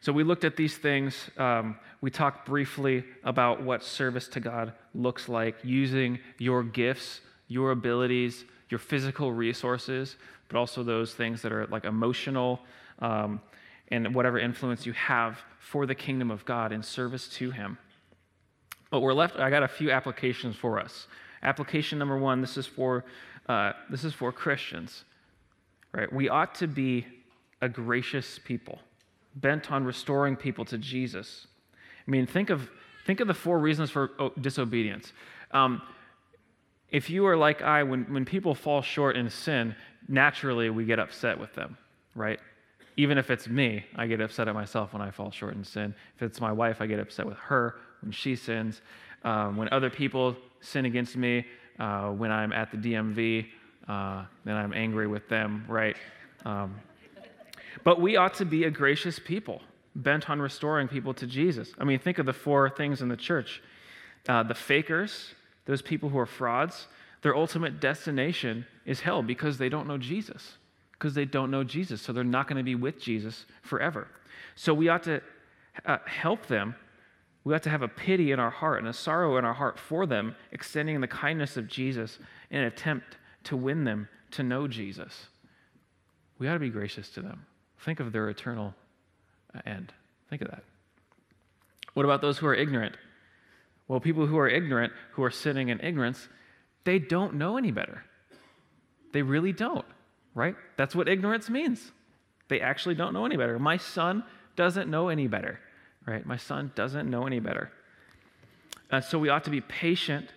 So 0.00 0.12
we 0.12 0.24
looked 0.24 0.44
at 0.44 0.56
these 0.56 0.78
things. 0.78 1.30
Um, 1.36 1.78
we 2.00 2.10
talked 2.10 2.46
briefly 2.46 3.04
about 3.22 3.62
what 3.62 3.84
service 3.84 4.28
to 4.28 4.40
God 4.40 4.72
looks 4.94 5.28
like 5.28 5.56
using 5.62 6.18
your 6.38 6.62
gifts, 6.62 7.20
your 7.48 7.70
abilities, 7.72 8.44
your 8.70 8.78
physical 8.78 9.32
resources, 9.32 10.16
but 10.48 10.56
also 10.56 10.82
those 10.82 11.12
things 11.12 11.42
that 11.42 11.52
are 11.52 11.66
like 11.66 11.84
emotional 11.84 12.60
um, 13.00 13.42
and 13.88 14.14
whatever 14.14 14.38
influence 14.38 14.86
you 14.86 14.94
have 14.94 15.38
for 15.58 15.84
the 15.84 15.94
kingdom 15.94 16.30
of 16.30 16.46
God 16.46 16.72
in 16.72 16.82
service 16.82 17.28
to 17.28 17.50
Him. 17.50 17.76
But 18.90 19.00
we're 19.00 19.12
left. 19.12 19.38
I 19.38 19.50
got 19.50 19.62
a 19.62 19.68
few 19.68 19.90
applications 19.90 20.56
for 20.56 20.80
us. 20.80 21.08
Application 21.42 21.98
number 21.98 22.16
one. 22.16 22.40
This 22.40 22.56
is 22.56 22.66
for 22.66 23.04
uh, 23.48 23.72
this 23.90 24.04
is 24.04 24.14
for 24.14 24.32
Christians, 24.32 25.04
right? 25.92 26.10
We 26.10 26.28
ought 26.28 26.54
to 26.56 26.66
be 26.66 27.06
a 27.60 27.68
gracious 27.68 28.38
people 28.38 28.80
bent 29.34 29.70
on 29.70 29.84
restoring 29.84 30.36
people 30.36 30.64
to 30.66 30.78
Jesus. 30.78 31.46
I 32.06 32.10
mean, 32.10 32.26
think 32.26 32.50
of, 32.50 32.70
think 33.06 33.20
of 33.20 33.28
the 33.28 33.34
four 33.34 33.58
reasons 33.58 33.90
for 33.90 34.10
disobedience. 34.40 35.12
Um, 35.52 35.82
if 36.90 37.08
you 37.08 37.26
are 37.26 37.36
like 37.36 37.62
I, 37.62 37.82
when, 37.82 38.12
when 38.12 38.24
people 38.24 38.54
fall 38.54 38.82
short 38.82 39.16
in 39.16 39.30
sin, 39.30 39.74
naturally 40.08 40.70
we 40.70 40.84
get 40.84 40.98
upset 40.98 41.38
with 41.38 41.54
them, 41.54 41.76
right? 42.14 42.40
Even 42.96 43.16
if 43.16 43.30
it's 43.30 43.48
me, 43.48 43.84
I 43.94 44.06
get 44.06 44.20
upset 44.20 44.48
at 44.48 44.54
myself 44.54 44.92
when 44.92 45.00
I 45.00 45.10
fall 45.10 45.30
short 45.30 45.54
in 45.54 45.64
sin. 45.64 45.94
If 46.16 46.22
it's 46.22 46.40
my 46.40 46.52
wife, 46.52 46.80
I 46.80 46.86
get 46.86 46.98
upset 46.98 47.26
with 47.26 47.38
her 47.38 47.76
when 48.02 48.12
she 48.12 48.34
sins. 48.34 48.82
Um, 49.22 49.56
when 49.56 49.68
other 49.70 49.90
people 49.90 50.36
sin 50.60 50.84
against 50.84 51.16
me, 51.16 51.46
uh, 51.78 52.10
when 52.10 52.32
I'm 52.32 52.52
at 52.52 52.70
the 52.70 52.76
DMV, 52.76 53.46
uh, 53.88 54.24
then 54.44 54.56
I'm 54.56 54.72
angry 54.72 55.06
with 55.06 55.28
them, 55.28 55.64
right? 55.68 55.96
Um, 56.44 56.74
but 57.84 58.00
we 58.00 58.16
ought 58.16 58.34
to 58.34 58.44
be 58.44 58.64
a 58.64 58.70
gracious 58.70 59.18
people, 59.18 59.62
bent 59.94 60.28
on 60.28 60.40
restoring 60.40 60.88
people 60.88 61.14
to 61.14 61.26
Jesus. 61.26 61.72
I 61.78 61.84
mean, 61.84 61.98
think 61.98 62.18
of 62.18 62.26
the 62.26 62.32
four 62.32 62.70
things 62.70 63.02
in 63.02 63.08
the 63.08 63.16
church 63.16 63.62
uh, 64.28 64.42
the 64.42 64.54
fakers, 64.54 65.34
those 65.64 65.82
people 65.82 66.08
who 66.08 66.18
are 66.18 66.26
frauds, 66.26 66.88
their 67.22 67.36
ultimate 67.36 67.80
destination 67.80 68.66
is 68.86 69.00
hell 69.00 69.22
because 69.22 69.58
they 69.58 69.68
don't 69.68 69.86
know 69.86 69.98
Jesus. 69.98 70.56
Because 70.92 71.14
they 71.14 71.24
don't 71.24 71.50
know 71.50 71.64
Jesus. 71.64 72.02
So 72.02 72.12
they're 72.12 72.24
not 72.24 72.46
going 72.46 72.58
to 72.58 72.62
be 72.62 72.74
with 72.74 73.00
Jesus 73.00 73.46
forever. 73.62 74.08
So 74.54 74.74
we 74.74 74.88
ought 74.88 75.02
to 75.04 75.22
uh, 75.86 75.98
help 76.06 76.46
them. 76.46 76.74
We 77.44 77.54
ought 77.54 77.62
to 77.62 77.70
have 77.70 77.82
a 77.82 77.88
pity 77.88 78.32
in 78.32 78.38
our 78.38 78.50
heart 78.50 78.80
and 78.80 78.88
a 78.88 78.92
sorrow 78.92 79.38
in 79.38 79.44
our 79.44 79.54
heart 79.54 79.78
for 79.78 80.06
them, 80.06 80.34
extending 80.52 81.00
the 81.00 81.08
kindness 81.08 81.56
of 81.56 81.68
Jesus 81.68 82.18
in 82.50 82.60
an 82.60 82.66
attempt 82.66 83.16
to 83.44 83.56
win 83.56 83.84
them 83.84 84.08
to 84.32 84.42
know 84.42 84.68
Jesus. 84.68 85.28
We 86.38 86.48
ought 86.48 86.54
to 86.54 86.58
be 86.58 86.70
gracious 86.70 87.08
to 87.10 87.22
them. 87.22 87.46
Think 87.84 88.00
of 88.00 88.12
their 88.12 88.28
eternal 88.28 88.74
uh, 89.54 89.60
end. 89.66 89.92
Think 90.28 90.42
of 90.42 90.48
that. 90.48 90.64
What 91.94 92.04
about 92.04 92.20
those 92.20 92.38
who 92.38 92.46
are 92.46 92.54
ignorant? 92.54 92.96
Well, 93.88 94.00
people 94.00 94.26
who 94.26 94.38
are 94.38 94.48
ignorant, 94.48 94.92
who 95.12 95.24
are 95.24 95.30
sitting 95.30 95.68
in 95.68 95.80
ignorance, 95.80 96.28
they 96.84 96.98
don't 96.98 97.34
know 97.34 97.56
any 97.56 97.72
better. 97.72 98.04
They 99.12 99.22
really 99.22 99.52
don't, 99.52 99.84
right? 100.34 100.54
That's 100.76 100.94
what 100.94 101.08
ignorance 101.08 101.50
means. 101.50 101.90
They 102.48 102.60
actually 102.60 102.94
don't 102.94 103.12
know 103.12 103.26
any 103.26 103.36
better. 103.36 103.58
My 103.58 103.76
son 103.76 104.22
doesn't 104.54 104.88
know 104.88 105.08
any 105.08 105.26
better, 105.26 105.58
right? 106.06 106.24
My 106.24 106.36
son 106.36 106.70
doesn't 106.74 107.10
know 107.10 107.26
any 107.26 107.40
better. 107.40 107.72
Uh, 108.90 109.00
so 109.00 109.18
we 109.18 109.28
ought 109.28 109.44
to 109.44 109.50
be 109.50 109.60
patient 109.60 110.28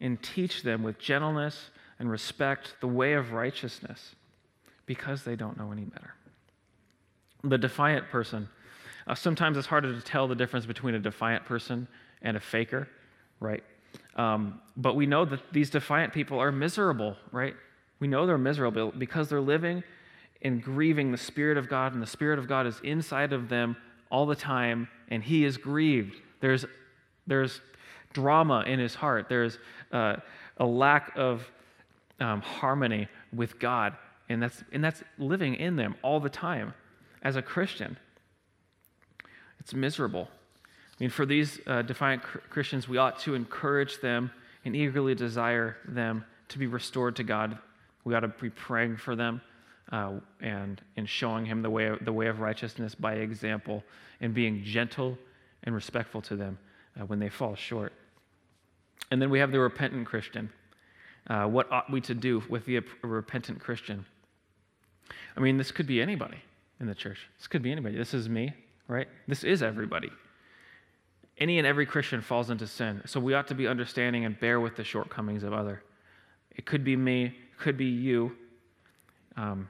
and 0.00 0.22
teach 0.22 0.62
them 0.62 0.82
with 0.82 0.98
gentleness 0.98 1.70
and 1.98 2.10
respect 2.10 2.74
the 2.80 2.86
way 2.88 3.14
of 3.14 3.32
righteousness 3.32 4.14
because 4.86 5.24
they 5.24 5.36
don't 5.36 5.56
know 5.56 5.72
any 5.72 5.84
better 5.84 6.14
the 7.44 7.58
defiant 7.58 8.08
person. 8.08 8.48
Uh, 9.06 9.14
sometimes 9.14 9.56
it's 9.56 9.66
harder 9.66 9.94
to 9.94 10.00
tell 10.00 10.28
the 10.28 10.34
difference 10.34 10.66
between 10.66 10.94
a 10.94 10.98
defiant 10.98 11.44
person 11.44 11.88
and 12.22 12.36
a 12.36 12.40
faker, 12.40 12.88
right? 13.40 13.62
Um, 14.16 14.60
but 14.76 14.96
we 14.96 15.06
know 15.06 15.24
that 15.24 15.40
these 15.52 15.70
defiant 15.70 16.12
people 16.12 16.38
are 16.38 16.52
miserable, 16.52 17.16
right? 17.32 17.54
We 18.00 18.08
know 18.08 18.26
they're 18.26 18.36
miserable 18.36 18.92
because 18.96 19.28
they're 19.28 19.40
living 19.40 19.82
and 20.42 20.62
grieving 20.62 21.10
the 21.10 21.18
Spirit 21.18 21.56
of 21.56 21.68
God, 21.68 21.94
and 21.94 22.02
the 22.02 22.06
Spirit 22.06 22.38
of 22.38 22.46
God 22.46 22.66
is 22.66 22.80
inside 22.84 23.32
of 23.32 23.48
them 23.48 23.76
all 24.10 24.26
the 24.26 24.36
time, 24.36 24.88
and 25.08 25.22
He 25.22 25.44
is 25.44 25.56
grieved. 25.56 26.16
There's, 26.40 26.64
there's 27.26 27.60
drama 28.12 28.64
in 28.66 28.78
His 28.78 28.94
heart, 28.94 29.28
there's 29.28 29.58
uh, 29.90 30.16
a 30.58 30.66
lack 30.66 31.12
of 31.16 31.50
um, 32.20 32.40
harmony 32.40 33.08
with 33.32 33.58
God, 33.58 33.96
and 34.28 34.42
that's, 34.42 34.62
and 34.72 34.84
that's 34.84 35.02
living 35.18 35.54
in 35.54 35.76
them 35.76 35.94
all 36.02 36.20
the 36.20 36.30
time 36.30 36.74
as 37.22 37.36
a 37.36 37.42
Christian. 37.42 37.98
It's 39.60 39.74
miserable. 39.74 40.28
I 40.98 41.04
mean, 41.04 41.10
for 41.10 41.26
these 41.26 41.60
uh, 41.66 41.82
defiant 41.82 42.22
Christians, 42.22 42.88
we 42.88 42.98
ought 42.98 43.18
to 43.20 43.34
encourage 43.34 44.00
them 44.00 44.30
and 44.64 44.74
eagerly 44.74 45.14
desire 45.14 45.76
them 45.86 46.24
to 46.48 46.58
be 46.58 46.66
restored 46.66 47.16
to 47.16 47.24
God. 47.24 47.58
We 48.04 48.14
ought 48.14 48.20
to 48.20 48.28
be 48.28 48.50
praying 48.50 48.96
for 48.96 49.14
them 49.14 49.40
uh, 49.92 50.14
and, 50.40 50.80
and 50.96 51.08
showing 51.08 51.46
Him 51.46 51.62
the 51.62 51.70
way, 51.70 51.86
of, 51.86 52.04
the 52.04 52.12
way 52.12 52.26
of 52.26 52.40
righteousness 52.40 52.94
by 52.94 53.14
example 53.14 53.84
and 54.20 54.34
being 54.34 54.64
gentle 54.64 55.16
and 55.64 55.74
respectful 55.74 56.20
to 56.22 56.36
them 56.36 56.58
uh, 56.98 57.04
when 57.04 57.18
they 57.18 57.28
fall 57.28 57.54
short. 57.54 57.92
And 59.10 59.22
then 59.22 59.30
we 59.30 59.38
have 59.38 59.52
the 59.52 59.60
repentant 59.60 60.06
Christian. 60.06 60.50
Uh, 61.28 61.44
what 61.44 61.70
ought 61.70 61.90
we 61.90 62.00
to 62.02 62.14
do 62.14 62.42
with 62.48 62.66
the 62.66 62.82
repentant 63.02 63.60
Christian? 63.60 64.04
I 65.36 65.40
mean, 65.40 65.58
this 65.58 65.70
could 65.70 65.86
be 65.86 66.02
anybody 66.02 66.38
in 66.80 66.86
the 66.86 66.94
church. 66.94 67.28
This 67.38 67.46
could 67.46 67.62
be 67.62 67.72
anybody. 67.72 67.96
This 67.96 68.14
is 68.14 68.28
me, 68.28 68.52
right? 68.86 69.08
This 69.26 69.44
is 69.44 69.62
everybody. 69.62 70.10
Any 71.38 71.58
and 71.58 71.66
every 71.66 71.86
Christian 71.86 72.20
falls 72.20 72.50
into 72.50 72.66
sin. 72.66 73.02
So 73.06 73.20
we 73.20 73.34
ought 73.34 73.46
to 73.48 73.54
be 73.54 73.66
understanding 73.66 74.24
and 74.24 74.38
bear 74.38 74.60
with 74.60 74.76
the 74.76 74.84
shortcomings 74.84 75.42
of 75.42 75.52
other. 75.52 75.82
It 76.56 76.66
could 76.66 76.84
be 76.84 76.96
me, 76.96 77.26
it 77.26 77.58
could 77.58 77.76
be 77.76 77.86
you. 77.86 78.32
Um, 79.36 79.68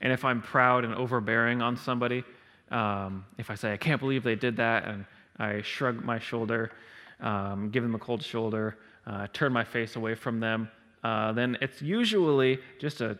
and 0.00 0.12
if 0.12 0.24
I'm 0.24 0.42
proud 0.42 0.84
and 0.84 0.94
overbearing 0.94 1.62
on 1.62 1.76
somebody, 1.76 2.24
um, 2.70 3.24
if 3.38 3.50
I 3.50 3.54
say, 3.54 3.72
I 3.72 3.76
can't 3.76 4.00
believe 4.00 4.24
they 4.24 4.34
did 4.34 4.56
that, 4.56 4.86
and 4.86 5.04
I 5.38 5.62
shrug 5.62 6.04
my 6.04 6.18
shoulder, 6.18 6.72
um, 7.20 7.70
give 7.70 7.84
them 7.84 7.94
a 7.94 7.98
cold 7.98 8.22
shoulder, 8.22 8.78
uh, 9.06 9.28
turn 9.32 9.52
my 9.52 9.62
face 9.62 9.94
away 9.94 10.16
from 10.16 10.40
them, 10.40 10.68
uh, 11.04 11.32
then 11.32 11.56
it's 11.60 11.80
usually 11.80 12.58
just 12.80 13.00
a, 13.00 13.16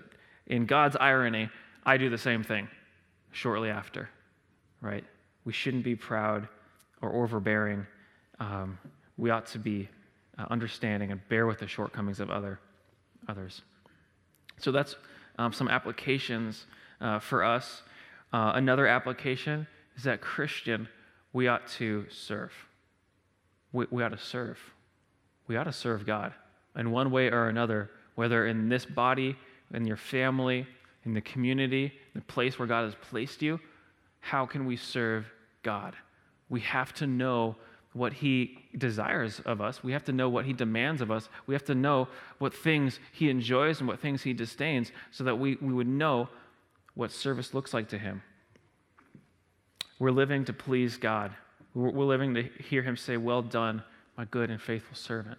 in 0.46 0.66
God's 0.66 0.96
irony, 0.96 1.48
I 1.84 1.96
do 1.96 2.08
the 2.08 2.18
same 2.18 2.42
thing 2.42 2.68
shortly 3.32 3.70
after, 3.70 4.08
right? 4.80 5.04
We 5.44 5.52
shouldn't 5.52 5.84
be 5.84 5.96
proud 5.96 6.48
or 7.00 7.12
overbearing. 7.14 7.86
Um, 8.38 8.78
we 9.16 9.30
ought 9.30 9.46
to 9.46 9.58
be 9.58 9.88
uh, 10.38 10.46
understanding 10.50 11.10
and 11.10 11.20
bear 11.28 11.46
with 11.46 11.58
the 11.58 11.66
shortcomings 11.66 12.20
of 12.20 12.30
other 12.30 12.60
others. 13.28 13.62
So 14.58 14.72
that's 14.72 14.96
um, 15.38 15.52
some 15.52 15.68
applications 15.68 16.66
uh, 17.00 17.18
for 17.18 17.42
us. 17.42 17.82
Uh, 18.32 18.52
another 18.54 18.86
application 18.86 19.66
is 19.96 20.04
that 20.04 20.20
Christian, 20.20 20.88
we 21.32 21.48
ought 21.48 21.66
to 21.78 22.06
serve. 22.10 22.52
We, 23.72 23.86
we 23.90 24.02
ought 24.02 24.10
to 24.10 24.18
serve. 24.18 24.58
We 25.46 25.56
ought 25.56 25.64
to 25.64 25.72
serve 25.72 26.06
God 26.06 26.32
in 26.76 26.90
one 26.90 27.10
way 27.10 27.30
or 27.30 27.48
another, 27.48 27.90
whether 28.14 28.46
in 28.46 28.68
this 28.68 28.84
body, 28.84 29.36
in 29.74 29.86
your 29.86 29.96
family, 29.96 30.66
in 31.04 31.14
the 31.14 31.20
community, 31.20 31.92
the 32.14 32.20
place 32.22 32.58
where 32.58 32.68
God 32.68 32.84
has 32.84 32.94
placed 32.94 33.42
you. 33.42 33.60
How 34.20 34.46
can 34.46 34.66
we 34.66 34.76
serve 34.76 35.26
God? 35.62 35.96
We 36.48 36.60
have 36.60 36.92
to 36.94 37.06
know 37.06 37.56
what 37.92 38.12
He 38.12 38.58
desires 38.76 39.40
of 39.44 39.60
us. 39.60 39.82
We 39.82 39.92
have 39.92 40.04
to 40.04 40.12
know 40.12 40.28
what 40.28 40.44
He 40.44 40.52
demands 40.52 41.02
of 41.02 41.10
us. 41.10 41.28
We 41.46 41.54
have 41.54 41.64
to 41.64 41.74
know 41.74 42.08
what 42.38 42.54
things 42.54 43.00
He 43.12 43.28
enjoys 43.28 43.80
and 43.80 43.88
what 43.88 44.00
things 44.00 44.22
He 44.22 44.32
disdains 44.32 44.92
so 45.10 45.24
that 45.24 45.36
we, 45.36 45.56
we 45.60 45.72
would 45.72 45.88
know 45.88 46.28
what 46.94 47.10
service 47.10 47.52
looks 47.52 47.74
like 47.74 47.88
to 47.88 47.98
Him. 47.98 48.22
We're 49.98 50.10
living 50.10 50.44
to 50.46 50.52
please 50.52 50.96
God. 50.96 51.32
We're, 51.74 51.90
we're 51.90 52.04
living 52.04 52.34
to 52.34 52.42
hear 52.42 52.82
Him 52.82 52.96
say, 52.96 53.16
Well 53.16 53.42
done, 53.42 53.82
my 54.16 54.24
good 54.24 54.50
and 54.50 54.60
faithful 54.60 54.96
servant. 54.96 55.38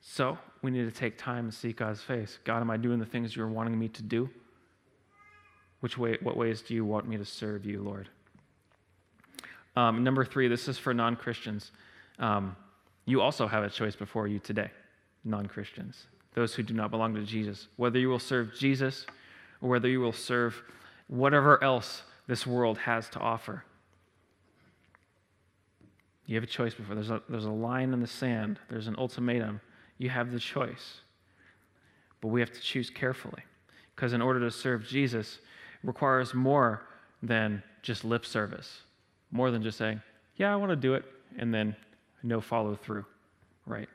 So 0.00 0.38
we 0.62 0.70
need 0.70 0.84
to 0.84 0.98
take 0.98 1.18
time 1.18 1.46
and 1.46 1.54
seek 1.54 1.76
God's 1.76 2.00
face. 2.00 2.38
God, 2.44 2.60
am 2.60 2.70
I 2.70 2.76
doing 2.76 2.98
the 2.98 3.06
things 3.06 3.34
you're 3.34 3.48
wanting 3.48 3.78
me 3.78 3.88
to 3.88 4.02
do? 4.02 4.30
Which 5.80 5.98
way, 5.98 6.18
what 6.22 6.36
ways 6.36 6.62
do 6.62 6.74
you 6.74 6.84
want 6.84 7.08
me 7.08 7.16
to 7.16 7.24
serve 7.24 7.64
you, 7.64 7.82
Lord? 7.82 8.08
Um, 9.76 10.02
number 10.02 10.24
three, 10.24 10.48
this 10.48 10.68
is 10.68 10.78
for 10.78 10.94
non 10.94 11.16
Christians. 11.16 11.70
Um, 12.18 12.56
you 13.04 13.20
also 13.20 13.46
have 13.46 13.62
a 13.62 13.70
choice 13.70 13.94
before 13.94 14.26
you 14.26 14.38
today, 14.38 14.70
non 15.24 15.46
Christians, 15.46 16.06
those 16.34 16.54
who 16.54 16.62
do 16.62 16.74
not 16.74 16.90
belong 16.90 17.14
to 17.14 17.22
Jesus. 17.22 17.68
Whether 17.76 17.98
you 17.98 18.08
will 18.08 18.18
serve 18.18 18.54
Jesus 18.54 19.06
or 19.60 19.68
whether 19.68 19.88
you 19.88 20.00
will 20.00 20.12
serve 20.12 20.62
whatever 21.08 21.62
else 21.62 22.02
this 22.26 22.46
world 22.46 22.78
has 22.78 23.08
to 23.10 23.20
offer. 23.20 23.64
You 26.26 26.34
have 26.34 26.44
a 26.44 26.48
choice 26.48 26.74
before. 26.74 26.96
There's 26.96 27.10
a, 27.10 27.22
there's 27.28 27.44
a 27.44 27.50
line 27.50 27.92
in 27.92 28.00
the 28.00 28.06
sand, 28.06 28.58
there's 28.68 28.88
an 28.88 28.96
ultimatum. 28.98 29.60
You 29.98 30.10
have 30.10 30.32
the 30.32 30.40
choice. 30.40 31.00
But 32.20 32.28
we 32.28 32.40
have 32.40 32.52
to 32.52 32.60
choose 32.60 32.90
carefully. 32.90 33.42
Because 33.94 34.12
in 34.12 34.20
order 34.20 34.40
to 34.40 34.50
serve 34.50 34.86
Jesus, 34.86 35.38
requires 35.86 36.34
more 36.34 36.82
than 37.22 37.62
just 37.82 38.04
lip 38.04 38.26
service 38.26 38.82
more 39.30 39.50
than 39.50 39.62
just 39.62 39.78
saying, 39.78 40.00
yeah, 40.36 40.52
I 40.52 40.56
want 40.56 40.70
to 40.70 40.76
do 40.76 40.94
it, 40.94 41.04
and 41.38 41.52
then 41.52 41.76
no 42.22 42.40
follow 42.40 42.74
through, 42.74 43.04
right? 43.66 43.88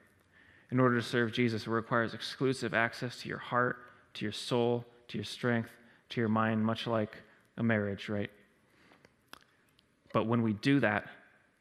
In 0.72 0.80
order 0.80 0.96
to 0.96 1.02
serve 1.02 1.32
Jesus, 1.34 1.64
it 1.64 1.70
requires 1.70 2.14
exclusive 2.14 2.74
access 2.74 3.22
to 3.22 3.30
your 3.30 3.38
heart, 3.38 3.78
to 4.16 4.26
your 4.26 4.32
soul, 4.32 4.86
to 5.10 5.18
your 5.18 5.26
strength, 5.26 5.70
to 6.10 6.22
your 6.22 6.30
mind, 6.30 6.64
much 6.64 6.88
like 6.88 7.18
a 7.58 7.64
marriage, 7.64 8.10
right? 8.10 8.30
But 10.14 10.28
when 10.28 10.42
we 10.42 10.54
do 10.54 10.80
that, 10.80 11.06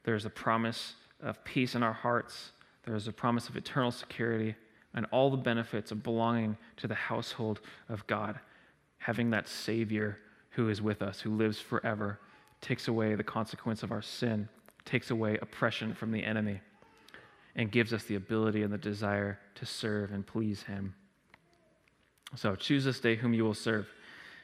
there's 0.05 0.27
a 0.27 0.31
promise 0.31 0.95
of 1.23 1.43
peace 1.45 1.75
in 1.75 1.83
our 1.83 1.93
hearts, 1.93 2.53
there's 2.85 3.09
a 3.09 3.13
promise 3.13 3.49
of 3.49 3.57
eternal 3.57 3.91
security, 3.91 4.55
and 4.95 5.07
all 5.13 5.31
the 5.31 5.37
benefits 5.37 5.93
of 5.93 6.03
belonging 6.03 6.57
to 6.77 6.89
the 6.89 6.95
household 6.95 7.61
of 7.89 8.05
God, 8.07 8.39
having 9.01 9.31
that 9.31 9.49
Savior 9.49 10.19
who 10.51 10.69
is 10.69 10.81
with 10.81 11.03
us, 11.03 11.21
who 11.21 11.35
lives 11.35 11.59
forever 11.59 12.21
takes 12.61 12.87
away 12.87 13.15
the 13.15 13.25
consequence 13.25 13.83
of 13.83 13.91
our 13.91 14.03
sin, 14.03 14.49
takes 14.85 15.11
away 15.11 15.39
oppression 15.41 15.95
from 15.95 16.13
the 16.13 16.23
enemy, 16.23 16.61
and 17.57 17.73
gives 17.73 17.93
us 17.93 18.05
the 18.05 18.15
ability 18.15 18.63
and 18.63 18.73
the 18.73 18.79
desire 18.79 19.39
to 19.55 19.67
serve 19.67 20.13
and 20.13 20.27
please 20.27 20.63
Him. 20.63 20.95
So 22.37 22.55
choose 22.55 22.85
this 22.85 23.01
day 23.01 23.17
whom 23.17 23.35
you 23.35 23.43
will 23.43 23.55
serve. 23.55 23.89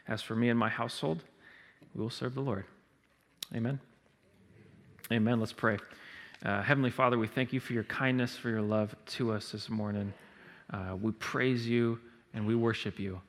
As 0.09 0.23
for 0.23 0.35
me 0.35 0.49
and 0.49 0.59
my 0.59 0.69
household, 0.69 1.23
we 1.95 2.01
will 2.01 2.11
serve 2.11 2.35
the 2.35 2.41
Lord. 2.41 2.65
Amen. 3.55 3.79
Amen. 5.13 5.39
Let's 5.39 5.53
pray. 5.53 5.79
Uh, 6.45 6.63
Heavenly 6.63 6.91
Father, 6.91 7.19
we 7.19 7.27
thank 7.27 7.53
you 7.53 7.61
for 7.61 7.75
your 7.75 7.85
kindness, 7.85 8.37
for 8.37 8.49
your 8.49 8.63
love 8.63 8.95
to 9.07 9.33
us 9.33 9.53
this 9.53 9.69
morning. 9.69 10.13
Uh, 10.73 10.97
we 11.01 11.13
praise 11.13 11.67
you 11.67 12.01
and 12.35 12.47
we 12.47 12.55
worship 12.55 12.99
you. 12.99 13.21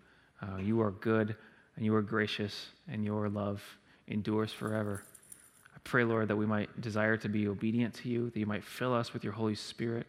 Uh, 0.41 0.57
you 0.57 0.81
are 0.81 0.91
good 0.91 1.35
and 1.75 1.85
you 1.85 1.93
are 1.95 2.01
gracious, 2.01 2.67
and 2.88 3.05
your 3.05 3.29
love 3.29 3.61
endures 4.07 4.51
forever. 4.51 5.03
I 5.75 5.79
pray, 5.83 6.03
Lord, 6.03 6.27
that 6.27 6.35
we 6.35 6.47
might 6.47 6.81
desire 6.81 7.17
to 7.17 7.29
be 7.29 7.47
obedient 7.47 7.93
to 7.95 8.09
you, 8.09 8.31
that 8.31 8.39
you 8.39 8.47
might 8.47 8.63
fill 8.63 8.95
us 8.95 9.13
with 9.13 9.23
your 9.23 9.33
Holy 9.33 9.53
Spirit. 9.53 10.07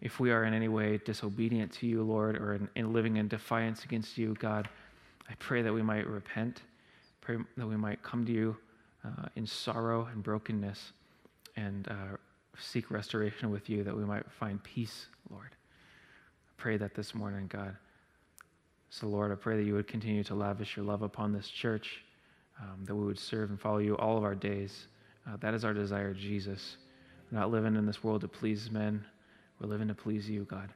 If 0.00 0.20
we 0.20 0.30
are 0.30 0.44
in 0.44 0.54
any 0.54 0.68
way 0.68 1.00
disobedient 1.04 1.72
to 1.72 1.86
you, 1.88 2.04
Lord, 2.04 2.36
or 2.36 2.54
in, 2.54 2.68
in 2.76 2.92
living 2.92 3.16
in 3.16 3.26
defiance 3.26 3.82
against 3.84 4.16
you, 4.16 4.36
God, 4.38 4.68
I 5.28 5.34
pray 5.40 5.62
that 5.62 5.72
we 5.72 5.82
might 5.82 6.06
repent, 6.06 6.62
pray 7.20 7.38
that 7.56 7.66
we 7.66 7.76
might 7.76 8.00
come 8.04 8.24
to 8.26 8.32
you 8.32 8.56
uh, 9.04 9.26
in 9.34 9.44
sorrow 9.44 10.08
and 10.12 10.22
brokenness 10.22 10.92
and 11.56 11.88
uh, 11.88 12.16
seek 12.58 12.92
restoration 12.92 13.50
with 13.50 13.68
you, 13.68 13.82
that 13.82 13.96
we 13.96 14.04
might 14.04 14.30
find 14.30 14.62
peace, 14.62 15.06
Lord. 15.30 15.50
I 15.50 16.52
pray 16.58 16.76
that 16.76 16.94
this 16.94 17.12
morning, 17.12 17.48
God. 17.48 17.74
So, 18.98 19.08
Lord, 19.08 19.30
I 19.30 19.34
pray 19.34 19.58
that 19.58 19.64
you 19.64 19.74
would 19.74 19.88
continue 19.88 20.24
to 20.24 20.34
lavish 20.34 20.74
your 20.74 20.86
love 20.86 21.02
upon 21.02 21.30
this 21.30 21.48
church 21.48 22.02
um, 22.58 22.82
that 22.86 22.94
we 22.94 23.04
would 23.04 23.18
serve 23.18 23.50
and 23.50 23.60
follow 23.60 23.76
you 23.76 23.94
all 23.98 24.16
of 24.16 24.24
our 24.24 24.34
days. 24.34 24.86
Uh, 25.28 25.36
that 25.40 25.52
is 25.52 25.66
our 25.66 25.74
desire, 25.74 26.14
Jesus. 26.14 26.78
We're 27.30 27.38
not 27.38 27.50
living 27.50 27.76
in 27.76 27.84
this 27.84 28.02
world 28.02 28.22
to 28.22 28.28
please 28.28 28.70
men, 28.70 29.04
we're 29.60 29.68
living 29.68 29.88
to 29.88 29.94
please 29.94 30.30
you, 30.30 30.44
God. 30.44 30.70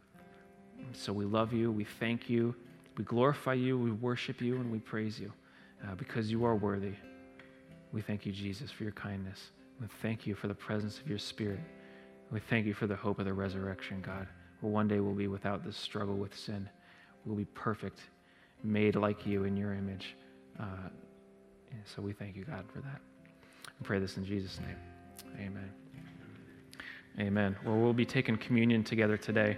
So 0.93 1.15
we 1.15 1.25
love 1.25 1.55
you, 1.55 1.73
we 1.73 1.85
thank 1.99 2.29
you, 2.29 2.55
we 2.99 3.05
glorify 3.05 3.55
you, 3.55 3.79
we 3.79 3.91
worship 3.91 4.43
you, 4.43 4.57
and 4.57 4.71
we 4.71 4.81
praise 4.81 5.19
you 5.19 5.33
uh, 5.89 5.95
because 5.95 6.31
you 6.31 6.45
are 6.45 6.57
worthy. 6.57 6.97
We 7.91 8.03
thank 8.03 8.27
you, 8.27 8.33
Jesus, 8.33 8.71
for 8.71 8.83
your 8.83 8.93
kindness. 8.93 9.39
We 9.81 9.87
thank 10.03 10.27
you 10.27 10.35
for 10.35 10.47
the 10.47 10.55
presence 10.55 10.99
of 10.99 11.09
your 11.09 11.19
Spirit. 11.19 11.61
We 12.31 12.41
thank 12.41 12.67
you 12.67 12.75
for 12.75 12.87
the 12.87 12.97
hope 12.97 13.19
of 13.19 13.25
the 13.25 13.33
resurrection, 13.33 14.03
God, 14.03 14.29
where 14.61 14.71
one 14.71 14.89
day 14.89 15.01
we'll 15.01 15.15
be 15.15 15.27
without 15.27 15.65
this 15.65 15.79
struggle 15.79 16.17
with 16.17 16.37
sin. 16.37 16.69
We'll 17.25 17.37
be 17.37 17.45
perfect, 17.47 18.01
made 18.63 18.97
like 18.97 19.27
you 19.27 19.45
in 19.45 19.57
your 19.57 19.75
image. 19.75 20.17
Uh, 20.59 20.65
so 21.85 22.03
we 22.03 22.13
thank 22.13 22.37
you, 22.37 22.45
God, 22.45 22.65
for 22.73 22.81
that. 22.81 23.01
I 23.67 23.85
pray 23.85 23.99
this 23.99 24.17
in 24.17 24.25
Jesus' 24.25 24.59
name. 24.61 24.77
Amen. 25.39 25.71
Amen. 27.19 27.57
Well, 27.65 27.77
we'll 27.77 27.93
be 27.93 28.07
taking 28.07 28.37
communion 28.37 28.85
together 28.85 29.17
today. 29.17 29.57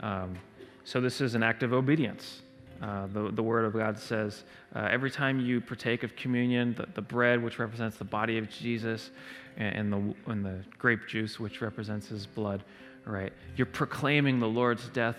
Um, 0.00 0.36
so 0.84 1.00
this 1.00 1.20
is 1.20 1.34
an 1.34 1.42
act 1.42 1.62
of 1.62 1.72
obedience. 1.72 2.42
Uh, 2.82 3.06
the, 3.08 3.30
the 3.32 3.42
Word 3.42 3.64
of 3.64 3.72
God 3.72 3.98
says 3.98 4.44
uh, 4.74 4.88
every 4.90 5.10
time 5.10 5.40
you 5.40 5.60
partake 5.60 6.02
of 6.02 6.14
communion, 6.14 6.74
the, 6.74 6.86
the 6.94 7.02
bread, 7.02 7.42
which 7.42 7.58
represents 7.58 7.96
the 7.96 8.04
body 8.04 8.38
of 8.38 8.48
Jesus, 8.48 9.10
and, 9.56 9.92
and, 9.92 9.92
the, 9.92 10.30
and 10.30 10.44
the 10.44 10.64
grape 10.78 11.06
juice, 11.08 11.40
which 11.40 11.60
represents 11.60 12.08
his 12.08 12.26
blood, 12.26 12.62
right? 13.04 13.32
You're 13.56 13.66
proclaiming 13.66 14.38
the 14.38 14.48
Lord's 14.48 14.88
death 14.90 15.16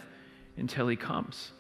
until 0.57 0.87
he 0.87 0.95
comes. 0.95 1.51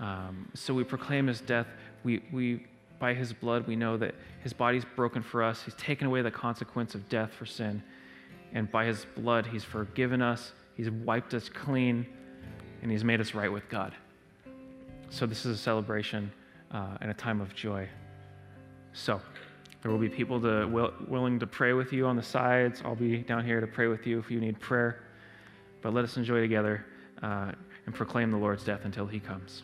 Um, 0.00 0.50
so 0.54 0.74
we 0.74 0.84
proclaim 0.84 1.26
his 1.26 1.40
death. 1.40 1.66
We, 2.04 2.22
we 2.32 2.66
by 2.98 3.14
his 3.14 3.32
blood, 3.32 3.66
we 3.66 3.76
know 3.76 3.96
that 3.96 4.14
his 4.42 4.52
body's 4.52 4.84
broken 4.96 5.22
for 5.22 5.42
us. 5.42 5.62
He's 5.62 5.74
taken 5.74 6.06
away 6.06 6.22
the 6.22 6.30
consequence 6.30 6.94
of 6.94 7.08
death 7.08 7.32
for 7.32 7.46
sin. 7.46 7.82
And 8.52 8.70
by 8.70 8.86
his 8.86 9.06
blood, 9.16 9.46
he's 9.46 9.64
forgiven 9.64 10.22
us, 10.22 10.52
he's 10.76 10.90
wiped 10.90 11.34
us 11.34 11.48
clean, 11.48 12.06
and 12.82 12.90
he's 12.90 13.04
made 13.04 13.20
us 13.20 13.34
right 13.34 13.52
with 13.52 13.68
God. 13.68 13.94
So, 15.10 15.26
this 15.26 15.46
is 15.46 15.58
a 15.58 15.60
celebration 15.60 16.30
uh, 16.70 16.98
and 17.00 17.10
a 17.10 17.14
time 17.14 17.40
of 17.40 17.54
joy. 17.54 17.88
So, 18.92 19.20
there 19.82 19.90
will 19.90 19.98
be 19.98 20.08
people 20.08 20.40
to, 20.40 20.66
will, 20.66 20.92
willing 21.06 21.38
to 21.38 21.46
pray 21.46 21.72
with 21.72 21.92
you 21.92 22.06
on 22.06 22.16
the 22.16 22.22
sides. 22.22 22.82
I'll 22.84 22.96
be 22.96 23.18
down 23.18 23.44
here 23.44 23.60
to 23.60 23.66
pray 23.66 23.86
with 23.86 24.06
you 24.06 24.18
if 24.18 24.30
you 24.30 24.40
need 24.40 24.58
prayer. 24.60 25.02
But 25.82 25.94
let 25.94 26.04
us 26.04 26.16
enjoy 26.16 26.40
together 26.40 26.84
uh, 27.22 27.52
and 27.86 27.94
proclaim 27.94 28.30
the 28.30 28.38
Lord's 28.38 28.64
death 28.64 28.80
until 28.84 29.06
he 29.06 29.20
comes. 29.20 29.62